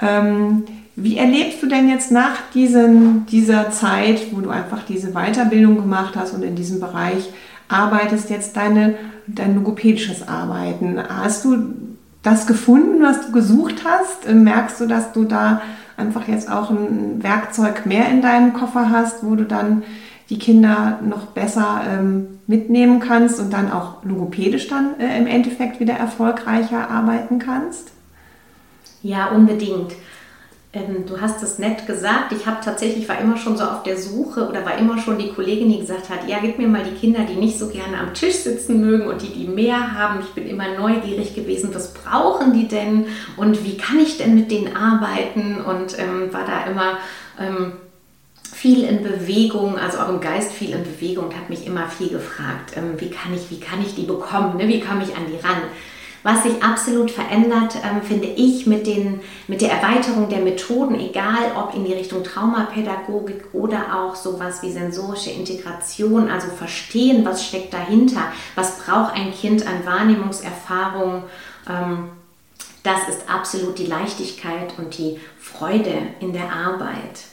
Ähm, 0.00 0.64
wie 0.96 1.16
erlebst 1.16 1.62
du 1.62 1.66
denn 1.66 1.88
jetzt 1.88 2.10
nach 2.10 2.36
diesen, 2.52 3.26
dieser 3.26 3.70
Zeit, 3.70 4.32
wo 4.32 4.40
du 4.40 4.50
einfach 4.50 4.82
diese 4.86 5.12
Weiterbildung 5.12 5.76
gemacht 5.76 6.14
hast 6.16 6.34
und 6.34 6.42
in 6.42 6.56
diesem 6.56 6.80
Bereich 6.80 7.30
arbeitest, 7.68 8.28
jetzt 8.28 8.56
deine, 8.56 8.96
dein 9.26 9.54
logopädisches 9.54 10.26
Arbeiten? 10.26 10.98
Hast 11.08 11.44
du 11.44 11.58
das 12.22 12.46
gefunden, 12.46 13.02
was 13.02 13.26
du 13.26 13.32
gesucht 13.32 13.76
hast? 13.84 14.30
Merkst 14.30 14.80
du, 14.80 14.86
dass 14.86 15.12
du 15.12 15.24
da 15.24 15.62
einfach 16.00 16.26
jetzt 16.26 16.50
auch 16.50 16.70
ein 16.70 17.22
Werkzeug 17.22 17.86
mehr 17.86 18.08
in 18.08 18.22
deinem 18.22 18.52
Koffer 18.52 18.90
hast, 18.90 19.24
wo 19.24 19.34
du 19.34 19.44
dann 19.44 19.82
die 20.30 20.38
Kinder 20.38 21.00
noch 21.02 21.26
besser 21.26 21.82
ähm, 21.88 22.40
mitnehmen 22.46 23.00
kannst 23.00 23.38
und 23.40 23.52
dann 23.52 23.70
auch 23.70 24.04
logopädisch 24.04 24.68
dann 24.68 24.98
äh, 24.98 25.18
im 25.18 25.26
Endeffekt 25.26 25.80
wieder 25.80 25.94
erfolgreicher 25.94 26.90
arbeiten 26.90 27.38
kannst? 27.38 27.90
Ja, 29.02 29.28
unbedingt. 29.28 29.92
Ähm, 30.72 31.04
du 31.04 31.20
hast 31.20 31.42
es 31.42 31.58
nett 31.58 31.86
gesagt. 31.88 32.30
Ich 32.30 32.46
habe 32.46 32.64
tatsächlich 32.64 33.08
war 33.08 33.18
immer 33.18 33.36
schon 33.36 33.56
so 33.56 33.64
auf 33.64 33.82
der 33.82 33.96
Suche 33.96 34.48
oder 34.48 34.64
war 34.64 34.78
immer 34.78 34.98
schon 34.98 35.18
die 35.18 35.32
Kollegin, 35.32 35.68
die 35.68 35.80
gesagt 35.80 36.08
hat, 36.08 36.28
ja, 36.28 36.38
gib 36.40 36.58
mir 36.58 36.68
mal 36.68 36.84
die 36.84 36.96
Kinder, 36.96 37.24
die 37.24 37.34
nicht 37.34 37.58
so 37.58 37.68
gerne 37.68 37.98
am 37.98 38.14
Tisch 38.14 38.36
sitzen 38.36 38.80
mögen 38.80 39.08
und 39.08 39.20
die, 39.20 39.32
die 39.32 39.48
mehr 39.48 39.94
haben. 39.94 40.20
Ich 40.20 40.30
bin 40.30 40.48
immer 40.48 40.78
neugierig 40.78 41.34
gewesen, 41.34 41.74
was 41.74 41.92
brauchen 41.92 42.52
die 42.52 42.68
denn 42.68 43.06
und 43.36 43.64
wie 43.64 43.76
kann 43.76 43.98
ich 43.98 44.18
denn 44.18 44.36
mit 44.36 44.52
denen 44.52 44.76
arbeiten 44.76 45.60
und 45.60 45.98
ähm, 45.98 46.32
war 46.32 46.46
da 46.46 46.70
immer 46.70 46.98
ähm, 47.40 47.72
viel 48.52 48.84
in 48.84 49.02
Bewegung, 49.02 49.76
also 49.76 49.98
auch 49.98 50.08
im 50.08 50.20
Geist 50.20 50.52
viel 50.52 50.70
in 50.70 50.84
Bewegung 50.84 51.26
und 51.26 51.34
habe 51.34 51.48
mich 51.48 51.66
immer 51.66 51.88
viel 51.88 52.10
gefragt, 52.10 52.76
ähm, 52.76 52.94
wie 52.98 53.10
kann 53.10 53.34
ich, 53.34 53.50
wie 53.50 53.58
kann 53.58 53.80
ich 53.80 53.96
die 53.96 54.04
bekommen, 54.04 54.56
ne? 54.56 54.68
wie 54.68 54.80
komme 54.80 55.02
ich 55.02 55.16
an 55.16 55.24
die 55.26 55.44
ran. 55.44 55.62
Was 56.22 56.42
sich 56.42 56.62
absolut 56.62 57.10
verändert, 57.10 57.76
ähm, 57.82 58.02
finde 58.02 58.26
ich, 58.26 58.66
mit, 58.66 58.86
den, 58.86 59.20
mit 59.48 59.62
der 59.62 59.72
Erweiterung 59.72 60.28
der 60.28 60.40
Methoden, 60.40 61.00
egal 61.00 61.52
ob 61.56 61.74
in 61.74 61.84
die 61.84 61.94
Richtung 61.94 62.22
Traumapädagogik 62.22 63.44
oder 63.54 63.96
auch 63.96 64.14
sowas 64.14 64.62
wie 64.62 64.70
sensorische 64.70 65.30
Integration, 65.30 66.30
also 66.30 66.48
verstehen, 66.48 67.24
was 67.24 67.44
steckt 67.44 67.72
dahinter, 67.72 68.32
was 68.54 68.78
braucht 68.80 69.14
ein 69.14 69.32
Kind 69.32 69.66
an 69.66 69.86
Wahrnehmungserfahrung. 69.86 71.24
Ähm, 71.68 72.10
das 72.82 73.08
ist 73.08 73.28
absolut 73.28 73.78
die 73.78 73.86
Leichtigkeit 73.86 74.74
und 74.78 74.96
die 74.96 75.18
Freude 75.38 75.94
in 76.20 76.32
der 76.32 76.52
Arbeit 76.52 77.30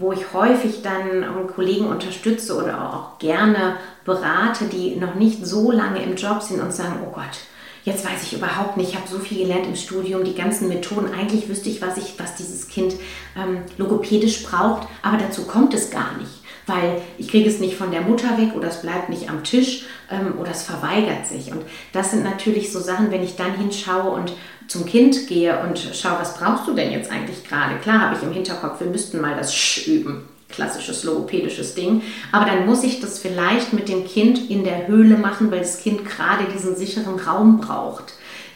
wo 0.00 0.12
ich 0.12 0.32
häufig 0.32 0.80
dann 0.82 1.46
Kollegen 1.54 1.86
unterstütze 1.86 2.56
oder 2.56 2.90
auch 2.90 3.18
gerne 3.18 3.76
berate, 4.06 4.64
die 4.64 4.96
noch 4.96 5.14
nicht 5.14 5.44
so 5.44 5.70
lange 5.70 6.02
im 6.02 6.16
Job 6.16 6.40
sind 6.40 6.62
und 6.62 6.72
sagen, 6.72 7.00
oh 7.06 7.12
Gott, 7.12 7.38
jetzt 7.84 8.04
weiß 8.04 8.22
ich 8.24 8.34
überhaupt 8.34 8.76
nicht, 8.76 8.90
ich 8.90 8.96
habe 8.96 9.08
so 9.08 9.18
viel 9.18 9.38
gelernt 9.38 9.66
im 9.66 9.76
Studium, 9.76 10.24
die 10.24 10.34
ganzen 10.34 10.68
Methoden, 10.68 11.12
eigentlich 11.12 11.48
wüsste 11.48 11.68
ich, 11.68 11.80
was, 11.80 11.96
ich, 11.96 12.14
was 12.18 12.36
dieses 12.36 12.68
Kind 12.68 12.94
ähm, 13.36 13.62
logopädisch 13.78 14.44
braucht, 14.44 14.88
aber 15.02 15.18
dazu 15.18 15.44
kommt 15.46 15.74
es 15.74 15.90
gar 15.90 16.16
nicht, 16.18 16.30
weil 16.66 17.00
ich 17.18 17.28
kriege 17.28 17.48
es 17.48 17.60
nicht 17.60 17.76
von 17.76 17.90
der 17.90 18.02
Mutter 18.02 18.38
weg 18.38 18.54
oder 18.54 18.68
es 18.68 18.82
bleibt 18.82 19.08
nicht 19.08 19.30
am 19.30 19.44
Tisch 19.44 19.84
ähm, 20.10 20.34
oder 20.38 20.50
es 20.50 20.62
verweigert 20.62 21.26
sich. 21.26 21.50
Und 21.52 21.62
das 21.92 22.10
sind 22.10 22.24
natürlich 22.24 22.72
so 22.72 22.80
Sachen, 22.80 23.10
wenn 23.10 23.22
ich 23.22 23.36
dann 23.36 23.56
hinschaue 23.56 24.10
und 24.10 24.32
zum 24.68 24.86
Kind 24.86 25.26
gehe 25.26 25.58
und 25.60 25.78
schaue, 25.78 26.20
was 26.20 26.36
brauchst 26.36 26.68
du 26.68 26.74
denn 26.74 26.92
jetzt 26.92 27.10
eigentlich 27.10 27.44
gerade? 27.44 27.76
Klar 27.80 28.00
habe 28.02 28.16
ich 28.16 28.22
im 28.22 28.32
Hinterkopf, 28.32 28.80
wir 28.80 28.86
müssten 28.86 29.20
mal 29.20 29.36
das 29.36 29.54
Sch 29.54 29.88
üben 29.88 30.28
klassisches 30.52 31.04
logopädisches 31.04 31.74
Ding. 31.74 32.02
Aber 32.32 32.46
dann 32.46 32.66
muss 32.66 32.84
ich 32.84 33.00
das 33.00 33.18
vielleicht 33.18 33.72
mit 33.72 33.88
dem 33.88 34.06
Kind 34.06 34.50
in 34.50 34.64
der 34.64 34.86
Höhle 34.86 35.16
machen, 35.16 35.50
weil 35.50 35.60
das 35.60 35.80
Kind 35.82 36.04
gerade 36.04 36.44
diesen 36.54 36.76
sicheren 36.76 37.18
Raum 37.18 37.60
braucht. 37.60 38.14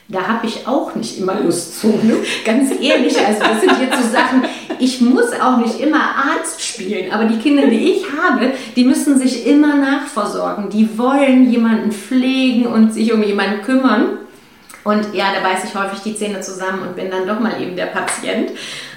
Da 0.09 0.29
habe 0.29 0.47
ich 0.47 0.67
auch 0.67 0.95
nicht 0.95 1.19
immer 1.19 1.41
Lust 1.41 1.81
zu. 1.81 1.87
Ne? 1.89 2.17
Ganz 2.45 2.71
ehrlich, 2.79 3.19
also 3.19 3.41
das 3.41 3.61
sind 3.61 3.73
jetzt 3.81 4.03
so 4.03 4.11
Sachen, 4.11 4.45
ich 4.79 5.01
muss 5.01 5.33
auch 5.33 5.57
nicht 5.57 5.81
immer 5.81 6.01
Arzt 6.01 6.61
spielen, 6.61 7.11
aber 7.11 7.25
die 7.25 7.39
Kinder, 7.39 7.69
die 7.69 7.93
ich 7.93 8.05
habe, 8.13 8.53
die 8.77 8.85
müssen 8.85 9.19
sich 9.19 9.47
immer 9.47 9.77
nachversorgen. 9.77 10.69
Die 10.69 10.99
wollen 10.99 11.51
jemanden 11.51 11.91
pflegen 11.91 12.67
und 12.67 12.93
sich 12.93 13.13
um 13.15 13.23
jemanden 13.23 13.63
kümmern. 13.63 14.19
Und 14.85 15.15
ja, 15.15 15.33
da 15.35 15.41
beiße 15.41 15.69
ich 15.69 15.75
häufig 15.75 16.01
die 16.01 16.15
Zähne 16.15 16.43
zusammen 16.43 16.83
und 16.83 16.97
bin 16.97 17.11
dann 17.11 17.27
doch 17.27 17.41
mal 17.41 17.61
eben 17.63 17.75
der 17.75 17.87
Patient 17.87 18.51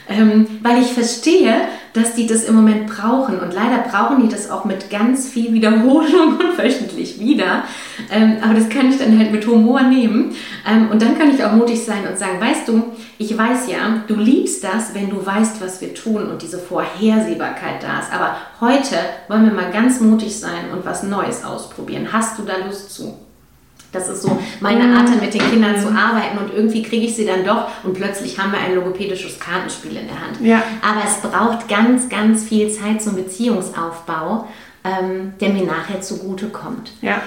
ähm, 0.10 0.47
weil 0.62 0.82
ich 0.82 0.93
verstehe, 0.93 1.53
dass 1.93 2.14
die 2.14 2.28
das 2.28 2.43
im 2.43 2.55
Moment 2.55 2.88
brauchen. 2.88 3.39
Und 3.39 3.53
leider 3.53 3.80
brauchen 3.80 4.22
die 4.22 4.30
das 4.30 4.49
auch 4.49 4.66
mit 4.66 4.89
ganz 4.89 5.28
viel 5.28 5.53
Wiederholung 5.53 6.38
und 6.39 6.58
wöchentlich 6.58 7.20
wieder. 7.20 7.64
Ähm, 8.12 8.38
aber 8.41 8.53
das 8.53 8.70
kann 8.70 8.89
ich 8.89 8.97
dann 8.97 9.18
halt 9.18 9.32
mit 9.32 9.45
Humor 9.47 9.82
nehmen. 9.82 10.36
Ähm, 10.68 10.89
und 10.91 11.01
dann 11.01 11.18
kann 11.18 11.34
ich 11.34 11.43
auch 11.43 11.53
mutig 11.53 11.84
sein 11.84 12.08
und 12.08 12.18
sagen, 12.18 12.39
weißt 12.39 12.68
du, 12.68 12.84
ich 13.18 13.36
weiß 13.36 13.68
ja, 13.68 14.03
du 14.08 14.16
liebst 14.16 14.64
das, 14.64 14.93
wenn 14.93 15.10
du 15.10 15.26
weißt, 15.26 15.60
was 15.62 15.82
wir 15.82 15.93
tun 15.93 16.30
und 16.30 16.41
diese 16.41 16.60
Vorhersehbarkeit 16.60 17.82
da 17.82 17.99
ist. 17.99 18.14
Aber 18.14 18.38
heute 18.62 18.95
wollen 19.28 19.45
wir 19.45 19.53
mal 19.53 19.72
ganz 19.72 19.99
mutig 19.99 20.39
sein 20.39 20.72
und 20.72 20.86
was 20.86 21.03
Neues 21.03 21.43
ausprobieren. 21.43 22.08
Hast 22.12 22.38
du 22.38 22.43
da 22.43 22.58
Lust 22.66 22.91
zu? 22.91 23.26
Das 23.98 24.10
ist 24.10 24.22
so 24.22 24.38
meine 24.60 24.98
Art, 24.98 25.10
mit 25.20 25.34
den 25.34 25.41
Kindern 25.41 25.80
zu 25.80 25.88
arbeiten 25.88 26.38
und 26.38 26.54
irgendwie 26.54 26.84
kriege 26.84 27.06
ich 27.06 27.16
sie 27.16 27.26
dann 27.26 27.43
doch 27.43 27.68
und 27.84 27.93
plötzlich 27.93 28.38
haben 28.38 28.52
wir 28.52 28.60
ein 28.60 28.76
logopädisches 28.76 29.39
Kartenspiel 29.39 29.98
in 29.98 30.08
der 30.08 30.20
Hand. 30.20 30.41
Ja. 30.41 30.62
Aber 30.82 31.02
es 31.06 31.18
braucht 31.18 31.68
ganz, 31.68 32.10
ganz 32.10 32.43
viel 32.43 32.70
Zeit 32.70 33.02
zum 33.02 33.16
Beziehungsaufbau, 33.16 34.48
ähm, 34.84 35.34
der 35.39 35.50
mir 35.50 35.64
nachher 35.64 36.02
zugute 36.02 36.50
kommt. 36.50 36.91
Ja. 37.02 37.22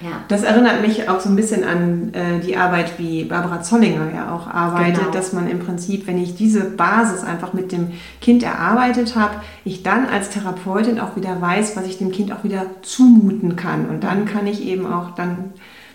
Ja. 0.00 0.22
Das 0.28 0.42
erinnert 0.42 0.82
mich 0.82 1.08
auch 1.08 1.20
so 1.20 1.30
ein 1.30 1.36
bisschen 1.36 1.64
an 1.64 2.12
äh, 2.12 2.40
die 2.40 2.56
Arbeit, 2.56 2.98
wie 2.98 3.24
Barbara 3.24 3.62
Zollinger 3.62 4.12
ja 4.14 4.34
auch 4.34 4.46
arbeitet, 4.46 4.98
genau. 4.98 5.10
dass 5.10 5.32
man 5.32 5.48
im 5.48 5.60
Prinzip, 5.60 6.06
wenn 6.06 6.18
ich 6.18 6.34
diese 6.34 6.64
Basis 6.64 7.22
einfach 7.22 7.54
mit 7.54 7.72
dem 7.72 7.92
Kind 8.20 8.42
erarbeitet 8.42 9.16
habe, 9.16 9.36
ich 9.64 9.82
dann 9.82 10.06
als 10.06 10.28
Therapeutin 10.28 11.00
auch 11.00 11.16
wieder 11.16 11.40
weiß, 11.40 11.76
was 11.76 11.86
ich 11.86 11.96
dem 11.96 12.12
Kind 12.12 12.32
auch 12.32 12.44
wieder 12.44 12.66
zumuten 12.82 13.56
kann. 13.56 13.88
Und 13.88 14.04
dann 14.04 14.26
kann 14.26 14.46
ich 14.46 14.66
eben 14.66 14.92
auch 14.92 15.14
dann 15.14 15.54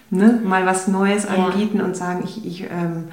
ne, 0.09 0.39
mal 0.43 0.65
was 0.65 0.87
Neues 0.87 1.25
anbieten 1.25 1.79
ja. 1.79 1.83
und 1.83 1.95
sagen, 1.95 2.23
ich, 2.23 2.45
ich, 2.45 2.63
ähm, 2.63 3.09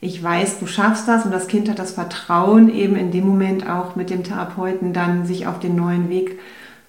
ich 0.00 0.22
weiß, 0.22 0.58
du 0.58 0.66
schaffst 0.66 1.06
das 1.08 1.24
und 1.24 1.30
das 1.30 1.46
Kind 1.46 1.68
hat 1.68 1.78
das 1.78 1.92
Vertrauen, 1.92 2.68
eben 2.72 2.96
in 2.96 3.10
dem 3.10 3.26
Moment 3.26 3.68
auch 3.68 3.96
mit 3.96 4.10
dem 4.10 4.24
Therapeuten 4.24 4.92
dann 4.92 5.26
sich 5.26 5.46
auf 5.46 5.58
den 5.58 5.76
neuen 5.76 6.08
Weg 6.08 6.38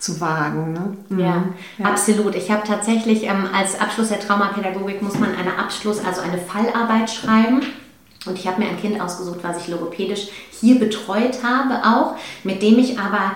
zu 0.02 0.20
wagen. 0.20 0.74
Ne? 0.74 0.98
Mhm. 1.10 1.20
Ja, 1.20 1.44
ja, 1.78 1.86
absolut. 1.86 2.36
Ich 2.36 2.50
habe 2.50 2.64
tatsächlich 2.68 3.24
ähm, 3.24 3.48
als 3.54 3.80
Abschluss 3.80 4.10
der 4.10 4.20
Traumapädagogik 4.20 5.02
muss 5.02 5.20
man 5.20 5.36
eine 5.36 5.58
Abschluss, 5.60 6.04
also 6.04 6.22
eine 6.22 6.38
Fallarbeit 6.38 7.10
schreiben. 7.10 7.62
Und 8.26 8.38
ich 8.38 8.48
habe 8.48 8.62
mir 8.62 8.70
ein 8.70 8.80
Kind 8.80 9.02
ausgesucht, 9.02 9.40
was 9.42 9.58
ich 9.58 9.68
logopädisch 9.68 10.30
hier 10.52 10.80
betreut 10.80 11.44
habe, 11.44 11.86
auch, 11.86 12.16
mit 12.44 12.62
dem 12.62 12.78
ich 12.78 13.00
aber 13.00 13.34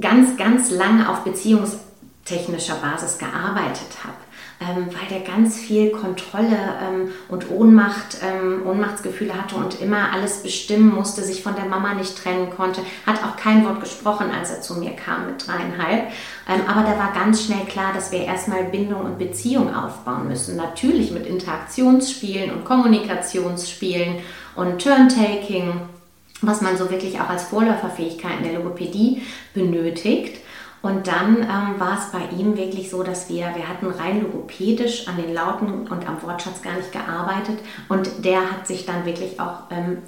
ganz, 0.00 0.36
ganz 0.36 0.70
lange 0.70 1.08
auf 1.08 1.22
beziehungstechnischer 1.22 2.76
Basis 2.76 3.18
gearbeitet 3.18 3.98
habe. 4.04 4.21
Ähm, 4.62 4.86
weil 4.86 5.08
der 5.10 5.26
ganz 5.26 5.58
viel 5.58 5.90
Kontrolle 5.90 6.56
ähm, 6.82 7.10
und 7.28 7.50
Ohnmacht, 7.50 8.18
ähm, 8.22 8.62
Ohnmachtsgefühle 8.66 9.34
hatte 9.34 9.56
und 9.56 9.80
immer 9.80 10.12
alles 10.12 10.42
bestimmen 10.42 10.94
musste, 10.94 11.22
sich 11.22 11.42
von 11.42 11.56
der 11.56 11.64
Mama 11.64 11.94
nicht 11.94 12.16
trennen 12.16 12.50
konnte, 12.50 12.82
hat 13.06 13.22
auch 13.24 13.36
kein 13.36 13.64
Wort 13.64 13.80
gesprochen, 13.80 14.30
als 14.30 14.50
er 14.50 14.60
zu 14.60 14.74
mir 14.74 14.92
kam 14.92 15.26
mit 15.26 15.46
dreieinhalb. 15.46 16.10
Ähm, 16.48 16.60
aber 16.68 16.82
da 16.82 16.98
war 16.98 17.12
ganz 17.12 17.44
schnell 17.44 17.64
klar, 17.66 17.92
dass 17.94 18.12
wir 18.12 18.20
erstmal 18.20 18.64
Bindung 18.64 19.02
und 19.02 19.18
Beziehung 19.18 19.74
aufbauen 19.74 20.28
müssen. 20.28 20.56
Natürlich 20.56 21.10
mit 21.10 21.26
Interaktionsspielen 21.26 22.52
und 22.52 22.64
Kommunikationsspielen 22.64 24.16
und 24.54 24.82
Turntaking 24.82 25.80
was 26.42 26.60
man 26.60 26.76
so 26.76 26.90
wirklich 26.90 27.20
auch 27.20 27.28
als 27.28 27.44
Vorläuferfähigkeit 27.44 28.38
in 28.38 28.44
der 28.44 28.54
Logopädie 28.54 29.22
benötigt. 29.54 30.41
Und 30.82 31.06
dann 31.06 31.38
ähm, 31.38 31.78
war 31.78 31.96
es 31.98 32.10
bei 32.10 32.36
ihm 32.36 32.56
wirklich 32.56 32.90
so, 32.90 33.04
dass 33.04 33.28
wir, 33.28 33.52
wir 33.54 33.68
hatten 33.68 33.86
rein 33.86 34.20
logopädisch 34.20 35.06
an 35.06 35.16
den 35.16 35.32
Lauten 35.32 35.86
und 35.86 36.08
am 36.08 36.20
Wortschatz 36.22 36.60
gar 36.60 36.74
nicht 36.74 36.90
gearbeitet. 36.90 37.60
Und 37.88 38.24
der 38.24 38.50
hat 38.50 38.66
sich 38.66 38.84
dann 38.84 39.06
wirklich 39.06 39.38
auch 39.38 39.70
ähm, 39.70 39.98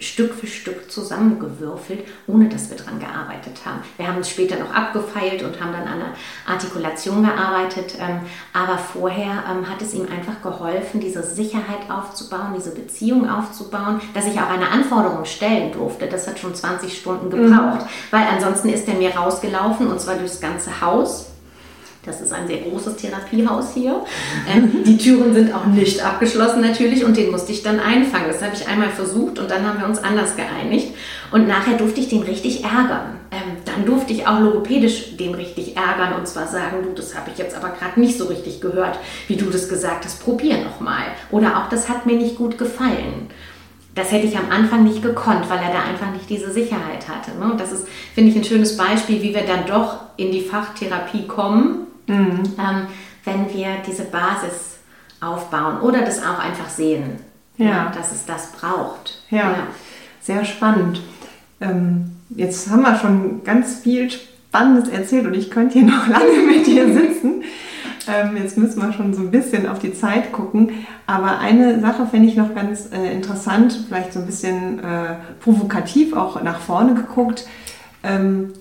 Stück 0.00 0.34
für 0.34 0.48
Stück 0.48 0.90
zusammengewürfelt, 0.90 2.00
ohne 2.26 2.48
dass 2.48 2.68
wir 2.68 2.76
daran 2.76 2.98
gearbeitet 2.98 3.60
haben. 3.64 3.78
Wir 3.96 4.08
haben 4.08 4.20
es 4.20 4.28
später 4.28 4.58
noch 4.58 4.74
abgefeilt 4.74 5.44
und 5.44 5.60
haben 5.60 5.72
dann 5.72 5.86
an 5.86 6.00
der 6.00 6.52
Artikulation 6.52 7.22
gearbeitet. 7.22 7.94
Ähm, 8.00 8.20
aber 8.52 8.76
vorher 8.76 9.44
ähm, 9.50 9.70
hat 9.70 9.80
es 9.82 9.94
ihm 9.94 10.08
einfach 10.10 10.42
geholfen, 10.42 10.98
diese 10.98 11.22
Sicherheit 11.22 11.88
aufzubauen, 11.88 12.54
diese 12.56 12.74
Beziehung 12.74 13.30
aufzubauen, 13.30 14.00
dass 14.14 14.26
ich 14.26 14.40
auch 14.40 14.50
eine 14.50 14.68
Anforderung 14.68 15.24
stellen 15.24 15.70
durfte. 15.72 16.08
Das 16.08 16.26
hat 16.26 16.40
schon 16.40 16.54
20 16.54 16.98
Stunden 16.98 17.30
gebraucht, 17.30 17.82
mhm. 17.82 17.88
weil 18.10 18.26
ansonsten 18.32 18.70
ist 18.70 18.88
er 18.88 18.94
mir 18.94 19.14
rausgelaufen 19.14 19.86
und 19.86 20.00
zwar 20.00 20.16
durchs 20.24 20.40
ganze 20.40 20.80
Haus. 20.80 21.26
Das 22.06 22.20
ist 22.20 22.34
ein 22.34 22.46
sehr 22.46 22.58
großes 22.58 22.96
Therapiehaus 22.96 23.72
hier. 23.72 24.04
Ähm, 24.54 24.84
die 24.84 24.98
Türen 24.98 25.32
sind 25.32 25.54
auch 25.54 25.64
nicht 25.64 26.04
abgeschlossen 26.04 26.60
natürlich 26.60 27.02
und 27.02 27.16
den 27.16 27.30
musste 27.30 27.52
ich 27.52 27.62
dann 27.62 27.80
einfangen. 27.80 28.26
Das 28.28 28.42
habe 28.42 28.54
ich 28.54 28.68
einmal 28.68 28.90
versucht 28.90 29.38
und 29.38 29.50
dann 29.50 29.66
haben 29.66 29.80
wir 29.80 29.86
uns 29.86 30.02
anders 30.04 30.36
geeinigt. 30.36 30.88
Und 31.30 31.48
nachher 31.48 31.78
durfte 31.78 32.00
ich 32.00 32.08
den 32.08 32.22
richtig 32.22 32.62
ärgern. 32.62 33.18
Ähm, 33.30 33.56
dann 33.64 33.86
durfte 33.86 34.12
ich 34.12 34.26
auch 34.26 34.38
logopädisch 34.40 35.16
den 35.16 35.34
richtig 35.34 35.78
ärgern 35.78 36.12
und 36.18 36.28
zwar 36.28 36.46
sagen, 36.46 36.82
du, 36.82 36.90
das 36.90 37.16
habe 37.16 37.30
ich 37.32 37.38
jetzt 37.38 37.56
aber 37.56 37.70
gerade 37.70 37.98
nicht 37.98 38.18
so 38.18 38.26
richtig 38.26 38.60
gehört, 38.60 38.98
wie 39.26 39.36
du 39.36 39.46
das 39.46 39.70
gesagt 39.70 40.04
hast. 40.04 40.22
Probier 40.22 40.58
nochmal. 40.58 41.04
Oder 41.30 41.58
auch, 41.58 41.70
das 41.70 41.88
hat 41.88 42.04
mir 42.04 42.16
nicht 42.16 42.36
gut 42.36 42.58
gefallen. 42.58 43.30
Das 43.94 44.10
hätte 44.10 44.26
ich 44.26 44.36
am 44.36 44.50
Anfang 44.50 44.84
nicht 44.84 45.02
gekonnt, 45.02 45.48
weil 45.48 45.58
er 45.58 45.72
da 45.72 45.82
einfach 45.82 46.10
nicht 46.10 46.28
diese 46.28 46.52
Sicherheit 46.52 47.08
hatte. 47.08 47.38
Ne? 47.38 47.52
Und 47.52 47.60
das 47.60 47.72
ist, 47.72 47.86
finde 48.14 48.30
ich, 48.30 48.36
ein 48.36 48.44
schönes 48.44 48.76
Beispiel, 48.76 49.22
wie 49.22 49.34
wir 49.34 49.46
dann 49.46 49.66
doch 49.66 50.00
in 50.16 50.32
die 50.32 50.40
Fachtherapie 50.40 51.26
kommen, 51.26 51.86
mhm. 52.06 52.42
ähm, 52.58 52.86
wenn 53.24 53.52
wir 53.54 53.76
diese 53.86 54.04
Basis 54.04 54.78
aufbauen 55.20 55.80
oder 55.80 56.02
das 56.02 56.22
auch 56.22 56.38
einfach 56.38 56.68
sehen, 56.68 57.20
ja. 57.56 57.66
ja 57.66 57.92
dass 57.94 58.12
es 58.12 58.26
das 58.26 58.52
braucht. 58.52 59.22
Ja, 59.30 59.38
ja. 59.38 59.66
sehr 60.20 60.44
spannend. 60.44 61.00
Ähm, 61.60 62.16
jetzt 62.30 62.68
haben 62.70 62.82
wir 62.82 62.98
schon 62.98 63.44
ganz 63.44 63.80
viel 63.80 64.10
Spannendes 64.10 64.88
erzählt 64.88 65.26
und 65.26 65.34
ich 65.34 65.50
könnte 65.50 65.78
hier 65.78 65.88
noch 65.88 66.06
lange 66.08 66.46
mit 66.46 66.66
dir 66.66 66.92
sitzen. 66.92 67.42
Ähm, 68.08 68.36
jetzt 68.36 68.58
müssen 68.58 68.80
wir 68.80 68.92
schon 68.92 69.14
so 69.14 69.22
ein 69.22 69.30
bisschen 69.30 69.68
auf 69.68 69.78
die 69.78 69.94
Zeit 69.94 70.32
gucken. 70.32 70.70
Aber 71.06 71.38
eine 71.38 71.80
Sache 71.80 72.06
finde 72.06 72.28
ich 72.28 72.36
noch 72.36 72.54
ganz 72.54 72.90
äh, 72.92 73.12
interessant, 73.12 73.84
vielleicht 73.88 74.12
so 74.12 74.20
ein 74.20 74.26
bisschen 74.26 74.78
äh, 74.78 75.16
provokativ 75.40 76.14
auch 76.14 76.42
nach 76.42 76.60
vorne 76.60 76.94
geguckt. 76.94 77.46
Ähm, 78.02 78.52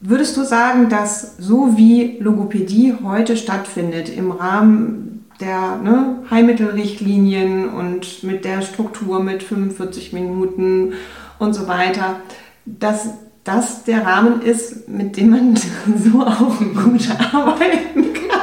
würdest 0.00 0.36
du 0.36 0.44
sagen, 0.44 0.88
dass 0.88 1.36
so 1.38 1.76
wie 1.76 2.18
Logopädie 2.18 2.94
heute 3.02 3.36
stattfindet 3.36 4.08
im 4.08 4.30
Rahmen 4.30 5.26
der 5.40 5.76
ne, 5.76 6.16
Heilmittelrichtlinien 6.30 7.68
und 7.68 8.22
mit 8.22 8.44
der 8.44 8.62
Struktur 8.62 9.22
mit 9.22 9.42
45 9.42 10.12
Minuten 10.12 10.92
und 11.38 11.54
so 11.54 11.66
weiter, 11.66 12.20
dass 12.64 13.10
das 13.44 13.84
der 13.84 14.06
Rahmen 14.06 14.40
ist, 14.42 14.88
mit 14.88 15.16
dem 15.16 15.30
man 15.30 15.56
so 15.96 16.20
auch 16.20 16.58
gut 16.58 17.08
arbeiten 17.32 18.12
kann? 18.14 18.41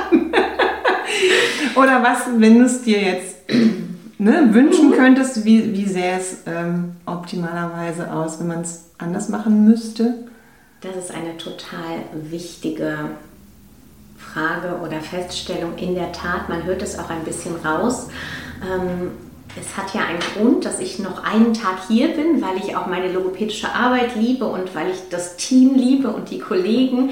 Oder 1.79 2.03
was, 2.03 2.25
wenn 2.37 2.59
du 2.59 2.65
es 2.65 2.81
dir 2.81 3.01
jetzt 3.01 3.37
ne, 4.17 4.49
wünschen 4.51 4.91
könntest, 4.91 5.45
wie, 5.45 5.73
wie 5.73 5.85
sähe 5.85 6.17
es 6.17 6.39
ähm, 6.45 6.97
optimalerweise 7.05 8.11
aus, 8.11 8.37
wenn 8.41 8.47
man 8.47 8.61
es 8.61 8.89
anders 8.97 9.29
machen 9.29 9.63
müsste? 9.63 10.25
Das 10.81 10.97
ist 10.97 11.11
eine 11.11 11.37
total 11.37 12.03
wichtige 12.13 13.11
Frage 14.17 14.81
oder 14.85 14.99
Feststellung. 14.99 15.77
In 15.77 15.95
der 15.95 16.11
Tat, 16.11 16.49
man 16.49 16.65
hört 16.65 16.81
es 16.81 16.99
auch 16.99 17.09
ein 17.09 17.23
bisschen 17.23 17.55
raus. 17.55 18.09
Ähm, 18.61 19.11
es 19.57 19.77
hat 19.77 19.93
ja 19.93 20.01
einen 20.01 20.19
Grund, 20.19 20.65
dass 20.65 20.81
ich 20.81 20.99
noch 20.99 21.23
einen 21.23 21.53
Tag 21.53 21.87
hier 21.87 22.09
bin, 22.09 22.41
weil 22.41 22.57
ich 22.57 22.75
auch 22.75 22.87
meine 22.87 23.09
logopädische 23.09 23.73
Arbeit 23.73 24.17
liebe 24.17 24.45
und 24.45 24.75
weil 24.75 24.89
ich 24.89 25.07
das 25.09 25.37
Team 25.37 25.75
liebe 25.75 26.09
und 26.09 26.29
die 26.29 26.39
Kollegen. 26.39 27.11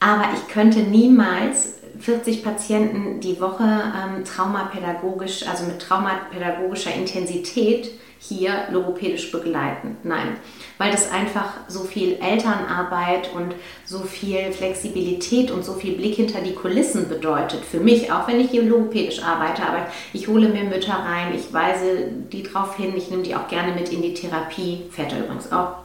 Aber 0.00 0.24
ich 0.34 0.52
könnte 0.52 0.80
niemals 0.80 1.77
40 2.00 2.42
Patienten 2.42 3.20
die 3.20 3.40
Woche 3.40 3.64
ähm, 3.64 4.24
traumapädagogisch, 4.24 5.46
also 5.46 5.64
mit 5.64 5.80
traumapädagogischer 5.80 6.94
Intensität 6.94 7.90
hier 8.20 8.64
logopädisch 8.70 9.30
begleiten. 9.30 9.96
Nein, 10.02 10.36
weil 10.76 10.90
das 10.90 11.10
einfach 11.12 11.52
so 11.68 11.84
viel 11.84 12.18
Elternarbeit 12.20 13.30
und 13.32 13.54
so 13.84 14.00
viel 14.00 14.52
Flexibilität 14.52 15.50
und 15.50 15.64
so 15.64 15.74
viel 15.74 15.94
Blick 15.94 16.16
hinter 16.16 16.40
die 16.40 16.54
Kulissen 16.54 17.08
bedeutet. 17.08 17.64
Für 17.64 17.78
mich, 17.78 18.10
auch 18.10 18.26
wenn 18.26 18.40
ich 18.40 18.50
hier 18.50 18.64
logopädisch 18.64 19.22
arbeite, 19.22 19.62
aber 19.62 19.86
ich 20.12 20.26
hole 20.26 20.48
mir 20.48 20.64
Mütter 20.64 20.94
rein, 20.94 21.32
ich 21.34 21.52
weise 21.52 22.08
die 22.32 22.42
darauf 22.42 22.76
hin, 22.76 22.94
ich 22.96 23.08
nehme 23.10 23.22
die 23.22 23.36
auch 23.36 23.46
gerne 23.46 23.72
mit 23.72 23.92
in 23.92 24.02
die 24.02 24.14
Therapie, 24.14 24.82
Väter 24.90 25.20
übrigens 25.20 25.52
auch. 25.52 25.76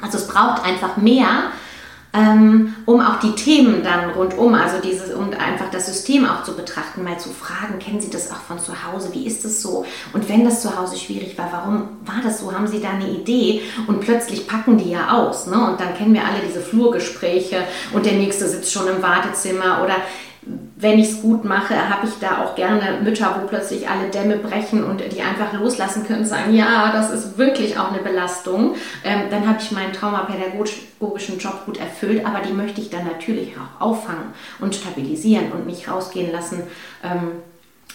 Also 0.00 0.18
es 0.18 0.28
braucht 0.28 0.64
einfach 0.64 0.96
mehr 0.96 1.50
ähm, 2.14 2.74
um 2.84 3.00
auch 3.00 3.20
die 3.20 3.34
Themen 3.34 3.82
dann 3.82 4.10
rundum, 4.10 4.54
also 4.54 4.78
dieses, 4.82 5.14
um 5.14 5.30
einfach 5.30 5.70
das 5.70 5.86
System 5.86 6.26
auch 6.26 6.42
zu 6.44 6.54
betrachten, 6.54 7.04
mal 7.04 7.18
zu 7.18 7.30
fragen, 7.30 7.78
kennen 7.78 8.00
Sie 8.00 8.10
das 8.10 8.30
auch 8.30 8.40
von 8.46 8.58
zu 8.58 8.72
Hause? 8.84 9.10
Wie 9.12 9.26
ist 9.26 9.44
es 9.44 9.62
so? 9.62 9.86
Und 10.12 10.28
wenn 10.28 10.44
das 10.44 10.60
zu 10.60 10.76
Hause 10.78 10.98
schwierig 10.98 11.38
war, 11.38 11.48
warum 11.50 11.88
war 12.04 12.22
das 12.22 12.40
so? 12.40 12.52
Haben 12.52 12.66
Sie 12.66 12.80
da 12.80 12.90
eine 12.90 13.08
Idee? 13.08 13.62
Und 13.86 14.00
plötzlich 14.00 14.46
packen 14.46 14.76
die 14.76 14.90
ja 14.90 15.12
aus, 15.12 15.46
ne? 15.46 15.70
Und 15.70 15.80
dann 15.80 15.94
kennen 15.94 16.12
wir 16.12 16.24
alle 16.24 16.40
diese 16.46 16.60
Flurgespräche 16.60 17.64
und 17.92 18.04
der 18.04 18.14
nächste 18.14 18.46
sitzt 18.46 18.72
schon 18.72 18.88
im 18.88 19.02
Wartezimmer 19.02 19.82
oder 19.82 19.96
wenn 20.76 20.98
ich 20.98 21.10
es 21.10 21.22
gut 21.22 21.44
mache, 21.44 21.88
habe 21.88 22.06
ich 22.06 22.14
da 22.20 22.42
auch 22.42 22.56
gerne 22.56 23.00
Mütter, 23.02 23.38
wo 23.40 23.46
plötzlich 23.46 23.88
alle 23.88 24.08
Dämme 24.08 24.38
brechen 24.38 24.82
und 24.82 25.00
die 25.00 25.22
einfach 25.22 25.52
loslassen 25.52 26.04
können 26.04 26.20
und 26.20 26.26
sagen, 26.26 26.52
ja, 26.52 26.90
das 26.92 27.10
ist 27.10 27.38
wirklich 27.38 27.78
auch 27.78 27.92
eine 27.92 28.02
Belastung. 28.02 28.74
Ähm, 29.04 29.22
dann 29.30 29.46
habe 29.46 29.58
ich 29.60 29.70
meinen 29.70 29.92
traumapädagogischen 29.92 31.38
Job 31.38 31.64
gut 31.64 31.78
erfüllt, 31.78 32.26
aber 32.26 32.40
die 32.40 32.52
möchte 32.52 32.80
ich 32.80 32.90
dann 32.90 33.06
natürlich 33.06 33.52
auch 33.56 33.80
auffangen 33.80 34.34
und 34.58 34.74
stabilisieren 34.74 35.52
und 35.52 35.66
nicht 35.66 35.88
rausgehen 35.88 36.32
lassen. 36.32 36.64
Ähm, 37.04 37.30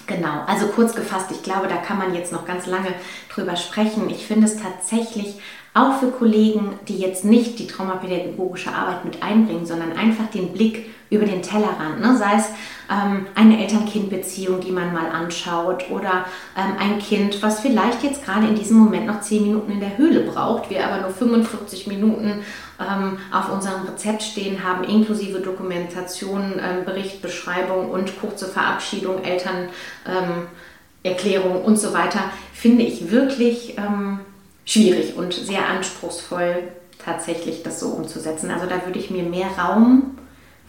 genau, 0.05 0.43
also 0.47 0.67
kurz 0.67 0.95
gefasst, 0.95 1.31
ich 1.31 1.43
glaube, 1.43 1.67
da 1.67 1.75
kann 1.75 1.97
man 1.97 2.15
jetzt 2.15 2.31
noch 2.31 2.45
ganz 2.45 2.65
lange 2.65 2.93
drüber 3.33 3.57
sprechen. 3.57 4.09
Ich 4.09 4.25
finde 4.25 4.45
es 4.45 4.55
tatsächlich 4.55 5.41
auch 5.77 5.99
für 5.99 6.11
Kollegen, 6.11 6.79
die 6.87 6.97
jetzt 6.97 7.23
nicht 7.23 7.59
die 7.59 7.67
traumapädagogische 7.67 8.73
Arbeit 8.73 9.05
mit 9.05 9.21
einbringen, 9.21 9.65
sondern 9.65 9.93
einfach 9.93 10.27
den 10.27 10.51
Blick 10.51 10.89
über 11.09 11.25
den 11.25 11.41
Tellerrand, 11.41 12.01
ne? 12.01 12.17
sei 12.17 12.35
es 12.35 12.49
ähm, 12.91 13.27
eine 13.35 13.61
Eltern-Kind-Beziehung, 13.61 14.59
die 14.59 14.71
man 14.71 14.91
mal 14.93 15.09
anschaut 15.09 15.89
oder 15.89 16.25
ähm, 16.57 16.73
ein 16.79 16.99
Kind, 16.99 17.41
was 17.41 17.61
vielleicht 17.61 18.03
jetzt 18.03 18.25
gerade 18.25 18.45
in 18.47 18.55
diesem 18.55 18.75
Moment 18.77 19.07
noch 19.07 19.21
10 19.21 19.43
Minuten 19.43 19.71
in 19.71 19.79
der 19.79 19.97
Höhle 19.97 20.19
braucht, 20.21 20.69
wir 20.69 20.85
aber 20.85 20.99
nur 21.01 21.11
45 21.11 21.87
Minuten 21.87 22.41
ähm, 22.79 23.17
auf 23.31 23.49
unserem 23.51 23.85
Rezept 23.85 24.21
stehen 24.21 24.65
haben, 24.65 24.83
inklusive 24.83 25.39
Dokumentation, 25.39 26.59
ähm, 26.59 26.83
Bericht, 26.83 27.21
Beschreibung 27.21 27.89
und 27.89 28.19
kurze 28.19 28.47
Verabschiedung, 28.47 29.23
Elternerklärung 29.23 31.63
und 31.63 31.79
so 31.79 31.93
weiter, 31.93 32.19
finde 32.53 32.83
ich 32.83 33.11
wirklich 33.11 33.77
ähm, 33.77 34.19
schwierig 34.67 35.15
und 35.15 35.33
sehr 35.33 35.67
anspruchsvoll, 35.67 36.63
tatsächlich 37.03 37.63
das 37.63 37.79
so 37.79 37.87
umzusetzen. 37.87 38.51
Also 38.51 38.67
da 38.67 38.85
würde 38.85 38.99
ich 38.99 39.09
mir 39.09 39.23
mehr 39.23 39.47
Raum 39.57 40.17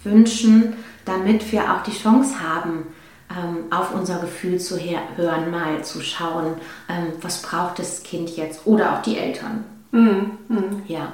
wünschen, 0.04 0.74
damit 1.04 1.50
wir 1.52 1.74
auch 1.74 1.82
die 1.82 1.92
Chance 1.92 2.40
haben, 2.40 2.86
ähm, 3.30 3.64
auf 3.70 3.92
unser 3.92 4.20
Gefühl 4.20 4.58
zu 4.58 4.78
hören, 4.78 5.50
mal 5.50 5.84
zu 5.84 6.00
schauen, 6.00 6.54
ähm, 6.88 7.12
was 7.20 7.42
braucht 7.42 7.78
das 7.78 8.04
Kind 8.04 8.36
jetzt 8.36 8.66
oder 8.66 8.94
auch 8.94 9.02
die 9.02 9.18
Eltern. 9.18 9.64
Mhm. 9.90 10.30
Mhm. 10.48 10.82
Ja. 10.86 11.12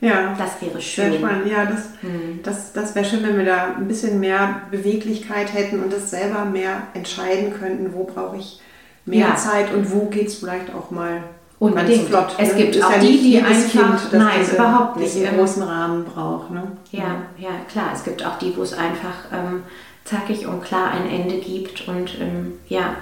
Ja, 0.00 0.34
das 0.36 0.60
wäre 0.60 0.82
schön. 0.82 1.14
Spannend. 1.14 1.46
Ja, 1.46 1.64
das, 1.64 1.88
mhm. 2.02 2.40
das, 2.42 2.72
das 2.72 2.94
wäre 2.94 3.06
schön, 3.06 3.22
wenn 3.22 3.38
wir 3.38 3.46
da 3.46 3.74
ein 3.76 3.88
bisschen 3.88 4.20
mehr 4.20 4.62
Beweglichkeit 4.70 5.54
hätten 5.54 5.82
und 5.82 5.92
das 5.92 6.10
selber 6.10 6.44
mehr 6.44 6.82
entscheiden 6.92 7.54
könnten, 7.54 7.94
wo 7.94 8.04
brauche 8.04 8.36
ich 8.36 8.60
mehr 9.06 9.28
ja. 9.28 9.36
Zeit 9.36 9.72
und 9.72 9.92
wo 9.92 10.06
geht 10.06 10.26
es 10.26 10.34
vielleicht 10.34 10.74
auch 10.74 10.90
mal 10.90 11.22
Unbedingt. 11.64 12.08
Flott, 12.08 12.34
es 12.36 12.54
gibt 12.56 12.82
auch 12.82 12.90
ja 12.90 12.98
die, 12.98 13.18
die 13.18 13.38
einfach, 13.40 13.70
kind, 13.70 14.12
nein, 14.12 14.40
überhaupt 14.52 14.96
nicht 14.98 15.16
einen 15.16 15.38
großen 15.38 15.62
Rahmen 15.62 16.04
braucht. 16.04 16.50
Ne? 16.50 16.62
Ja, 16.90 17.22
ja, 17.38 17.50
klar. 17.70 17.90
Es 17.94 18.04
gibt 18.04 18.24
auch 18.24 18.38
die, 18.38 18.54
wo 18.56 18.62
es 18.62 18.74
einfach 18.74 19.14
ähm, 19.32 19.62
zackig 20.04 20.46
und 20.46 20.62
klar 20.62 20.90
ein 20.90 21.08
Ende 21.10 21.36
gibt 21.38 21.88
und 21.88 22.18
ähm, 22.20 22.52
ja. 22.68 22.96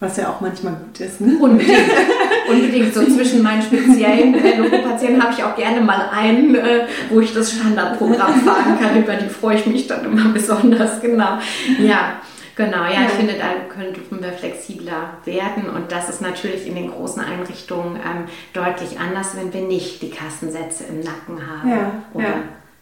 Was 0.00 0.16
ja 0.16 0.30
auch 0.30 0.40
manchmal 0.40 0.72
gut 0.72 1.00
ist. 1.00 1.20
Ne? 1.20 1.36
Unbedingt. 1.38 1.78
Unbedingt. 2.48 2.94
So 2.94 3.04
zwischen 3.04 3.42
meinen 3.42 3.62
speziellen 3.62 4.34
äh, 4.34 5.20
habe 5.20 5.32
ich 5.36 5.44
auch 5.44 5.56
gerne 5.56 5.80
mal 5.82 6.08
einen, 6.12 6.54
äh, 6.54 6.86
wo 7.10 7.20
ich 7.20 7.32
das 7.34 7.52
Standardprogramm 7.52 8.40
fahren 8.40 8.78
kann. 8.80 9.02
Über 9.02 9.14
die 9.14 9.28
freue 9.28 9.56
ich 9.56 9.66
mich 9.66 9.86
dann 9.86 10.04
immer 10.04 10.30
besonders. 10.30 11.00
Genau. 11.00 11.38
Ja. 11.78 12.20
Genau, 12.56 12.84
ja, 12.84 12.92
ja, 12.92 13.00
ich 13.06 13.12
finde, 13.12 13.34
da 13.34 13.46
könnten 13.68 14.22
wir 14.22 14.32
flexibler 14.32 15.18
werden 15.24 15.68
und 15.68 15.90
das 15.90 16.08
ist 16.08 16.20
natürlich 16.20 16.68
in 16.68 16.76
den 16.76 16.90
großen 16.90 17.20
Einrichtungen 17.22 17.96
ähm, 17.96 18.26
deutlich 18.52 18.98
anders, 19.00 19.36
wenn 19.36 19.52
wir 19.52 19.62
nicht 19.62 20.02
die 20.02 20.10
Kassensätze 20.10 20.84
im 20.84 21.00
Nacken 21.00 21.46
haben. 21.46 21.68
Ja, 21.68 21.92
oder, 22.12 22.24
ja. 22.24 22.34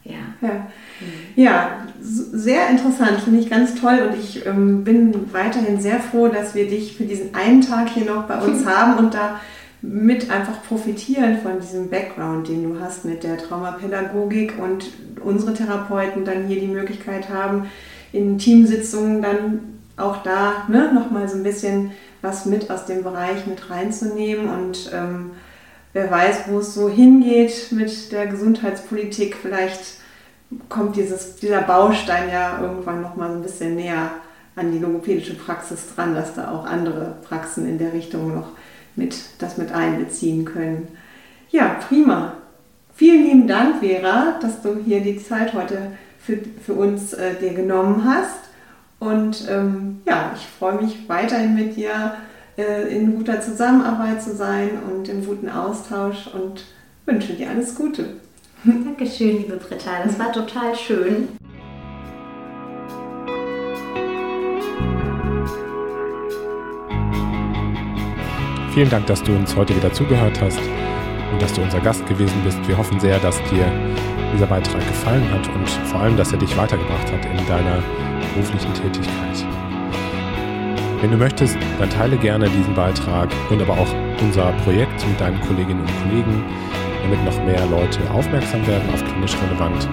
Ja. 0.04 0.18
Ja. 0.40 0.66
ja, 1.36 1.70
sehr 2.00 2.68
interessant, 2.68 3.20
finde 3.20 3.38
ich 3.38 3.48
ganz 3.48 3.80
toll 3.80 4.08
und 4.08 4.18
ich 4.18 4.44
ähm, 4.44 4.82
bin 4.82 5.32
weiterhin 5.32 5.80
sehr 5.80 6.00
froh, 6.00 6.26
dass 6.26 6.56
wir 6.56 6.68
dich 6.68 6.96
für 6.96 7.04
diesen 7.04 7.34
einen 7.36 7.60
Tag 7.60 7.88
hier 7.88 8.04
noch 8.04 8.24
bei 8.24 8.38
uns 8.38 8.66
haben 8.66 8.98
und 8.98 9.14
da 9.14 9.40
mit 9.80 10.30
einfach 10.30 10.62
profitieren 10.64 11.38
von 11.42 11.60
diesem 11.60 11.88
Background, 11.88 12.48
den 12.48 12.62
du 12.74 12.80
hast 12.80 13.04
mit 13.04 13.22
der 13.22 13.38
Traumapädagogik 13.38 14.54
und 14.58 14.90
unsere 15.24 15.54
Therapeuten 15.54 16.24
dann 16.24 16.46
hier 16.46 16.60
die 16.60 16.68
Möglichkeit 16.68 17.28
haben, 17.28 17.68
in 18.12 18.38
Teamsitzungen 18.38 19.22
dann 19.22 19.60
auch 19.96 20.22
da 20.22 20.64
ne, 20.68 20.92
nochmal 20.92 21.28
so 21.28 21.36
ein 21.36 21.42
bisschen 21.42 21.92
was 22.20 22.46
mit 22.46 22.70
aus 22.70 22.86
dem 22.86 23.02
Bereich 23.02 23.46
mit 23.46 23.70
reinzunehmen 23.70 24.48
und 24.48 24.90
ähm, 24.94 25.32
wer 25.92 26.10
weiß, 26.10 26.44
wo 26.48 26.58
es 26.58 26.74
so 26.74 26.88
hingeht 26.88 27.68
mit 27.72 28.12
der 28.12 28.26
Gesundheitspolitik. 28.26 29.36
Vielleicht 29.40 29.98
kommt 30.68 30.96
dieses, 30.96 31.36
dieser 31.36 31.62
Baustein 31.62 32.30
ja 32.30 32.60
irgendwann 32.60 33.02
nochmal 33.02 33.30
so 33.30 33.36
ein 33.36 33.42
bisschen 33.42 33.74
näher 33.74 34.10
an 34.54 34.70
die 34.70 34.78
logopädische 34.78 35.34
Praxis 35.34 35.94
dran, 35.94 36.14
dass 36.14 36.34
da 36.34 36.50
auch 36.50 36.66
andere 36.66 37.16
Praxen 37.26 37.66
in 37.66 37.78
der 37.78 37.92
Richtung 37.92 38.34
noch 38.34 38.48
mit, 38.96 39.16
das 39.38 39.56
mit 39.56 39.72
einbeziehen 39.72 40.44
können. 40.44 40.88
Ja, 41.50 41.76
prima. 41.88 42.34
Vielen 42.94 43.24
lieben 43.24 43.48
Dank, 43.48 43.80
Vera, 43.80 44.38
dass 44.40 44.60
du 44.60 44.76
hier 44.84 45.00
die 45.00 45.16
Zeit 45.16 45.54
heute 45.54 45.92
für, 46.24 46.38
für 46.64 46.74
uns 46.74 47.12
äh, 47.12 47.34
dir 47.34 47.54
genommen 47.54 48.04
hast. 48.04 48.38
Und 48.98 49.48
ähm, 49.50 50.00
ja, 50.06 50.32
ich 50.34 50.46
freue 50.46 50.80
mich 50.80 51.08
weiterhin 51.08 51.54
mit 51.54 51.76
dir 51.76 52.14
äh, 52.56 52.96
in 52.96 53.16
guter 53.16 53.40
Zusammenarbeit 53.40 54.22
zu 54.22 54.34
sein 54.34 54.70
und 54.88 55.08
im 55.08 55.26
guten 55.26 55.48
Austausch 55.48 56.28
und 56.32 56.64
wünsche 57.04 57.32
dir 57.34 57.50
alles 57.50 57.74
Gute. 57.74 58.04
Dankeschön, 58.64 59.38
liebe 59.38 59.56
Britta. 59.56 60.04
Das 60.04 60.18
war 60.20 60.32
total 60.32 60.76
schön. 60.76 61.28
Vielen 68.72 68.88
Dank, 68.88 69.06
dass 69.06 69.22
du 69.22 69.32
uns 69.32 69.54
heute 69.54 69.76
wieder 69.76 69.92
zugehört 69.92 70.40
hast 70.40 70.60
und 71.32 71.42
dass 71.42 71.52
du 71.52 71.62
unser 71.62 71.80
Gast 71.80 72.06
gewesen 72.06 72.40
bist. 72.44 72.58
Wir 72.68 72.76
hoffen 72.76 73.00
sehr, 73.00 73.18
dass 73.18 73.36
dir 73.50 73.64
dieser 74.34 74.46
Beitrag 74.46 74.86
gefallen 74.86 75.26
hat 75.32 75.48
und 75.54 75.68
vor 75.88 76.00
allem, 76.00 76.16
dass 76.16 76.32
er 76.32 76.38
dich 76.38 76.56
weitergebracht 76.56 77.10
hat 77.12 77.24
in 77.24 77.46
deiner 77.46 77.82
beruflichen 78.34 78.72
Tätigkeit. 78.74 79.46
Wenn 81.00 81.10
du 81.10 81.16
möchtest, 81.16 81.56
dann 81.80 81.90
teile 81.90 82.16
gerne 82.16 82.48
diesen 82.48 82.74
Beitrag 82.74 83.28
und 83.50 83.60
aber 83.60 83.72
auch 83.72 83.94
unser 84.20 84.52
Projekt 84.64 85.04
mit 85.08 85.20
deinen 85.20 85.40
Kolleginnen 85.40 85.80
und 85.80 86.02
Kollegen, 86.02 86.44
damit 87.02 87.24
noch 87.24 87.44
mehr 87.44 87.66
Leute 87.66 87.98
aufmerksam 88.12 88.64
werden 88.66 88.88
auf 88.94 89.04
klinisch 89.04 89.36
relevant. 89.48 89.88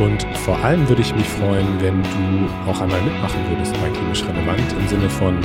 Und 0.00 0.26
vor 0.38 0.58
allem 0.64 0.88
würde 0.88 1.02
ich 1.02 1.14
mich 1.14 1.28
freuen, 1.28 1.66
wenn 1.80 2.02
du 2.02 2.70
auch 2.70 2.80
einmal 2.80 3.00
mitmachen 3.02 3.40
würdest 3.50 3.74
bei 3.74 3.90
klinisch 3.90 4.24
relevant 4.24 4.74
im 4.80 4.88
Sinne 4.88 5.10
von, 5.10 5.36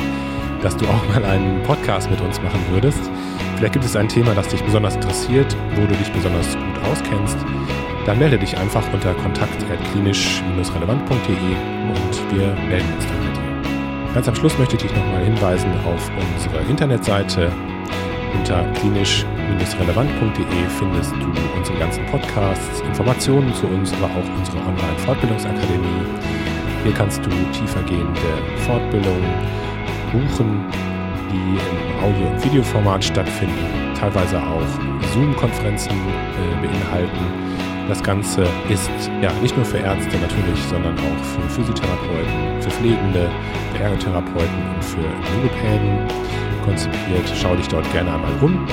dass 0.61 0.75
du 0.77 0.85
auch 0.85 1.07
mal 1.09 1.23
einen 1.25 1.61
Podcast 1.63 2.09
mit 2.09 2.21
uns 2.21 2.41
machen 2.41 2.61
würdest. 2.71 3.11
Vielleicht 3.57 3.73
gibt 3.73 3.85
es 3.85 3.95
ein 3.95 4.07
Thema, 4.07 4.33
das 4.33 4.47
dich 4.47 4.63
besonders 4.63 4.95
interessiert, 4.95 5.55
wo 5.75 5.85
du 5.85 5.95
dich 5.95 6.11
besonders 6.11 6.55
gut 6.55 6.83
auskennst 6.91 7.37
dann 8.07 8.17
melde 8.19 8.37
dich 8.39 8.57
einfach 8.57 8.83
unter 8.93 9.13
kontakt.klinisch-relevant.de 9.15 11.35
und 11.35 12.31
wir 12.31 12.55
melden 12.69 12.93
uns 12.93 13.05
dann 13.05 13.19
bei 13.19 13.27
dir. 13.33 13.41
Ganz 14.13 14.29
am 14.29 14.35
Schluss 14.35 14.57
möchte 14.57 14.77
ich 14.77 14.83
dich 14.83 14.95
nochmal 14.95 15.25
hinweisen 15.25 15.69
auf 15.85 16.09
unsere 16.33 16.59
Internetseite. 16.69 17.51
Unter 18.33 18.63
klinisch-relevant.de 18.75 20.69
findest 20.79 21.11
du 21.11 21.33
unsere 21.57 21.77
ganzen 21.79 22.05
Podcasts, 22.05 22.79
Informationen 22.79 23.53
zu 23.53 23.67
uns, 23.67 23.91
aber 23.91 24.05
auch 24.05 24.37
unsere 24.37 24.59
Online-Fortbildungsakademie. 24.59 26.05
Hier 26.85 26.93
kannst 26.93 27.25
du 27.25 27.29
tiefergehende 27.51 28.21
Fortbildungen 28.65 29.33
buchen, 30.13 30.63
die 31.31 31.57
im 31.57 32.03
Audio- 32.03 32.27
und 32.27 32.43
Videoformat 32.43 33.03
stattfinden, 33.03 33.93
teilweise 33.99 34.37
auch 34.37 34.67
Zoom-Konferenzen 35.13 35.91
äh, 35.91 36.67
beinhalten 36.67 37.47
das 37.87 38.03
Ganze 38.03 38.43
ist 38.69 38.91
ja 39.21 39.31
nicht 39.41 39.55
nur 39.55 39.65
für 39.65 39.77
Ärzte 39.77 40.17
natürlich, 40.17 40.61
sondern 40.69 40.93
auch 40.99 41.23
für 41.23 41.49
Physiotherapeuten, 41.49 42.61
für 42.61 42.69
Pflegende, 42.69 43.29
für 43.71 43.83
Ergotherapeuten 43.83 44.75
und 44.75 44.83
für 44.83 45.01
Logopäden 45.01 46.05
konzipiert. 46.65 47.31
Schau 47.33 47.55
dich 47.55 47.67
dort 47.69 47.89
gerne 47.93 48.13
einmal 48.13 48.33
um. 48.41 48.67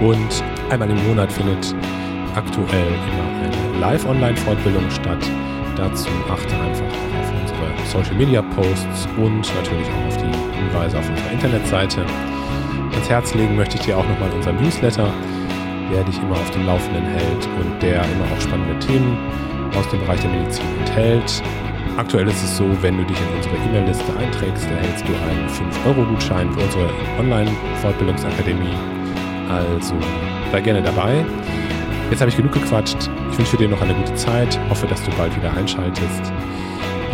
Und 0.00 0.44
einmal 0.68 0.90
im 0.90 1.08
Monat 1.08 1.32
findet 1.32 1.74
aktuell 2.34 2.66
immer 2.66 3.46
eine 3.46 3.80
Live-Online-Fortbildung 3.80 4.90
statt. 4.90 5.24
Dazu 5.76 6.08
achte 6.30 6.54
einfach 6.54 6.84
auch 6.84 7.33
auf 7.84 7.94
unsere 7.94 8.04
Social-Media-Posts 8.04 9.08
und 9.16 9.54
natürlich 9.54 9.88
auch 9.88 10.06
auf 10.06 10.16
die 10.16 10.58
Hinweise 10.58 10.98
auf 10.98 11.08
unserer 11.08 11.32
Internetseite. 11.32 12.04
Ans 12.92 13.08
Herz 13.08 13.34
legen 13.34 13.56
möchte 13.56 13.76
ich 13.76 13.82
dir 13.82 13.98
auch 13.98 14.08
nochmal 14.08 14.30
unseren 14.30 14.56
Newsletter 14.56 15.12
der 15.92 16.02
dich 16.02 16.18
immer 16.18 16.32
auf 16.32 16.50
dem 16.50 16.66
Laufenden 16.66 17.04
hält 17.04 17.48
und 17.60 17.82
der 17.82 18.02
immer 18.02 18.24
auch 18.34 18.40
spannende 18.40 18.76
Themen 18.78 19.16
aus 19.76 19.86
dem 19.90 20.00
Bereich 20.00 20.20
der 20.20 20.30
Medizin 20.30 20.64
enthält. 20.80 21.42
Aktuell 21.96 22.26
ist 22.26 22.42
es 22.42 22.56
so, 22.56 22.64
wenn 22.80 22.96
du 22.96 23.04
dich 23.04 23.16
in 23.20 23.36
unsere 23.36 23.54
E-Mail-Liste 23.56 24.16
einträgst, 24.18 24.64
erhältst 24.64 25.04
du 25.06 25.12
einen 25.12 25.48
5-Euro-Gutschein 25.48 26.50
für 26.52 26.60
unsere 26.60 26.90
Online-Fortbildungsakademie. 27.20 28.74
Also 29.48 29.94
sei 30.50 30.60
gerne 30.62 30.82
dabei. 30.82 31.24
Jetzt 32.10 32.20
habe 32.20 32.30
ich 32.30 32.36
genug 32.36 32.52
gequatscht. 32.52 33.10
Ich 33.30 33.38
wünsche 33.38 33.56
dir 33.56 33.68
noch 33.68 33.82
eine 33.82 33.94
gute 33.94 34.14
Zeit. 34.14 34.58
Hoffe, 34.70 34.86
dass 34.86 35.04
du 35.04 35.10
bald 35.12 35.36
wieder 35.36 35.52
einschaltest. 35.52 36.32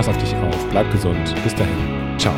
Pass 0.01 0.09
auf 0.09 0.17
dich 0.17 0.35
auf. 0.35 0.69
Bleib 0.71 0.91
gesund. 0.93 1.35
Bis 1.45 1.55
dahin. 1.55 1.77
Ciao. 2.17 2.33